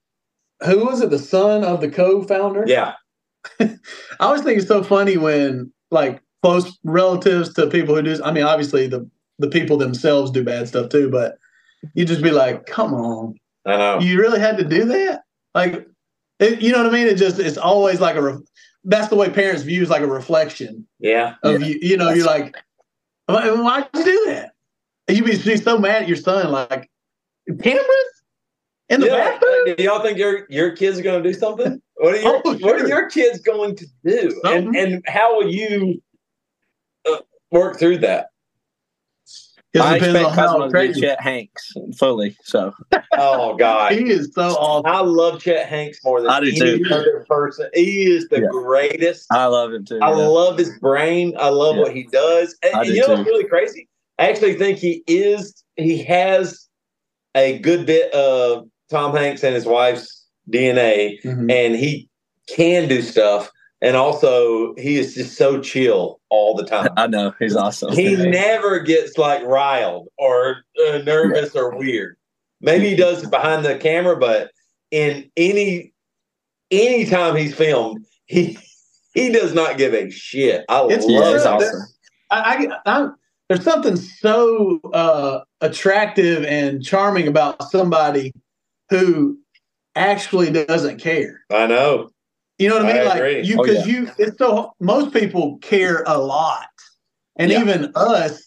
who 0.64 0.84
was 0.86 1.00
it? 1.00 1.10
The 1.10 1.18
son 1.18 1.64
of 1.64 1.80
the 1.80 1.90
co-founder. 1.90 2.64
yeah, 2.66 2.94
I 3.60 3.76
always 4.20 4.42
think 4.42 4.58
it's 4.58 4.68
so 4.68 4.82
funny 4.82 5.16
when 5.16 5.72
like 5.90 6.22
close 6.42 6.78
relatives 6.84 7.52
to 7.54 7.66
people 7.68 7.94
who 7.94 8.02
do. 8.02 8.20
I 8.24 8.32
mean, 8.32 8.44
obviously 8.44 8.86
the 8.86 9.08
the 9.38 9.48
people 9.48 9.76
themselves 9.76 10.30
do 10.30 10.44
bad 10.44 10.68
stuff 10.68 10.88
too, 10.90 11.10
but 11.10 11.36
you 11.94 12.04
just 12.04 12.22
be 12.22 12.30
like, 12.30 12.66
come 12.66 12.92
on, 12.94 13.34
I 13.66 13.76
know. 13.76 13.98
you 14.00 14.18
really 14.18 14.40
had 14.40 14.58
to 14.58 14.64
do 14.64 14.84
that? 14.86 15.22
Like, 15.54 15.86
it, 16.38 16.60
you 16.62 16.72
know 16.72 16.78
what 16.82 16.86
I 16.86 16.90
mean? 16.92 17.06
It 17.06 17.16
just 17.16 17.38
it's 17.38 17.58
always 17.58 18.00
like 18.00 18.16
a. 18.16 18.38
Re- 18.84 18.90
that's 18.90 19.08
the 19.08 19.16
way 19.16 19.30
parents 19.30 19.62
view 19.62 19.82
is 19.82 19.90
like 19.90 20.02
a 20.02 20.06
reflection 20.06 20.86
Yeah, 20.98 21.34
of 21.42 21.62
you. 21.62 21.78
You 21.80 21.96
know, 21.96 22.10
you're 22.10 22.26
like, 22.26 22.56
why- 23.26 23.50
why'd 23.50 23.88
you 23.94 24.04
do 24.04 24.24
that? 24.28 24.52
And 25.08 25.16
you 25.16 25.24
be 25.24 25.36
be 25.36 25.56
so 25.56 25.78
mad 25.78 26.02
at 26.02 26.08
your 26.08 26.16
son, 26.16 26.50
like 26.52 26.88
cameras 27.62 28.22
in 28.88 29.00
the 29.00 29.06
Yeah, 29.06 29.38
bathroom. 29.38 29.76
Do 29.76 29.82
y'all 29.82 30.02
think 30.02 30.18
your 30.18 30.46
your 30.48 30.76
kids 30.76 30.98
are 30.98 31.02
going 31.02 31.22
to 31.22 31.28
do 31.28 31.36
something? 31.38 31.80
What 31.94 32.14
are 32.14 32.20
your 32.20 32.42
Oh, 32.44 32.58
What 32.60 32.80
are 32.80 32.88
your 32.88 33.10
kids 33.10 33.40
going 33.40 33.76
to 33.76 33.86
do? 34.04 34.40
And 34.44 34.74
and 34.76 35.04
how 35.06 35.36
will 35.36 35.50
you 35.50 36.02
uh, 37.10 37.18
work 37.50 37.78
through 37.78 37.98
that? 37.98 38.29
Just 39.74 39.86
I 39.86 39.94
depends 39.98 40.14
expect 40.18 40.26
on 40.30 40.44
how 40.44 40.58
Cosmo 40.58 40.68
to 40.88 40.92
be. 40.94 41.00
Chet 41.00 41.20
Hanks 41.20 41.72
fully. 41.96 42.36
So 42.42 42.72
Oh 43.16 43.54
God, 43.56 43.92
He 43.92 44.10
is 44.10 44.32
so 44.34 44.48
awesome. 44.56 44.90
I 44.90 45.00
love 45.00 45.40
Chet 45.40 45.68
Hanks 45.68 45.98
more 46.04 46.20
than 46.20 46.30
I 46.30 46.40
do 46.40 46.48
any 46.48 46.82
too. 46.82 46.84
other 46.94 47.24
person. 47.28 47.68
He 47.74 48.04
is 48.12 48.26
the 48.28 48.40
Yeah. 48.40 48.48
greatest. 48.50 49.26
I 49.30 49.46
love 49.46 49.72
him 49.72 49.84
too. 49.84 50.00
I 50.02 50.10
yeah. 50.10 50.16
love 50.26 50.58
his 50.58 50.76
brain. 50.80 51.34
I 51.38 51.50
love 51.50 51.76
Yeah. 51.76 51.82
what 51.82 51.94
he 51.94 52.04
does. 52.04 52.56
And 52.64 52.74
I 52.74 52.84
do 52.84 52.92
you 52.92 53.00
know 53.00 53.06
too. 53.06 53.12
what's 53.14 53.26
really 53.26 53.44
crazy? 53.44 53.88
I 54.18 54.28
actually 54.28 54.54
think 54.54 54.78
he 54.78 55.04
is. 55.06 55.62
He 55.76 56.02
has 56.04 56.66
a 57.36 57.58
good 57.60 57.86
bit 57.86 58.12
of 58.12 58.66
Tom 58.90 59.14
Hanks 59.14 59.44
and 59.44 59.54
his 59.54 59.66
wife's 59.66 60.26
DNA, 60.50 61.20
Mhm. 61.24 61.50
and 61.50 61.76
he 61.76 62.08
can 62.48 62.88
do 62.88 63.02
stuff. 63.02 63.50
And 63.82 63.96
also, 63.96 64.74
he 64.74 64.96
is 64.96 65.14
just 65.14 65.36
so 65.36 65.60
chill 65.60 66.20
all 66.28 66.54
the 66.54 66.64
time. 66.64 66.90
I 66.96 67.06
know 67.06 67.34
he's 67.38 67.56
awesome. 67.56 67.92
He 67.94 68.14
never 68.14 68.80
gets 68.80 69.16
like 69.16 69.42
riled 69.44 70.08
or 70.18 70.64
uh, 70.86 70.98
nervous 70.98 71.54
or 71.56 71.74
weird. 71.76 72.16
Maybe 72.60 72.90
he 72.90 72.96
does 72.96 73.22
it 73.22 73.30
behind 73.30 73.64
the 73.64 73.78
camera, 73.78 74.16
but 74.18 74.50
in 74.90 75.30
any 75.36 75.94
any 76.70 77.06
time 77.06 77.36
he's 77.36 77.54
filmed, 77.54 78.04
he 78.26 78.58
he 79.14 79.30
does 79.30 79.54
not 79.54 79.78
give 79.78 79.94
a 79.94 80.10
shit. 80.10 80.64
I 80.68 80.84
It's 80.90 81.06
love 81.06 81.34
he's 81.34 81.44
it. 81.44 81.48
awesome. 81.48 81.80
I, 82.30 82.68
I, 82.84 83.02
I, 83.02 83.08
there's 83.48 83.64
something 83.64 83.96
so 83.96 84.78
uh, 84.92 85.40
attractive 85.62 86.44
and 86.44 86.84
charming 86.84 87.26
about 87.26 87.70
somebody 87.70 88.32
who 88.90 89.38
actually 89.96 90.50
doesn't 90.50 91.00
care. 91.00 91.40
I 91.50 91.66
know. 91.66 92.10
You 92.60 92.68
know 92.68 92.76
what 92.76 92.84
I 92.86 92.90
I 92.90 92.94
mean? 92.94 93.04
like 93.06 93.16
agree. 93.16 93.42
you, 93.42 93.56
Oh, 93.58 93.62
because 93.62 93.86
yeah. 93.86 93.92
you, 94.00 94.10
it's 94.18 94.36
so 94.36 94.74
most 94.80 95.14
people 95.14 95.56
care 95.62 96.04
a 96.06 96.18
lot, 96.18 96.68
and 97.36 97.50
Yeah. 97.50 97.60
even 97.62 97.90
us. 97.94 98.46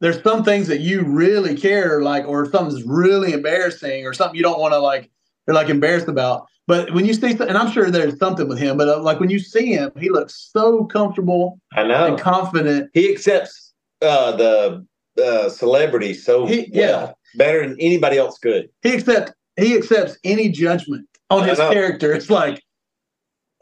There's 0.00 0.20
some 0.24 0.42
things 0.42 0.66
that 0.66 0.80
you 0.80 1.04
really 1.04 1.54
care, 1.56 2.02
like, 2.02 2.26
or 2.26 2.50
something's 2.50 2.82
really 2.82 3.32
embarrassing, 3.32 4.04
or 4.04 4.12
something 4.12 4.34
you 4.36 4.42
don't 4.42 4.58
want 4.58 4.74
to 4.74 4.80
like. 4.80 5.08
You're 5.46 5.54
like 5.54 5.68
embarrassed 5.68 6.08
about. 6.08 6.46
But 6.66 6.92
when 6.92 7.04
you 7.06 7.14
see, 7.14 7.32
and 7.32 7.56
I'm 7.56 7.70
sure 7.70 7.88
there's 7.88 8.18
something 8.18 8.48
with 8.48 8.58
him, 8.58 8.76
but 8.76 8.88
uh, 8.88 9.00
like 9.00 9.20
when 9.20 9.30
you 9.30 9.38
see 9.38 9.66
him, 9.72 9.92
he 9.96 10.10
looks 10.10 10.50
so 10.52 10.84
comfortable 10.86 11.60
I 11.72 11.84
know. 11.84 12.04
and 12.06 12.18
confident. 12.18 12.90
He 12.94 13.12
accepts 13.12 13.72
uh, 14.00 14.32
the 14.36 14.84
uh, 15.24 15.48
celebrity 15.50 16.14
so 16.14 16.46
He- 16.46 16.68
well, 16.74 17.06
yeah. 17.06 17.12
better 17.36 17.60
than 17.68 17.76
anybody 17.80 18.18
else 18.18 18.38
could. 18.38 18.68
he 18.82 18.94
accept 18.94 19.32
he 19.56 19.76
accepts 19.76 20.18
any 20.24 20.48
judgment 20.48 21.06
on 21.30 21.44
I 21.44 21.48
his 21.50 21.58
know. 21.58 21.70
character. 21.72 22.12
It's 22.12 22.30
like 22.30 22.60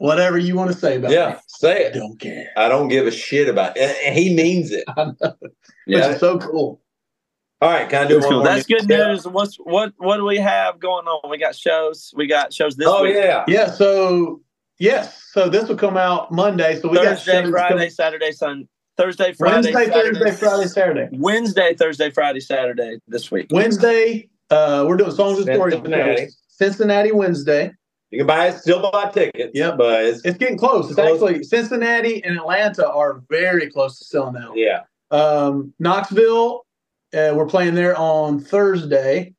whatever 0.01 0.37
you 0.37 0.55
want 0.55 0.71
to 0.71 0.77
say 0.77 0.95
about 0.97 1.11
it. 1.11 1.13
Yeah, 1.15 1.29
me, 1.33 1.35
say 1.47 1.85
I 1.85 1.87
it. 1.89 1.93
don't 1.93 2.19
care. 2.19 2.47
I 2.57 2.67
don't 2.67 2.87
give 2.87 3.05
a 3.05 3.11
shit 3.11 3.47
about 3.47 3.77
it. 3.77 3.81
And- 3.83 3.97
and 4.07 4.17
he 4.17 4.33
means 4.33 4.71
it. 4.71 4.83
Which 4.97 5.29
Yeah. 5.85 6.09
is 6.13 6.19
so 6.19 6.39
cool. 6.39 6.81
All 7.61 7.69
right, 7.69 7.87
can 7.87 8.05
I 8.05 8.07
do 8.07 8.15
That's 8.15 8.25
one 8.25 8.33
cool. 8.33 8.43
more 8.43 8.47
That's 8.53 8.65
good 8.65 8.89
Yeah. 8.89 9.07
news. 9.09 9.27
What's 9.27 9.55
what 9.57 9.93
what 9.97 10.17
do 10.17 10.25
we 10.25 10.37
have 10.37 10.79
going 10.79 11.05
on? 11.05 11.29
We 11.29 11.37
got 11.37 11.55
shows. 11.55 12.11
We 12.15 12.25
got 12.25 12.51
shows 12.51 12.75
this 12.75 12.87
week. 12.87 12.95
Oh 12.97 13.03
week. 13.03 13.15
yeah. 13.15 13.43
Yeah. 13.47 13.67
So 13.69 14.41
yes. 14.79 15.21
So 15.31 15.47
this 15.49 15.69
will 15.69 15.75
come 15.77 15.95
out 15.97 16.31
Monday. 16.31 16.79
So 16.79 16.89
we 16.89 16.95
got 16.97 17.05
Thursday, 17.05 17.43
shows 17.43 17.51
Friday, 17.51 17.73
coming- 17.75 17.89
Saturday, 17.91 18.31
Sun. 18.31 18.67
Thursday, 18.97 19.33
Friday, 19.33 19.53
Wednesday, 19.71 19.71
Saturday, 19.73 20.19
Thursday, 20.19 20.35
Friday, 20.45 20.67
Saturday. 20.67 21.09
Wednesday, 21.13 21.73
Thursday, 21.75 22.09
Friday, 22.11 22.39
Saturday 22.39 22.99
this 23.07 23.31
week. 23.31 23.47
Wednesday, 23.51 24.29
uh, 24.49 24.83
we're 24.87 24.97
doing 24.97 25.11
songs 25.11 25.37
and 25.39 25.55
stories. 25.55 25.75
Cincinnati. 25.75 26.27
Cincinnati 26.49 27.11
Wednesday. 27.11 27.71
You 28.11 28.19
can 28.19 28.27
buy 28.27 28.47
it, 28.49 28.57
still 28.59 28.91
buy 28.91 29.09
tickets. 29.11 29.51
Yep. 29.53 29.77
but 29.77 30.03
it's, 30.03 30.21
It's 30.25 30.37
getting 30.37 30.57
close. 30.57 30.85
It's 30.87 30.95
Close. 30.95 31.13
actually 31.23 31.43
Cincinnati 31.43 32.23
and 32.23 32.37
Atlanta 32.37 32.89
are 32.89 33.23
very 33.29 33.69
close 33.71 33.97
to 33.99 34.05
selling 34.05 34.35
out. 34.41 34.53
yeah. 34.55 34.81
Um, 35.11 35.73
Knoxville, 35.79 36.65
uh, 37.13 37.33
we're 37.35 37.45
playing 37.47 37.75
there 37.75 37.97
on 37.97 38.39
Thursday, 38.39 39.33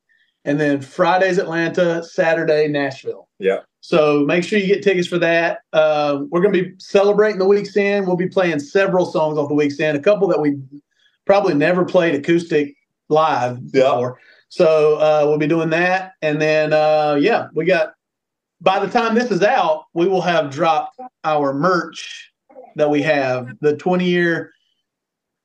and 0.45 0.61
then 0.61 0.81
Friday's 0.83 1.39
Atlanta, 1.39 2.03
Saturday 2.05 2.69
Nashville. 2.69 3.29
Yeah. 3.39 3.61
So 3.81 4.25
make 4.27 4.45
sure 4.45 4.59
you 4.59 4.67
get 4.67 4.83
tickets 4.83 5.09
for 5.09 5.19
that. 5.19 5.61
Um, 5.73 6.29
we're 6.31 6.41
going 6.43 6.53
to 6.55 6.63
be 6.63 6.75
celebrating 6.79 7.39
the 7.39 7.47
Weak's 7.47 7.77
End. 7.77 8.07
We'll 8.07 8.17
be 8.17 8.29
playing 8.29 8.61
several 8.61 9.07
songs 9.07 9.39
off 9.39 9.49
the 9.49 9.55
Weak's 9.55 9.81
End, 9.81 9.97
a 9.97 10.01
couple 10.01 10.29
that 10.29 10.41
we 10.41 10.57
probably 11.25 11.55
never 11.55 11.85
played 11.85 12.15
acoustic 12.15 12.75
live 13.09 13.59
Yeah. 13.73 13.83
before. 13.85 14.19
So 14.51 14.97
uh, 14.97 15.25
we'll 15.27 15.39
be 15.39 15.47
doing 15.47 15.71
that, 15.71 16.13
and 16.23 16.41
then 16.41 16.73
uh, 16.73 17.19
yeah, 17.21 17.49
we 17.55 17.65
got. 17.65 17.95
By 18.63 18.79
the 18.85 18.87
time 18.91 19.15
this 19.17 19.31
is 19.33 19.43
out, 19.43 19.87
we 19.93 20.07
will 20.07 20.21
have 20.23 20.51
dropped 20.51 20.99
our 21.25 21.53
merch 21.53 22.31
that 22.77 22.89
we 22.89 23.03
have 23.03 23.49
the 23.61 23.77
20 23.77 24.05
year 24.05 24.53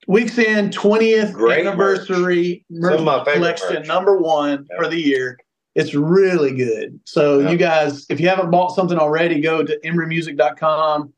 Weak's 0.08 0.38
End 0.38 0.72
20th 0.74 1.34
Great 1.34 1.66
anniversary 1.66 2.64
merch, 2.70 2.98
Some 3.00 3.00
of 3.00 3.06
my 3.06 3.26
favorite 3.26 3.34
collection 3.58 3.74
merch. 3.74 3.88
number 3.88 4.18
one 4.18 4.66
Yeah. 4.70 4.78
for 4.78 4.88
the 4.88 5.02
year. 5.02 5.38
It's 5.76 5.94
really 5.96 6.56
good. 6.56 7.00
So 7.06 7.40
Yeah. 7.40 7.50
you 7.52 7.58
guys, 7.58 8.06
if 8.10 8.20
you 8.22 8.30
haven't 8.30 8.50
bought 8.52 8.74
something 8.76 8.98
already, 8.98 9.42
go 9.42 9.64
to 9.64 9.80
emerymusic.com 9.84 11.12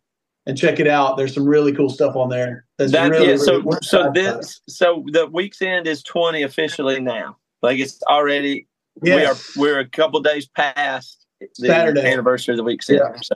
and 0.47 0.57
check 0.57 0.79
it 0.79 0.87
out. 0.87 1.17
There's 1.17 1.33
some 1.33 1.45
really 1.45 1.71
cool 1.73 1.89
stuff 1.89 2.15
on 2.15 2.29
there. 2.29 2.65
That's 2.77 2.91
That, 2.93 3.11
really, 3.11 3.29
yeah, 3.29 3.35
so 3.37 3.57
really- 3.59 3.71
so 3.83 4.07
excited 4.07 4.07
about 4.07 4.17
it. 4.17 4.37
this 4.37 4.61
so 4.69 5.05
the 5.11 5.27
Weak's 5.27 5.61
End 5.61 5.85
is 5.85 6.01
twenty 6.01 6.41
officially 6.43 6.99
now. 7.01 7.37
Like 7.61 7.77
it's 7.79 8.01
already 8.09 8.67
Yes. 9.03 9.55
we 9.57 9.69
are 9.69 9.73
we're 9.75 9.79
a 9.79 9.87
couple 9.87 10.19
days 10.21 10.47
past 10.47 11.17
the 11.18 11.18
Saturday. 11.53 12.05
anniversary 12.11 12.53
of 12.53 12.57
the 12.57 12.63
Weak's 12.63 12.89
End. 12.89 12.99
Yeah. 13.03 13.19
So 13.21 13.35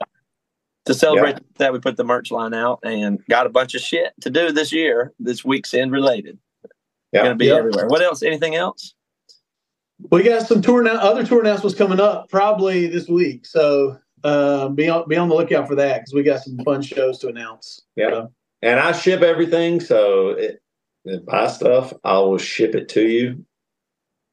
to 0.86 0.94
celebrate 0.94 1.36
that, 1.58 1.72
we 1.72 1.78
put 1.78 1.96
the 1.96 2.04
merch 2.04 2.30
line 2.30 2.54
out 2.54 2.80
and 2.84 3.24
got 3.28 3.46
a 3.46 3.50
bunch 3.50 3.74
of 3.74 3.80
shit 3.80 4.12
to 4.20 4.30
do 4.30 4.52
this 4.52 4.72
year. 4.72 5.12
This 5.18 5.44
Weak's 5.44 5.72
End 5.74 5.92
related. 5.92 6.38
Yeah. 7.12 7.22
Going 7.22 7.32
to 7.32 7.36
be 7.36 7.46
Yeah. 7.46 7.54
everywhere. 7.56 7.86
What 7.86 8.02
else? 8.02 8.22
Anything 8.22 8.54
else? 8.54 8.94
We 10.10 10.22
got 10.22 10.46
some 10.46 10.60
tour 10.60 10.82
now, 10.82 10.94
other 10.94 11.24
tour 11.24 11.40
announcements 11.40 11.76
coming 11.78 12.00
up 12.00 12.28
probably 12.28 12.88
this 12.88 13.08
week. 13.08 13.46
So 13.46 13.96
uh, 14.24 14.68
be 14.68 14.88
on 14.88 15.08
be 15.08 15.16
on 15.16 15.28
the 15.28 15.34
lookout 15.34 15.68
for 15.68 15.76
that 15.76 16.00
because 16.00 16.12
we 16.12 16.22
got 16.22 16.42
some 16.42 16.58
fun 16.64 16.82
shows 16.82 17.18
to 17.20 17.28
announce. 17.28 17.80
Yeah. 17.94 18.10
So, 18.10 18.32
And 18.62 18.80
I 18.80 18.92
ship 18.92 19.22
everything, 19.22 19.80
so 19.80 20.30
it, 20.30 20.60
if 21.04 21.24
buy 21.24 21.46
stuff, 21.46 21.92
I 22.02 22.18
will 22.18 22.38
ship 22.38 22.74
it 22.74 22.88
to 22.90 23.06
you. 23.06 23.44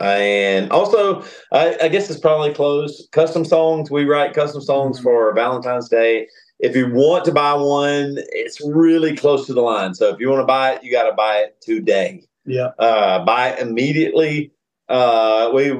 And 0.01 0.71
also, 0.71 1.23
I, 1.51 1.77
I 1.83 1.87
guess 1.87 2.09
it's 2.09 2.19
probably 2.19 2.53
closed. 2.53 3.09
Custom 3.11 3.45
songs. 3.45 3.91
We 3.91 4.05
write 4.05 4.33
custom 4.33 4.61
songs 4.61 4.99
Mhm. 4.99 5.03
for 5.03 5.33
Valentine's 5.33 5.89
Day. 5.89 6.27
If 6.59 6.75
you 6.75 6.91
want 6.93 7.25
to 7.25 7.31
buy 7.31 7.53
one, 7.53 8.17
it's 8.31 8.59
really 8.65 9.15
close 9.15 9.45
to 9.47 9.53
the 9.53 9.61
line. 9.61 9.93
So 9.93 10.09
if 10.09 10.19
you 10.19 10.29
want 10.29 10.41
to 10.41 10.45
buy 10.45 10.73
it, 10.73 10.83
you 10.83 10.91
got 10.91 11.09
to 11.09 11.13
buy 11.15 11.37
it 11.37 11.55
today. 11.61 12.23
Yeah. 12.45 12.69
Uh, 12.79 13.23
buy 13.25 13.49
it 13.49 13.59
immediately. 13.59 14.51
Uh, 14.89 15.51
we 15.53 15.75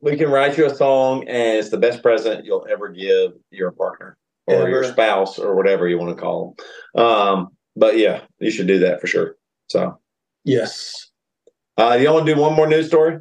we 0.00 0.16
can 0.16 0.30
write 0.30 0.58
you 0.58 0.66
a 0.66 0.74
song, 0.74 1.26
and 1.28 1.58
it's 1.58 1.70
the 1.70 1.78
best 1.78 2.02
present 2.02 2.44
you'll 2.44 2.66
ever 2.70 2.88
give 2.90 3.32
your 3.50 3.72
partner 3.72 4.18
or 4.46 4.68
your 4.68 4.84
spouse 4.84 5.38
or 5.38 5.54
whatever 5.56 5.88
you 5.88 5.98
want 5.98 6.14
to 6.14 6.20
call 6.22 6.54
them. 6.94 7.02
Um, 7.04 7.48
but 7.74 7.96
yeah, 7.96 8.20
you 8.38 8.50
should 8.50 8.66
do 8.66 8.78
that 8.80 9.00
for 9.00 9.06
sure. 9.06 9.36
So, 9.68 9.98
Yes. 10.44 11.10
uh, 11.78 11.96
you 11.98 12.12
want 12.12 12.26
to 12.26 12.34
do 12.34 12.40
one 12.40 12.52
more 12.54 12.66
news 12.66 12.86
story? 12.88 13.18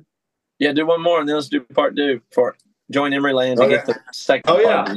Yeah, 0.59 0.71
do 0.73 0.85
one 0.85 1.01
more 1.01 1.19
and 1.19 1.27
then 1.27 1.35
let's 1.35 1.49
do 1.49 1.61
part 1.61 1.95
two 1.95 2.21
for 2.31 2.55
join 2.91 3.13
Emery 3.13 3.33
Land 3.33 3.57
to 3.57 3.63
Okay. 3.65 3.75
get 3.75 3.85
the 3.87 3.95
second 4.11 4.43
Oh, 4.49 4.59
yeah. 4.59 4.93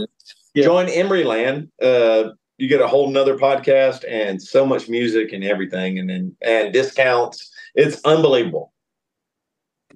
Yeah. 0.55 0.65
Join 0.65 0.89
Emery 0.89 1.25
Land. 1.25 1.69
Uh, 1.83 2.31
you 2.59 2.69
get 2.69 2.81
a 2.81 2.87
whole 2.87 3.11
nother 3.11 3.37
podcast 3.37 4.05
and 4.09 4.43
so 4.43 4.65
much 4.65 4.89
music 4.89 5.33
and 5.33 5.45
everything, 5.45 5.99
and 5.99 6.09
then 6.09 6.35
and 6.41 6.73
discounts. 6.73 7.51
It's 7.75 8.01
unbelievable. 8.05 8.73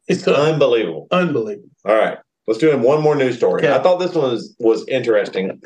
It's 0.08 0.26
Unbelievable. 0.26 1.06
unbelievable. 1.10 1.68
All 1.86 1.94
right, 1.94 2.18
let's 2.46 2.58
do 2.60 2.76
one 2.76 3.00
more 3.00 3.14
news 3.16 3.36
story. 3.36 3.62
Okay. 3.62 3.72
I 3.74 3.82
thought 3.82 3.98
this 3.98 4.14
one 4.14 4.30
was 4.32 4.54
was 4.58 4.86
interesting. 4.88 5.62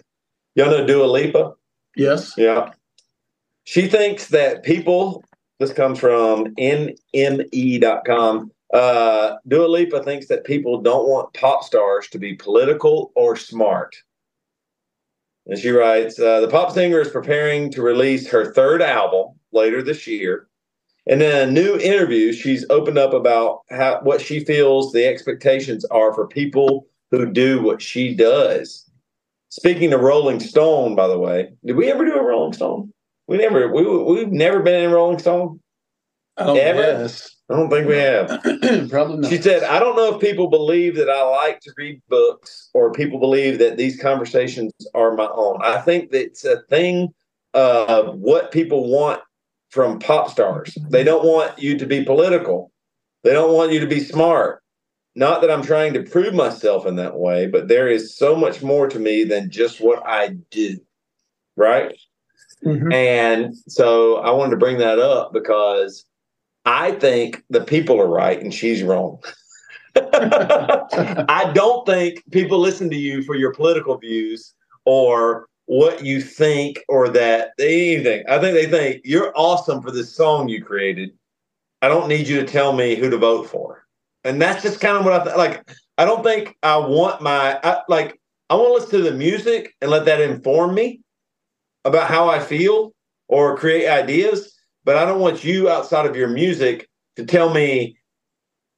Y'all 0.54 0.70
know 0.70 0.86
Dua 0.86 1.06
Lipa? 1.06 1.52
Yes. 1.96 2.32
Yeah. 2.36 2.70
She 3.64 3.88
thinks 3.88 4.28
that 4.28 4.62
people, 4.62 5.24
this 5.58 5.72
comes 5.72 5.98
from 5.98 6.54
NME.com. 6.56 8.50
Uh, 8.72 9.36
Dua 9.46 9.66
Lipa 9.66 10.02
thinks 10.02 10.26
that 10.28 10.44
people 10.44 10.80
don't 10.80 11.08
want 11.08 11.34
pop 11.34 11.62
stars 11.62 12.08
to 12.08 12.18
be 12.18 12.34
political 12.34 13.12
or 13.14 13.36
smart. 13.36 13.94
And 15.46 15.58
she 15.58 15.70
writes 15.70 16.18
uh, 16.18 16.40
The 16.40 16.48
pop 16.48 16.72
singer 16.72 17.00
is 17.00 17.10
preparing 17.10 17.70
to 17.72 17.82
release 17.82 18.28
her 18.28 18.52
third 18.52 18.82
album 18.82 19.38
later 19.52 19.82
this 19.82 20.06
year. 20.06 20.48
And 21.06 21.22
in 21.22 21.48
a 21.48 21.50
new 21.50 21.76
interview, 21.78 22.32
she's 22.32 22.64
opened 22.70 22.96
up 22.96 23.12
about 23.12 23.60
how 23.70 24.00
what 24.02 24.22
she 24.22 24.40
feels 24.40 24.92
the 24.92 25.06
expectations 25.06 25.84
are 25.86 26.14
for 26.14 26.26
people 26.26 26.86
who 27.10 27.30
do 27.30 27.62
what 27.62 27.82
she 27.82 28.14
does. 28.14 28.88
Speaking 29.50 29.92
of 29.92 30.00
Rolling 30.00 30.40
Stone, 30.40 30.96
by 30.96 31.06
the 31.06 31.18
way, 31.18 31.52
did 31.64 31.76
we 31.76 31.90
ever 31.90 32.04
do 32.04 32.14
a 32.14 32.22
Rolling 32.24 32.54
Stone? 32.54 32.92
We 33.28 33.36
never. 33.36 33.72
We 33.72 33.86
we've 33.86 34.32
never 34.32 34.60
been 34.60 34.82
in 34.82 34.90
Rolling 34.90 35.18
Stone. 35.18 35.60
I 36.36 36.46
don't 36.46 36.56
Ever? 36.56 36.82
guess. 36.82 37.36
I 37.50 37.56
don't 37.56 37.70
think 37.70 37.86
we 37.86 37.96
have. 37.96 38.28
Probably 38.90 39.18
not. 39.18 39.30
She 39.30 39.40
said, 39.40 39.62
"I 39.64 39.78
don't 39.78 39.96
know 39.96 40.14
if 40.14 40.20
people 40.20 40.48
believe 40.48 40.96
that 40.96 41.10
I 41.10 41.22
like 41.22 41.60
to 41.60 41.72
read 41.76 42.00
books, 42.08 42.70
or 42.74 42.90
people 42.92 43.20
believe 43.20 43.58
that 43.58 43.76
these 43.76 44.00
conversations 44.00 44.72
are 44.94 45.14
my 45.14 45.28
own. 45.28 45.58
I 45.62 45.80
think 45.80 46.10
that 46.10 46.22
it's 46.22 46.44
a 46.44 46.62
thing 46.70 47.14
of 47.52 48.18
what 48.18 48.50
people 48.50 48.90
want 48.90 49.20
from 49.70 49.98
pop 49.98 50.30
stars. 50.30 50.76
They 50.88 51.04
don't 51.04 51.24
want 51.24 51.58
you 51.58 51.76
to 51.78 51.86
be 51.86 52.02
political. 52.04 52.72
They 53.22 53.32
don't 53.32 53.54
want 53.54 53.72
you 53.72 53.80
to 53.80 53.86
be 53.86 54.00
smart. 54.00 54.62
Not 55.14 55.40
that 55.42 55.50
I'm 55.50 55.62
trying 55.62 55.92
to 55.94 56.02
prove 56.02 56.34
myself 56.34 56.86
in 56.86 56.96
that 56.96 57.16
way, 57.16 57.46
but 57.46 57.68
there 57.68 57.88
is 57.88 58.16
so 58.16 58.34
much 58.34 58.62
more 58.62 58.88
to 58.88 58.98
me 58.98 59.22
than 59.22 59.50
just 59.50 59.80
what 59.80 60.02
I 60.06 60.28
do." 60.50 60.78
Right. 61.56 61.94
Mhm. 62.64 62.92
And 62.92 63.54
so 63.68 64.16
I 64.16 64.30
wanted 64.30 64.52
to 64.52 64.56
bring 64.56 64.78
that 64.78 64.98
up 64.98 65.32
because 65.32 66.06
I 66.64 66.92
think 66.92 67.42
the 67.50 67.62
people 67.62 68.00
are 68.00 68.08
right 68.08 68.40
and 68.40 68.52
she's 68.52 68.82
wrong. 68.82 69.22
I 69.96 71.50
don't 71.54 71.86
think 71.86 72.22
people 72.30 72.58
listen 72.58 72.90
to 72.90 72.96
you 72.96 73.22
for 73.22 73.34
your 73.34 73.52
political 73.52 73.96
views 73.98 74.54
or 74.84 75.46
what 75.66 76.04
you 76.04 76.20
think 76.20 76.82
or 76.88 77.08
that 77.08 77.50
anything. 77.58 78.24
I 78.28 78.38
think 78.38 78.54
they 78.54 78.66
think 78.66 79.02
you're 79.04 79.32
awesome 79.36 79.82
for 79.82 79.90
this 79.90 80.14
song 80.14 80.48
you 80.48 80.64
created. 80.64 81.10
I 81.82 81.88
don't 81.88 82.08
need 82.08 82.26
you 82.26 82.40
to 82.40 82.46
tell 82.46 82.72
me 82.72 82.94
who 82.94 83.10
to 83.10 83.18
vote 83.18 83.48
for. 83.48 83.84
And 84.24 84.40
that's 84.40 84.62
just 84.62 84.80
kind 84.80 84.96
of 84.96 85.04
what 85.04 85.20
I 85.20 85.24
th- 85.24 85.36
like. 85.36 85.70
I 85.98 86.04
don't 86.04 86.24
think 86.24 86.56
I 86.62 86.76
want 86.78 87.22
my 87.22 87.58
I, 87.62 87.82
like. 87.88 88.18
I 88.50 88.56
want 88.56 88.68
to 88.68 88.72
listen 88.74 89.04
to 89.04 89.10
the 89.10 89.16
music 89.16 89.74
and 89.80 89.90
let 89.90 90.04
that 90.04 90.20
inform 90.20 90.74
me 90.74 91.00
about 91.84 92.08
how 92.08 92.28
I 92.28 92.40
feel 92.40 92.92
or 93.28 93.56
create 93.56 93.88
ideas. 93.88 94.53
But 94.84 94.96
I 94.96 95.06
don't 95.06 95.20
want 95.20 95.44
you 95.44 95.68
outside 95.68 96.06
of 96.06 96.16
your 96.16 96.28
music 96.28 96.88
to 97.16 97.24
tell 97.24 97.52
me 97.52 97.96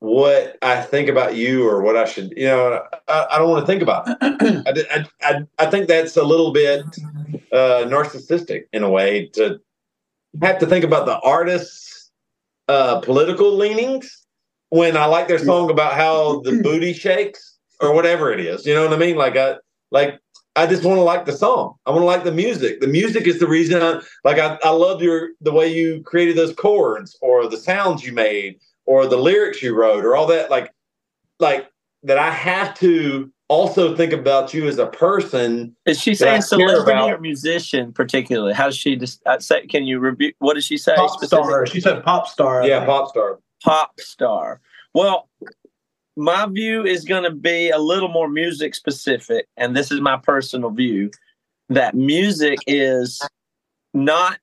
what 0.00 0.56
I 0.62 0.82
think 0.82 1.08
about 1.08 1.36
you 1.36 1.66
or 1.68 1.82
what 1.82 1.96
I 1.96 2.04
should. 2.04 2.32
You 2.36 2.46
know, 2.46 2.82
I, 3.08 3.26
I 3.32 3.38
don't 3.38 3.50
want 3.50 3.62
to 3.62 3.66
think 3.66 3.82
about 3.82 4.06
it. 4.08 4.86
I, 4.90 5.04
I, 5.22 5.46
I, 5.58 5.66
think 5.70 5.88
that's 5.88 6.16
a 6.16 6.22
little 6.22 6.52
bit 6.52 6.84
uh, 7.52 7.86
narcissistic 7.86 8.64
in 8.72 8.82
a 8.82 8.90
way 8.90 9.26
to 9.34 9.58
have 10.42 10.58
to 10.58 10.66
think 10.66 10.84
about 10.84 11.06
the 11.06 11.18
artist's 11.20 12.10
uh, 12.68 13.00
political 13.00 13.56
leanings 13.56 14.26
when 14.68 14.96
I 14.96 15.06
like 15.06 15.28
their 15.28 15.38
song 15.38 15.70
about 15.70 15.94
how 15.94 16.40
the 16.40 16.60
booty 16.62 16.92
shakes 16.92 17.58
or 17.80 17.94
whatever 17.94 18.32
it 18.32 18.40
is. 18.40 18.66
You 18.66 18.74
know 18.74 18.84
what 18.84 18.92
I 18.92 18.98
mean? 18.98 19.16
Like 19.16 19.36
I 19.36 19.56
like 19.90 20.20
I 20.56 20.66
just 20.66 20.84
want 20.84 20.96
to 20.96 21.02
like 21.02 21.26
the 21.26 21.32
song. 21.32 21.74
I 21.84 21.90
want 21.90 22.02
to 22.02 22.06
like 22.06 22.24
the 22.24 22.32
music. 22.32 22.80
The 22.80 22.86
music 22.86 23.26
is 23.26 23.38
the 23.38 23.46
reason. 23.46 23.82
I, 23.82 24.00
like 24.24 24.38
I, 24.38 24.58
I 24.64 24.70
love 24.70 25.02
your 25.02 25.30
the 25.40 25.52
way 25.52 25.72
you 25.72 26.02
created 26.02 26.36
those 26.36 26.54
chords 26.54 27.16
or 27.20 27.46
the 27.48 27.58
sounds 27.58 28.04
you 28.04 28.12
made 28.12 28.58
or 28.86 29.06
the 29.06 29.18
lyrics 29.18 29.62
you 29.62 29.74
wrote 29.74 30.04
or 30.04 30.16
all 30.16 30.26
that. 30.28 30.50
Like 30.50 30.72
like 31.38 31.70
that. 32.04 32.16
I 32.16 32.30
have 32.30 32.74
to 32.78 33.30
also 33.48 33.94
think 33.94 34.14
about 34.14 34.54
you 34.54 34.66
as 34.66 34.78
a 34.78 34.86
person. 34.86 35.76
Is 35.84 36.00
she 36.00 36.14
saying 36.14 36.40
care 36.40 36.42
celebrity 36.42 36.90
about. 36.90 37.10
or 37.10 37.18
musician 37.18 37.92
particularly? 37.92 38.54
How 38.54 38.64
does 38.64 38.76
she 38.78 38.96
just 38.96 39.22
uh, 39.26 39.38
say? 39.38 39.66
Can 39.66 39.84
you 39.84 39.98
review? 39.98 40.32
What 40.38 40.54
does 40.54 40.64
she 40.64 40.78
say? 40.78 40.94
pop 40.96 41.22
star. 41.22 41.66
She 41.66 41.80
said 41.82 42.02
pop 42.02 42.28
star. 42.28 42.66
Yeah, 42.66 42.84
pop 42.86 43.08
star. 43.08 43.40
pop 43.62 44.00
star. 44.00 44.62
Well, 44.94 45.28
my 46.16 46.46
view 46.46 46.84
is 46.84 47.04
going 47.04 47.24
to 47.24 47.30
be 47.30 47.70
a 47.70 47.78
little 47.78 48.08
more 48.08 48.28
music 48.28 48.74
specific, 48.74 49.46
and 49.56 49.76
this 49.76 49.92
is 49.92 50.00
my 50.00 50.16
personal 50.16 50.70
view 50.70 51.10
that 51.68 51.94
music 51.94 52.58
is 52.66 53.20
not 53.92 54.38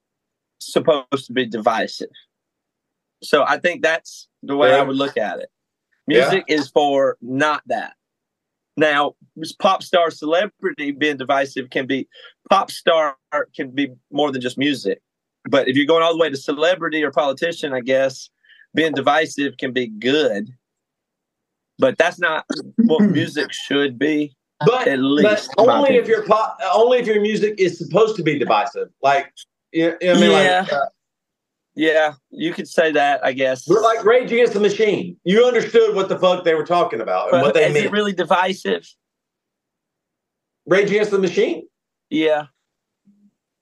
supposed 0.60 1.26
to 1.28 1.34
be 1.34 1.46
divisive. 1.46 2.10
So 3.24 3.44
I 3.48 3.58
think 3.58 3.82
that's 3.82 4.28
the 4.44 4.56
way 4.56 4.74
I 4.74 4.84
would 4.84 4.98
look 4.98 5.18
at 5.18 5.40
it. 5.40 5.50
Music 6.08 6.44
is 6.48 6.68
for 6.68 7.18
not 7.22 7.62
that. 7.68 7.94
Now, 8.76 9.16
pop 9.60 9.84
star 9.84 10.12
celebrity 10.12 10.92
being 10.92 11.18
divisive 11.18 11.70
can 11.70 11.86
be 11.88 12.08
pop 12.50 12.72
star 12.72 13.16
can 13.56 13.72
be 13.72 13.92
more 14.12 14.32
than 14.32 14.42
just 14.42 14.58
music. 14.58 15.02
But 15.50 15.68
if 15.68 15.78
you're 15.78 15.86
going 15.86 16.04
all 16.04 16.14
the 16.14 16.20
way 16.20 16.30
to 16.30 16.38
celebrity 16.38 17.04
or 17.04 17.12
politician, 17.12 17.74
I 17.74 17.82
guess 17.82 18.30
being 18.74 18.94
divisive 18.94 19.58
can 19.58 19.72
be 19.72 19.88
good. 19.88 20.50
But 21.84 21.98
that's 21.98 22.18
not 22.18 22.46
what 22.78 23.02
music 23.10 23.52
should 23.52 24.00
be. 24.00 24.34
But, 24.66 24.88
At 24.88 25.00
least, 25.00 25.50
in 25.58 25.66
my 25.66 25.80
only 25.80 25.98
if 25.98 26.08
your 26.08 26.24
pop, 26.26 26.58
only 26.74 27.00
if 27.00 27.06
your 27.08 27.20
music 27.20 27.56
is 27.58 27.78
supposed 27.78 28.16
to 28.16 28.24
be 28.24 28.40
divisive. 28.40 28.88
Like, 29.02 29.34
you 29.74 29.90
know, 29.90 29.98
I 30.02 30.14
mean, 30.14 30.32
Yeah. 30.32 30.62
like, 30.62 30.72
uh, 30.72 30.86
Yeah, 31.76 32.14
you 32.30 32.54
could 32.54 32.70
say 32.70 32.94
that, 32.94 33.26
I 33.26 33.34
guess. 33.34 33.68
we're 33.68 33.82
like 33.82 34.06
Rage 34.06 34.32
Against 34.32 34.54
the 34.54 34.62
Machine. 34.62 35.18
You 35.26 35.44
understood 35.46 35.94
what 35.94 36.08
the 36.08 36.18
fuck 36.18 36.46
they 36.46 36.54
were 36.56 36.66
talking 36.66 37.02
about 37.02 37.24
and 37.26 37.32
But 37.32 37.42
what 37.44 37.54
they 37.54 37.66
is 37.66 37.74
meant. 37.74 37.88
it 37.88 37.92
really 37.92 38.14
divisive? 38.14 38.88
Rage 40.66 40.90
Against 40.90 41.12
the 41.12 41.20
Machine. 41.20 41.68
Yeah. 42.10 42.46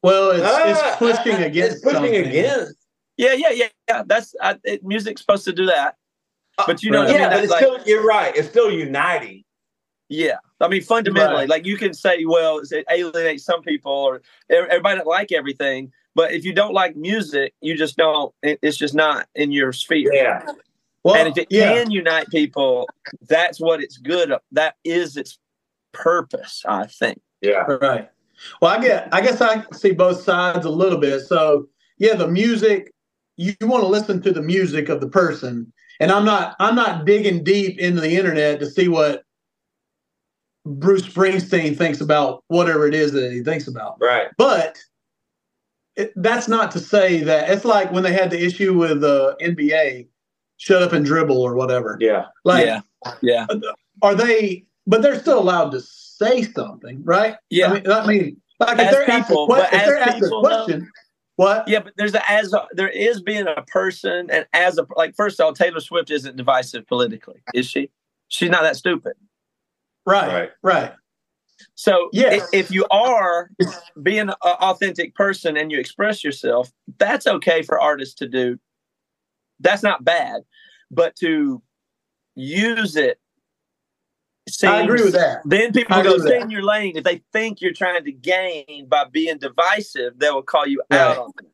Well, 0.04 0.30
it's, 0.32 0.44
Ah, 0.46 0.68
it's 0.68 0.98
pushing 0.98 1.42
against. 1.42 1.76
It's 1.78 1.84
pushing 1.84 1.96
something. 2.04 2.28
against. 2.28 2.76
Yeah, 3.18 3.34
yeah, 3.34 3.50
yeah, 3.50 3.68
yeah. 3.90 4.04
That's 4.06 4.36
I, 4.40 4.58
it, 4.64 4.84
music's 4.84 5.22
supposed 5.22 5.46
to 5.46 5.54
do 5.54 5.66
that. 5.66 5.96
Uh, 6.58 6.64
but 6.68 6.84
you 6.84 6.91
know, 6.91 7.02
Right. 7.02 7.08
what 7.08 7.16
I 7.16 7.20
yeah, 7.20 7.30
mean, 7.30 7.38
but 7.38 7.43
it's 7.43 7.52
like, 7.52 7.64
still. 7.64 7.80
You're 7.86 8.06
right. 8.06 8.36
It's 8.36 8.49
still 8.49 8.72
uniting. 8.72 9.43
yeah. 10.10 10.38
I 10.60 10.68
mean, 10.68 10.82
fundamentally, 10.84 11.41
Right. 11.41 11.49
like 11.49 11.66
you 11.66 11.76
can 11.78 11.93
say, 11.93 12.24
well, 12.26 12.60
it 12.60 12.86
alienates 12.91 13.43
some 13.45 13.62
people, 13.64 13.91
or 13.91 14.22
everybody 14.49 14.97
don't 14.97 15.08
like 15.08 15.32
everything. 15.32 15.91
But 16.14 16.34
if 16.34 16.43
you 16.43 16.54
don't 16.54 16.74
like 16.74 16.95
music, 16.95 17.54
you 17.62 17.76
just 17.76 17.95
don't. 17.97 18.34
It's 18.43 18.78
just 18.78 18.93
not 18.93 19.28
in 19.34 19.52
your 19.52 19.72
sphere. 19.74 20.14
Yeah. 20.14 20.45
Well, 21.04 21.16
and 21.16 21.30
if 21.30 21.38
it 21.38 21.47
yeah. 21.49 21.74
can 21.74 21.89
unite 21.89 22.28
people, 22.30 22.88
that's 23.28 23.60
what 23.60 23.82
it's 23.82 23.97
good. 23.97 24.32
Of. 24.32 24.41
That 24.52 24.76
is 24.84 25.18
its 25.18 25.39
purpose, 25.93 26.64
I 26.68 26.86
think. 26.88 27.22
Yeah. 27.41 27.64
Right. 27.82 28.10
Well, 28.62 28.78
I 28.78 28.82
get. 28.82 29.08
I 29.12 29.22
guess 29.22 29.41
I 29.41 29.64
see 29.74 29.91
both 29.93 30.22
sides 30.22 30.66
a 30.66 30.70
little 30.70 30.99
bit. 30.99 31.22
So 31.22 31.68
yeah, 31.97 32.16
the 32.16 32.28
music. 32.28 32.91
You, 33.38 33.54
you 33.60 33.68
want 33.68 33.82
to 33.82 33.88
listen 33.88 34.22
to 34.24 34.32
the 34.32 34.41
music 34.41 34.89
of 34.89 34.99
the 35.02 35.08
person, 35.08 35.72
and 36.02 36.12
I'm 36.12 36.26
not. 36.26 36.56
I'm 36.60 36.76
not 36.76 37.06
digging 37.06 37.43
deep 37.43 37.80
into 37.80 38.02
the 38.02 38.16
internet 38.18 38.60
to 38.60 38.66
see 38.66 38.88
what 38.88 39.24
Bruce 40.66 41.04
Springsteen 41.04 41.78
thinks 41.78 42.02
about 42.02 42.43
whatever 42.47 42.88
it 42.88 42.93
is 42.93 43.12
that 43.14 43.32
he 43.32 43.43
thinks 43.43 43.68
about. 43.68 43.97
Right. 44.02 44.28
But 44.38 44.78
it, 45.95 46.14
that's 46.16 46.47
not 46.47 46.72
to 46.72 46.80
say 46.80 47.22
that 47.24 47.49
it's 47.49 47.66
like 47.66 47.91
when 47.91 48.04
they 48.04 48.14
had 48.14 48.32
the 48.32 48.43
issue 48.43 48.74
with 48.78 49.02
the 49.02 49.36
NBA, 49.41 50.08
shut 50.58 50.84
up 50.84 50.93
and 50.93 51.06
dribble 51.06 51.41
or 51.41 51.56
whatever. 51.56 51.97
Yeah. 51.99 52.26
Like 52.43 52.66
yeah, 52.66 52.82
Yeah. 53.22 53.45
Are 54.02 54.16
they? 54.16 54.66
But 54.88 55.02
they're 55.02 55.20
still 55.20 55.39
allowed 55.39 55.72
to 55.72 55.82
say 55.82 56.43
something, 56.43 57.04
right? 57.04 57.36
Yeah. 57.49 57.68
I 57.68 57.74
mean, 57.74 57.91
I 57.91 58.08
mean 58.08 58.41
like 58.60 58.80
if 58.80 58.91
they're 58.91 59.10
asked 59.10 59.32
a 59.32 59.34
que- 59.34 59.45
but 59.47 59.74
if 59.74 59.86
they're 59.86 59.97
as 59.97 60.08
asked 60.08 60.18
a 60.18 60.22
people, 60.26 60.41
though- 60.41 60.66
question, 60.66 60.91
what? 61.42 61.68
Yeah, 61.68 61.80
but 61.80 61.94
there's 61.98 62.14
a 62.14 62.30
as 62.32 62.54
a, 62.54 62.68
there 62.74 62.88
is 62.89 63.20
being 63.22 63.48
a 63.48 63.64
person 63.64 64.30
and 64.32 64.46
as 64.54 64.78
a 64.78 64.86
like 64.96 65.16
first 65.16 65.39
of 65.39 65.46
all, 65.46 65.54
Taylor 65.54 65.80
Swift 65.80 66.12
isn't 66.12 66.36
divisive 66.36 66.86
politically, 66.88 67.42
is 67.54 67.66
she? 67.66 67.89
She's 68.28 68.50
not 68.52 68.62
that 68.62 68.76
stupid. 68.76 69.14
Right, 70.06 70.28
Right. 70.28 70.52
right. 70.62 70.94
So 71.76 72.10
Yes. 72.14 72.44
i- 72.44 72.58
if 72.58 72.70
you 72.72 72.86
are 72.92 73.50
being 74.04 74.30
an 74.30 74.36
authentic 74.44 75.16
person 75.16 75.58
and 75.58 75.72
you 75.72 75.80
express 75.80 76.24
yourself, 76.24 76.72
that's 77.00 77.26
okay 77.28 77.62
for 77.64 77.80
artists 77.82 78.16
to 78.16 78.28
do. 78.28 78.60
That's 79.60 79.84
not 79.84 80.04
bad, 80.04 80.42
but 80.92 81.16
to 81.18 81.62
use 82.36 82.96
it. 82.96 83.20
I 84.64 84.82
agree 84.82 85.04
with 85.04 85.14
that. 85.14 85.41
Then 85.45 85.72
people 85.74 86.02
go 86.04 86.18
stay 86.18 86.39
in 86.39 86.49
your 86.49 86.64
lane. 86.64 86.95
If 86.97 87.04
they 87.04 87.22
think 87.34 87.62
you're 87.62 87.74
trying 87.74 88.04
to 88.04 88.12
gain 88.12 88.88
by 88.88 89.06
being 89.06 89.38
divisive, 89.38 90.20
they 90.20 90.30
will 90.30 90.43
call 90.43 90.68
you 90.68 90.82
out 90.91 91.18
on 91.18 91.32
that. 91.38 91.45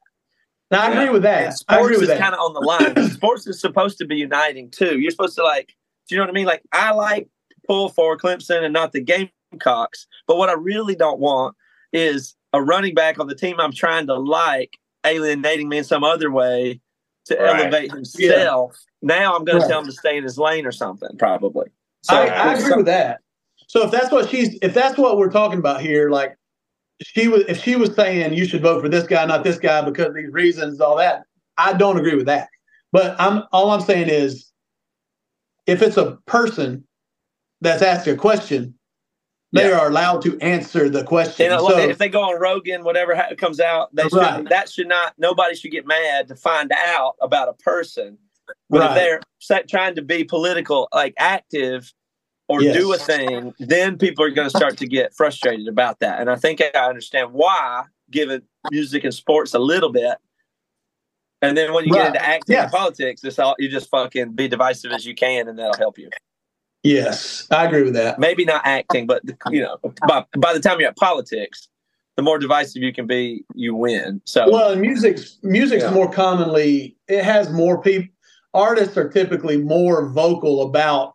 Now, 0.70 0.82
I 0.82 0.92
agree 0.92 1.10
with 1.10 1.26
And 1.26 1.52
that. 1.52 1.62
Agree 1.70 1.96
sports 1.96 2.02
is 2.12 2.20
kind 2.20 2.34
of 2.34 2.40
on 2.42 2.54
the 2.54 2.60
line. 2.60 3.10
sports 3.12 3.48
is 3.48 3.60
supposed 3.60 3.98
to 4.00 4.06
be 4.06 4.18
uniting 4.18 4.70
too. 4.70 5.00
You're 5.00 5.12
supposed 5.12 5.36
to 5.36 5.44
like, 5.44 5.76
do 6.08 6.16
you 6.16 6.18
know 6.18 6.24
what 6.24 6.32
I 6.32 6.34
mean? 6.34 6.46
Like, 6.46 6.62
I 6.74 6.92
like 6.92 7.30
pull 7.66 7.90
for 7.90 8.18
Clemson 8.18 8.64
and 8.64 8.74
not 8.74 8.92
the 8.92 9.02
Gamecocks, 9.02 10.08
but 10.28 10.38
what 10.38 10.50
I 10.50 10.54
really 10.54 10.96
don't 10.96 11.20
want 11.20 11.56
is 11.94 12.36
a 12.54 12.62
running 12.62 12.96
back 12.96 13.20
on 13.20 13.28
the 13.28 13.36
team 13.36 13.60
I'm 13.60 13.72
trying 13.72 14.08
to 14.08 14.16
like 14.16 14.78
alienating 15.06 15.70
me 15.70 15.78
in 15.80 15.84
some 15.84 16.04
other 16.04 16.32
way 16.32 16.82
to 17.26 17.36
Right. 17.36 17.60
elevate 17.62 17.92
himself. 17.92 18.78
Now 19.02 19.36
I'm 19.36 19.46
going 19.46 19.58
Right. 19.60 19.64
to 19.66 19.70
tell 19.70 19.80
him 19.82 19.86
to 19.88 19.92
stay 19.94 20.18
in 20.18 20.24
his 20.24 20.38
lane 20.38 20.66
or 20.66 20.72
something, 20.72 21.18
probably. 21.18 21.68
So 22.04 22.16
I, 22.16 22.26
I 22.28 22.54
agree 22.54 22.76
with 22.76 22.86
that. 22.86 23.20
So 23.68 23.84
if 23.84 23.92
that's 23.92 24.12
what 24.12 24.30
she's, 24.30 24.58
if 24.62 24.74
that's 24.74 24.98
what 24.98 25.18
we're 25.18 25.30
talking 25.32 25.60
about 25.60 25.82
here, 25.82 26.10
like 26.10 26.38
she 27.02 27.28
was, 27.28 27.44
if 27.48 27.62
she 27.62 27.76
was 27.76 27.94
saying 27.96 28.34
you 28.34 28.46
should 28.46 28.62
vote 28.62 28.82
for 28.82 28.90
this 28.90 29.06
guy, 29.06 29.26
not 29.26 29.44
this 29.44 29.58
guy 29.58 29.82
because 29.82 30.14
these 30.14 30.32
reasons, 30.32 30.80
all 30.80 30.96
that, 30.98 31.24
I 31.58 31.74
don't 31.74 31.98
agree 31.98 32.16
with 32.16 32.28
that. 32.28 32.48
But 32.92 33.20
I'm 33.20 33.44
all 33.52 33.72
I'm 33.72 33.82
saying 33.82 34.08
is, 34.10 34.52
if 35.66 35.82
it's 35.82 35.98
a 35.98 36.18
person 36.28 36.86
that's 37.60 37.82
asked 37.82 38.08
a 38.08 38.16
question, 38.16 38.74
they 39.52 39.68
Yeah. 39.70 39.80
are 39.80 39.88
allowed 39.90 40.22
to 40.24 40.38
answer 40.40 40.90
the 40.90 41.04
question. 41.04 41.52
And 41.52 41.60
So, 41.60 41.78
if 41.78 41.98
they 41.98 42.10
go 42.10 42.22
on 42.22 42.40
Rogan, 42.40 42.84
whatever 42.84 43.16
ha- 43.16 43.36
comes 43.38 43.60
out, 43.60 43.94
they 43.94 44.04
should, 44.04 44.14
Right. 44.14 44.48
that 44.50 44.70
should 44.70 44.88
not. 44.88 45.14
Nobody 45.18 45.56
should 45.56 45.72
get 45.72 45.86
mad 45.86 46.28
to 46.30 46.36
find 46.36 46.72
out 46.72 47.16
about 47.22 47.50
a 47.50 47.54
person. 47.54 48.18
But 48.70 48.90
if 48.92 48.96
they're 48.96 49.22
sa- 49.40 49.62
trying 49.68 49.96
to 49.96 50.02
be 50.02 50.24
political, 50.24 50.88
like 50.94 51.14
active, 51.18 51.94
or 52.50 52.60
do 52.62 52.94
a 52.94 52.98
thing, 52.98 53.54
then 53.60 53.98
people 53.98 54.24
are 54.24 54.30
going 54.30 54.50
to 54.50 54.58
start 54.58 54.78
to 54.78 54.88
get 54.88 55.14
frustrated 55.14 55.68
about 55.68 56.00
that. 56.00 56.22
And 56.22 56.30
I 56.30 56.36
think 56.38 56.62
I 56.62 56.80
understand 56.88 57.34
why, 57.34 57.84
given 58.10 58.42
music 58.72 59.04
and 59.04 59.14
sports 59.14 59.54
a 59.54 59.60
little 59.60 59.92
bit. 59.92 60.18
And 61.42 61.56
then 61.58 61.74
when 61.74 61.86
you 61.86 61.94
Right. 61.94 62.04
get 62.14 62.16
into 62.16 62.26
acting 62.26 62.54
Yes. 62.56 62.64
and 62.64 62.72
politics, 62.72 63.24
it's 63.24 63.38
all 63.38 63.56
you 63.60 63.70
just 63.70 63.90
fucking 63.90 64.32
be 64.34 64.48
divisive 64.48 64.92
as 64.92 65.06
you 65.06 65.14
can, 65.14 65.48
and 65.48 65.60
that'll 65.60 65.78
help 65.78 65.98
you. 66.00 66.10
yes, 66.84 67.48
I 67.52 67.66
agree 67.66 67.84
with 67.84 67.96
that. 67.96 68.18
maybe 68.18 68.46
not 68.46 68.62
acting, 68.66 69.08
but 69.08 69.22
you 69.52 69.62
know, 69.62 69.78
by, 70.08 70.24
by 70.38 70.54
the 70.54 70.60
time 70.60 70.80
you're 70.80 70.90
at 70.90 70.96
politics, 70.96 71.68
the 72.16 72.24
more 72.24 72.40
divisive 72.40 72.82
you 72.82 72.94
can 72.94 73.06
be, 73.08 73.44
you 73.54 73.76
win. 73.76 74.22
So 74.26 74.50
Well, 74.50 74.76
music's 74.78 75.38
music's 75.44 75.84
Yeah. 75.84 75.92
more 75.92 76.10
commonly 76.10 76.96
it 77.08 77.24
has 77.24 77.50
more 77.52 77.82
people. 77.82 78.08
Artists 78.58 78.98
are 78.98 79.08
typically 79.10 79.58
more 79.58 80.10
vocal 80.10 80.64
about 80.64 81.14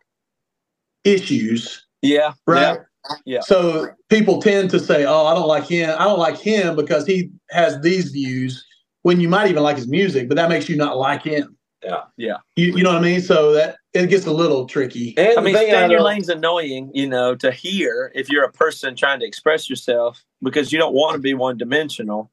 issues, 1.03 1.85
yeah, 2.01 2.33
right? 2.47 2.79
Yeah. 3.25 3.41
So 3.41 3.89
people 4.09 4.41
tend 4.41 4.69
to 4.71 4.79
say, 4.79 5.05
"Oh, 5.05 5.25
I 5.25 5.35
don't 5.35 5.47
like 5.47 5.67
him. 5.67 5.95
I 5.99 6.05
don't 6.05 6.19
like 6.19 6.37
him 6.37 6.75
because 6.75 7.05
he 7.05 7.29
has 7.51 7.79
these 7.81 8.09
views." 8.09 8.65
When 9.01 9.19
you 9.19 9.27
might 9.27 9.49
even 9.49 9.63
like 9.63 9.75
his 9.75 9.89
music, 9.89 10.29
but 10.29 10.35
that 10.35 10.47
makes 10.47 10.69
you 10.69 10.77
not 10.77 10.97
like 10.97 11.23
him. 11.23 11.57
Yeah. 11.83 12.03
Yeah. 12.17 12.37
You, 12.55 12.77
you 12.77 12.83
know 12.83 12.93
what 12.93 12.99
I 12.99 13.01
mean? 13.01 13.19
So 13.19 13.51
that 13.51 13.75
it 13.93 14.07
gets 14.09 14.25
a 14.25 14.31
little 14.31 14.65
tricky. 14.65 15.13
And 15.17 15.37
I 15.37 15.41
mean, 15.41 15.53
the 15.53 15.59
thing 15.59 15.91
your 15.91 16.01
lane's 16.01 16.29
annoying, 16.29 16.89
you 16.93 17.07
know, 17.07 17.35
to 17.35 17.51
hear 17.51 18.11
if 18.15 18.29
you're 18.29 18.45
a 18.45 18.51
person 18.51 18.95
trying 18.95 19.19
to 19.19 19.25
express 19.25 19.69
yourself 19.69 20.23
because 20.41 20.71
you 20.71 20.79
don't 20.79 20.93
want 20.93 21.15
to 21.15 21.19
be 21.19 21.33
one 21.33 21.57
dimensional 21.57 22.31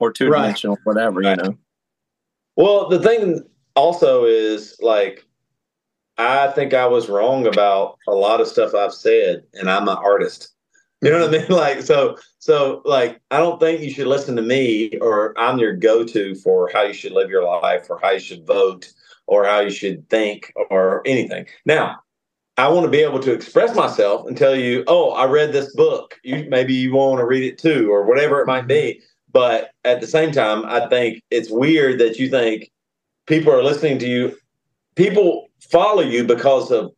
or 0.00 0.12
two 0.12 0.30
dimensional, 0.30 0.78
whatever, 0.84 1.22
you 1.22 1.36
know. 1.36 1.58
Well, 2.56 2.88
the 2.88 2.98
thing 2.98 3.42
also 3.76 4.24
is 4.24 4.76
like, 4.80 5.24
I 6.18 6.48
think 6.48 6.74
I 6.74 6.86
was 6.86 7.08
wrong 7.08 7.46
about 7.46 7.98
a 8.08 8.14
lot 8.14 8.40
of 8.40 8.48
stuff 8.48 8.74
I've 8.74 8.94
said, 8.94 9.44
and 9.54 9.70
I'm 9.70 9.88
an 9.88 9.98
artist. 9.98 10.54
You 11.02 11.10
know 11.10 11.20
what 11.20 11.34
I 11.34 11.38
mean? 11.38 11.46
Like, 11.50 11.82
so, 11.82 12.16
so, 12.38 12.80
like, 12.84 13.20
I 13.30 13.38
don't 13.38 13.60
think 13.60 13.82
you 13.82 13.90
should 13.90 14.06
listen 14.06 14.34
to 14.36 14.42
me, 14.42 14.96
or 14.98 15.38
I'm 15.38 15.58
your 15.58 15.74
go-to 15.74 16.34
for 16.36 16.70
how 16.72 16.82
you 16.82 16.94
should 16.94 17.12
live 17.12 17.30
your 17.30 17.44
life, 17.44 17.86
or 17.90 18.00
how 18.02 18.12
you 18.12 18.18
should 18.18 18.46
vote, 18.46 18.90
or 19.26 19.44
how 19.44 19.60
you 19.60 19.70
should 19.70 20.08
think, 20.08 20.52
or 20.70 21.02
anything. 21.04 21.46
Now, 21.66 22.00
I 22.56 22.68
want 22.68 22.84
to 22.84 22.90
be 22.90 23.02
able 23.02 23.20
to 23.20 23.32
express 23.32 23.74
myself 23.74 24.26
and 24.26 24.36
tell 24.36 24.56
you, 24.56 24.84
oh, 24.86 25.10
I 25.10 25.26
read 25.26 25.52
this 25.52 25.74
book. 25.74 26.18
You 26.24 26.46
maybe 26.48 26.72
you 26.72 26.94
want 26.94 27.18
to 27.18 27.26
read 27.26 27.44
it 27.44 27.58
too, 27.58 27.92
or 27.92 28.06
whatever 28.06 28.40
it 28.40 28.46
might 28.46 28.66
be. 28.66 29.02
But 29.30 29.72
at 29.84 30.00
the 30.00 30.06
same 30.06 30.32
time, 30.32 30.64
I 30.64 30.88
think 30.88 31.22
it's 31.30 31.50
weird 31.50 32.00
that 32.00 32.18
you 32.18 32.30
think 32.30 32.70
people 33.26 33.52
are 33.52 33.62
listening 33.62 33.98
to 34.00 34.08
you. 34.08 34.36
People 34.94 35.48
follow 35.60 36.02
you 36.02 36.24
because 36.24 36.70
of 36.70 36.92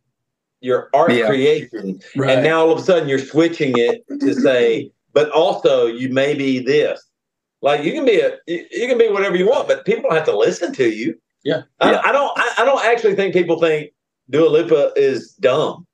your 0.61 0.89
art 0.93 1.11
Yeah. 1.11 1.27
creation, 1.27 1.99
Right. 2.15 2.31
and 2.31 2.43
now 2.43 2.61
all 2.61 2.71
of 2.71 2.79
a 2.79 2.81
sudden 2.83 3.07
you're 3.09 3.19
switching 3.19 3.77
it 3.77 4.03
to 4.19 4.33
say, 4.33 4.91
but 5.13 5.29
also 5.31 5.87
you 5.87 6.09
may 6.09 6.33
be 6.33 6.59
this. 6.59 7.01
Like 7.61 7.83
you 7.83 7.91
can 7.91 8.05
be 8.05 8.19
a, 8.19 8.37
you 8.47 8.65
you 8.71 8.87
can 8.87 8.97
be 8.97 9.09
whatever 9.09 9.35
you 9.35 9.47
want, 9.47 9.67
but 9.67 9.85
people 9.85 10.03
don't 10.03 10.13
have 10.15 10.25
to 10.25 10.37
listen 10.37 10.73
to 10.73 10.89
you. 10.89 11.15
Yeah. 11.43 11.63
I, 11.79 11.91
Yeah. 11.91 12.01
I 12.03 12.11
don't. 12.11 12.31
I, 12.37 12.53
I 12.59 12.65
don't 12.65 12.83
actually 12.85 13.15
think 13.15 13.33
people 13.33 13.59
think 13.59 13.91
Dua 14.29 14.47
Lipa 14.49 14.91
is 14.95 15.33
dumb. 15.35 15.85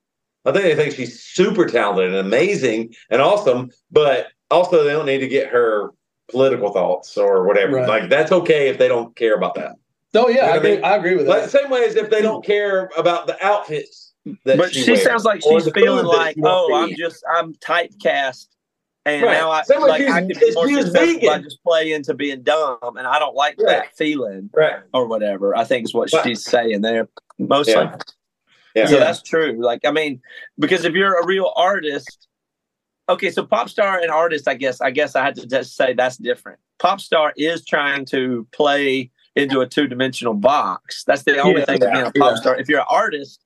I 0.46 0.52
think 0.52 0.64
they 0.66 0.76
think 0.76 0.94
she's 0.94 1.20
super 1.20 1.66
talented 1.66 2.10
and 2.10 2.16
amazing 2.18 2.94
and 3.10 3.20
awesome, 3.22 3.72
but 3.92 4.28
also 4.52 4.84
they 4.84 4.92
don't 4.92 5.08
need 5.08 5.20
to 5.20 5.28
get 5.28 5.48
her 5.50 5.92
political 6.30 6.72
thoughts 6.72 7.18
or 7.18 7.46
whatever. 7.48 7.78
Right. 7.78 7.88
Like 7.88 8.10
that's 8.10 8.32
okay 8.32 8.68
if 8.70 8.78
they 8.78 8.88
don't 8.88 9.16
care 9.16 9.34
about 9.36 9.56
that. 9.56 9.74
Oh 10.16 10.28
yeah, 10.30 10.36
You 10.36 10.36
know 10.36 10.42
I 10.42 10.48
what 10.48 10.54
I 10.54 10.58
agree. 10.58 10.72
mean? 10.76 10.84
I 10.86 10.96
agree 10.96 11.16
with 11.16 11.28
Like 11.28 11.42
that. 11.44 11.50
same 11.52 11.70
way 11.70 11.86
as 11.86 11.96
if 11.96 12.10
they 12.10 12.22
don't 12.22 12.44
care 12.46 12.90
about 12.98 13.28
the 13.28 13.44
outfits. 13.46 14.14
That 14.46 14.58
But 14.58 14.74
she, 14.74 14.82
she 14.84 14.96
sounds 14.98 15.24
like 15.24 15.42
she's 15.44 15.70
feeling 15.72 16.06
like, 16.06 16.36
she 16.36 16.42
oh, 16.44 16.74
I'm 16.74 16.90
eat. 16.90 16.98
just 16.98 17.24
I'm 17.30 17.54
typecast, 17.56 18.48
and 19.06 19.22
Right. 19.22 19.34
now 19.34 19.52
I 19.52 19.62
Same 19.64 19.82
like 19.82 20.02
she's- 20.02 20.12
I 20.14 20.20
can 20.22 20.28
be 20.30 20.54
more 20.54 20.68
successful 20.68 21.28
by 21.30 21.38
just 21.40 21.64
play 21.64 21.92
into 21.94 22.14
being 22.16 22.42
dumb, 22.42 22.78
and 22.98 23.06
I 23.06 23.20
don't 23.20 23.36
like 23.36 23.56
Right. 23.60 23.68
that 23.84 23.96
feeling 23.96 24.50
right. 24.54 24.80
or 24.94 25.06
whatever. 25.06 25.56
I 25.56 25.64
think 25.64 25.86
is 25.86 25.94
what 25.94 26.12
Right. 26.12 26.24
she's 26.24 26.44
saying 26.44 26.82
there 26.82 27.08
mostly. 27.38 27.74
Yeah. 27.74 27.98
Yeah. 28.74 28.88
So 28.88 29.00
that's 29.00 29.22
true. 29.22 29.58
Like 29.62 29.86
I 29.86 29.92
mean, 29.92 30.22
because 30.58 30.86
if 30.86 30.94
you're 30.94 31.20
a 31.20 31.26
real 31.26 31.54
artist, 31.56 32.28
okay, 33.08 33.30
so 33.30 33.46
pop 33.46 33.70
star 33.70 34.00
and 34.00 34.10
artist, 34.10 34.48
I 34.48 34.56
guess 34.56 34.82
I 34.82 34.90
guess 34.90 35.16
I 35.16 35.24
had 35.24 35.36
to 35.36 35.46
just 35.46 35.76
say 35.76 35.94
that's 35.94 36.18
different. 36.18 36.60
Pop 36.80 37.00
star 37.00 37.32
is 37.38 37.64
trying 37.64 38.06
to 38.06 38.48
play 38.52 39.12
into 39.36 39.62
a 39.62 39.68
two 39.68 39.88
dimensional 39.88 40.34
box. 40.34 41.04
That's 41.04 41.24
the 41.24 41.38
only 41.40 41.60
Yeah, 41.60 41.66
thing 41.66 41.84
of 41.84 41.92
being 41.92 42.06
a 42.06 42.12
pop 42.12 42.32
yeah. 42.32 42.36
star. 42.36 42.56
If 42.58 42.70
you're 42.70 42.80
an 42.80 42.86
artist, 42.90 43.42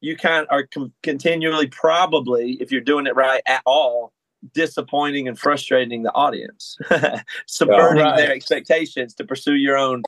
you 0.00 0.16
kind 0.16 0.42
of 0.42 0.46
are 0.50 0.66
com- 0.66 0.92
continually 1.02 1.66
probably, 1.68 2.52
if 2.60 2.70
you're 2.72 2.80
doing 2.80 3.06
it 3.06 3.14
right 3.16 3.42
at 3.46 3.62
all, 3.66 4.12
disappointing 4.54 5.26
and 5.28 5.38
frustrating 5.38 6.02
the 6.02 6.14
audience, 6.14 6.76
subverting 7.46 8.02
Right. 8.02 8.16
their 8.16 8.32
expectations 8.32 9.14
to 9.14 9.24
pursue 9.24 9.54
your 9.54 9.76
own 9.76 10.02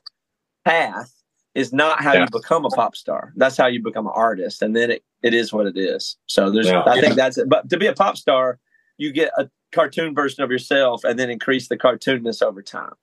path 0.65 1.13
is 1.53 1.73
not 1.73 2.01
how 2.01 2.13
Yeah. 2.13 2.21
you 2.21 2.27
become 2.31 2.63
a 2.65 2.69
pop 2.69 2.95
star. 2.95 3.33
That's 3.35 3.57
how 3.57 3.67
you 3.67 3.83
become 3.83 4.07
an 4.07 4.13
artist, 4.15 4.61
and 4.61 4.73
then 4.75 4.91
it, 4.91 5.03
it 5.21 5.33
is 5.33 5.51
what 5.51 5.65
it 5.65 5.77
is. 5.77 6.15
So 6.27 6.49
there's, 6.49 6.67
Yeah. 6.67 6.83
I 6.85 7.01
think 7.01 7.15
that's 7.15 7.37
it. 7.37 7.49
But 7.49 7.69
to 7.69 7.77
be 7.77 7.87
a 7.87 7.93
pop 7.93 8.15
star, 8.17 8.57
you 8.97 9.11
get 9.11 9.31
a 9.37 9.49
cartoon 9.73 10.13
version 10.15 10.43
of 10.43 10.51
yourself, 10.51 11.03
and 11.03 11.17
then 11.19 11.29
increase 11.29 11.67
the 11.67 11.77
cartoonness 11.77 12.41
over 12.41 12.61
time. 12.61 12.93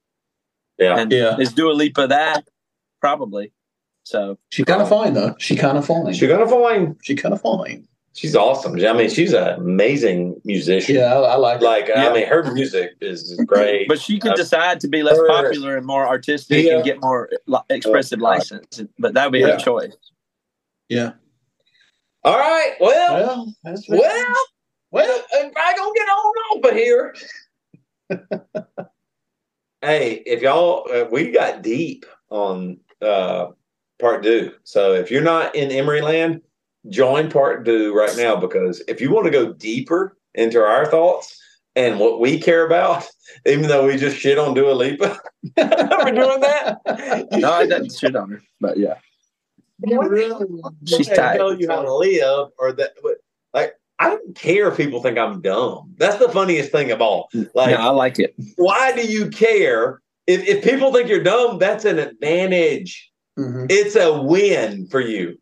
Yeah. 0.78 0.98
And 0.98 1.10
Yeah. 1.12 1.36
is 1.38 1.52
Dua 1.52 1.72
Lipa 1.72 2.06
that? 2.08 2.48
Probably. 3.00 3.52
So 4.04 4.38
She 4.50 4.64
kind 4.64 4.80
of 4.80 4.88
fine 4.88 5.14
though. 5.14 5.34
She 5.38 5.54
kind 5.56 5.76
of 5.76 5.84
fine. 5.86 6.12
She's 6.14 6.28
gonna 6.28 6.48
find 6.48 6.96
She 7.02 7.14
kind 7.14 7.34
of 7.34 7.40
fine. 7.42 7.86
she's 8.14 8.34
awesome. 8.34 8.74
I 8.84 8.92
mean, 8.94 9.10
she's 9.10 9.32
an 9.34 9.48
amazing 9.60 10.40
musician. 10.44 10.96
Yeah, 10.96 11.14
I, 11.14 11.34
I 11.34 11.36
like. 11.36 11.60
Like 11.60 11.88
Yeah. 11.88 12.08
I 12.08 12.12
mean, 12.14 12.26
her 12.26 12.50
music 12.52 12.92
is 13.00 13.34
great. 13.46 13.86
But 13.88 14.00
she 14.00 14.18
can 14.18 14.32
Uh, 14.32 14.36
decide 14.36 14.80
to 14.80 14.88
be 14.88 15.02
less 15.02 15.16
her- 15.18 15.28
popular 15.28 15.76
and 15.76 15.86
more 15.86 16.06
artistic 16.06 16.64
Yeah. 16.64 16.76
and 16.76 16.84
get 16.84 17.00
more 17.02 17.28
li- 17.46 17.58
expressive 17.70 18.20
Oh, 18.20 18.24
license. 18.24 18.80
But 18.98 19.14
that 19.14 19.24
would 19.26 19.32
be 19.32 19.40
Yeah. 19.40 19.52
her 19.52 19.58
choice. 19.58 19.94
Yeah. 20.88 21.12
All 22.24 22.38
right. 22.38 22.74
Well, 22.80 23.14
Well, 23.14 23.54
that's 23.62 23.88
well, 23.88 24.34
well. 24.90 25.22
If 25.32 25.52
I 25.56 25.76
gonna 25.76 25.92
get 25.94 26.08
on 26.08 26.34
over 26.56 26.74
here. 26.74 27.14
hey, 29.88 30.22
if 30.26 30.42
y'all, 30.42 30.86
uh, 30.92 31.06
we 31.10 31.30
got 31.30 31.62
deep 31.62 32.04
on 32.30 32.78
uh, 33.00 33.46
part 34.00 34.22
two. 34.22 34.52
So 34.64 34.92
if 34.92 35.10
you're 35.10 35.22
not 35.22 35.54
in 35.54 35.70
Emery 35.70 36.02
land, 36.02 36.42
join 36.90 37.30
part 37.30 37.64
two 37.64 37.94
right 37.94 38.16
now 38.16 38.36
because 38.36 38.82
if 38.86 39.00
you 39.00 39.10
want 39.10 39.26
to 39.26 39.30
go 39.32 39.52
deeper 39.52 40.16
into 40.34 40.60
our 40.60 40.86
thoughts 40.86 41.40
and 41.74 41.98
what 41.98 42.20
we 42.20 42.38
care 42.38 42.66
about, 42.66 43.08
even 43.46 43.68
though 43.68 43.86
we 43.86 43.96
just 43.96 44.16
shit 44.16 44.38
on 44.38 44.54
Dua 44.54 44.72
Lipa, 44.72 45.18
we're 45.56 46.12
doing 46.12 46.40
that. 46.40 46.78
No, 47.32 47.52
I 47.52 47.66
didn't 47.66 47.92
shit 47.92 48.16
on 48.16 48.30
her, 48.30 48.42
but 48.60 48.76
yeah. 48.76 48.98
She's 50.86 51.06
They 51.06 51.14
tight. 51.14 51.36
Tell 51.36 51.58
you 51.58 51.68
how 51.68 51.82
to 51.82 51.94
live, 51.94 52.48
or 52.58 52.72
that. 52.72 52.94
but, 53.02 53.18
Like 53.54 53.77
I 54.00 54.10
don't 54.10 54.34
care 54.36 54.68
if 54.68 54.76
people 54.76 55.02
think 55.02 55.18
I'm 55.18 55.40
dumb. 55.40 55.92
That's 55.98 56.18
the 56.18 56.28
funniest 56.28 56.70
thing 56.70 56.90
of 56.92 57.00
all. 57.02 57.28
Like, 57.54 57.70
no, 57.70 57.76
I 57.76 57.90
like 57.90 58.18
it. 58.18 58.34
why 58.56 58.92
do 58.92 59.02
you 59.06 59.28
care? 59.30 60.00
If, 60.26 60.46
if 60.46 60.62
people 60.62 60.92
think 60.92 61.08
you're 61.08 61.22
dumb, 61.22 61.58
that's 61.58 61.84
an 61.84 61.98
advantage. 61.98 63.10
Mhm. 63.38 63.66
It's 63.70 63.96
a 63.96 64.20
win 64.20 64.86
for 64.88 65.00
you. 65.00 65.36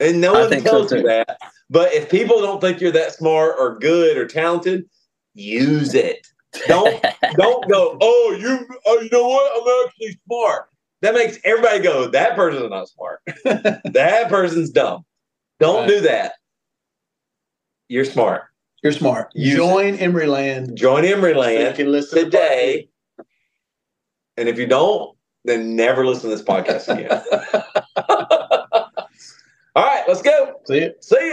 And 0.00 0.20
no 0.20 0.32
one 0.32 0.48
think 0.48 0.64
so, 0.66 0.70
tells 0.70 0.92
you 0.92 1.02
that. 1.02 1.38
But 1.68 1.92
if 1.92 2.10
people 2.10 2.40
don't 2.40 2.60
think 2.60 2.80
you're 2.80 2.90
that 2.92 3.12
smart 3.12 3.54
or 3.58 3.78
good 3.78 4.16
or 4.16 4.26
talented, 4.26 4.84
use 5.34 5.94
it. 5.94 6.26
Don't 6.66 7.00
don't 7.36 7.68
go, 7.70 7.96
oh, 8.00 8.36
you 8.40 8.66
oh, 8.86 9.00
you 9.00 9.08
know 9.12 9.28
what? 9.28 9.52
I'm 9.54 9.86
actually 9.86 10.18
smart. 10.26 10.68
That 11.02 11.14
makes 11.14 11.38
everybody 11.44 11.80
go, 11.80 12.08
that 12.08 12.34
person's 12.34 12.70
not 12.70 12.88
smart. 12.88 13.20
that 13.44 14.28
person's 14.28 14.70
dumb. 14.70 15.04
Don't 15.60 15.80
Right. 15.80 15.88
do 15.88 16.00
that. 16.00 16.32
You're 17.90 18.04
smart. 18.04 18.44
You're 18.84 18.92
smart. 18.92 19.32
Use 19.34 19.56
Join 19.56 19.96
Emery 19.96 20.28
Land. 20.28 20.76
Join 20.76 21.04
Emery 21.04 21.34
so 21.34 21.82
you 21.82 21.90
listen 21.90 22.18
to 22.18 22.24
today. 22.24 22.88
And 24.36 24.48
if 24.48 24.60
you 24.60 24.68
don't, 24.68 25.16
then 25.44 25.74
never 25.74 26.06
listen 26.06 26.30
to 26.30 26.36
this 26.36 26.44
podcast 26.44 26.86
again. 26.86 27.10
All 29.74 29.84
right, 29.84 30.04
let's 30.06 30.22
go. 30.22 30.60
See 30.66 30.78
it. 30.78 31.02
See 31.02 31.16
you. 31.16 31.26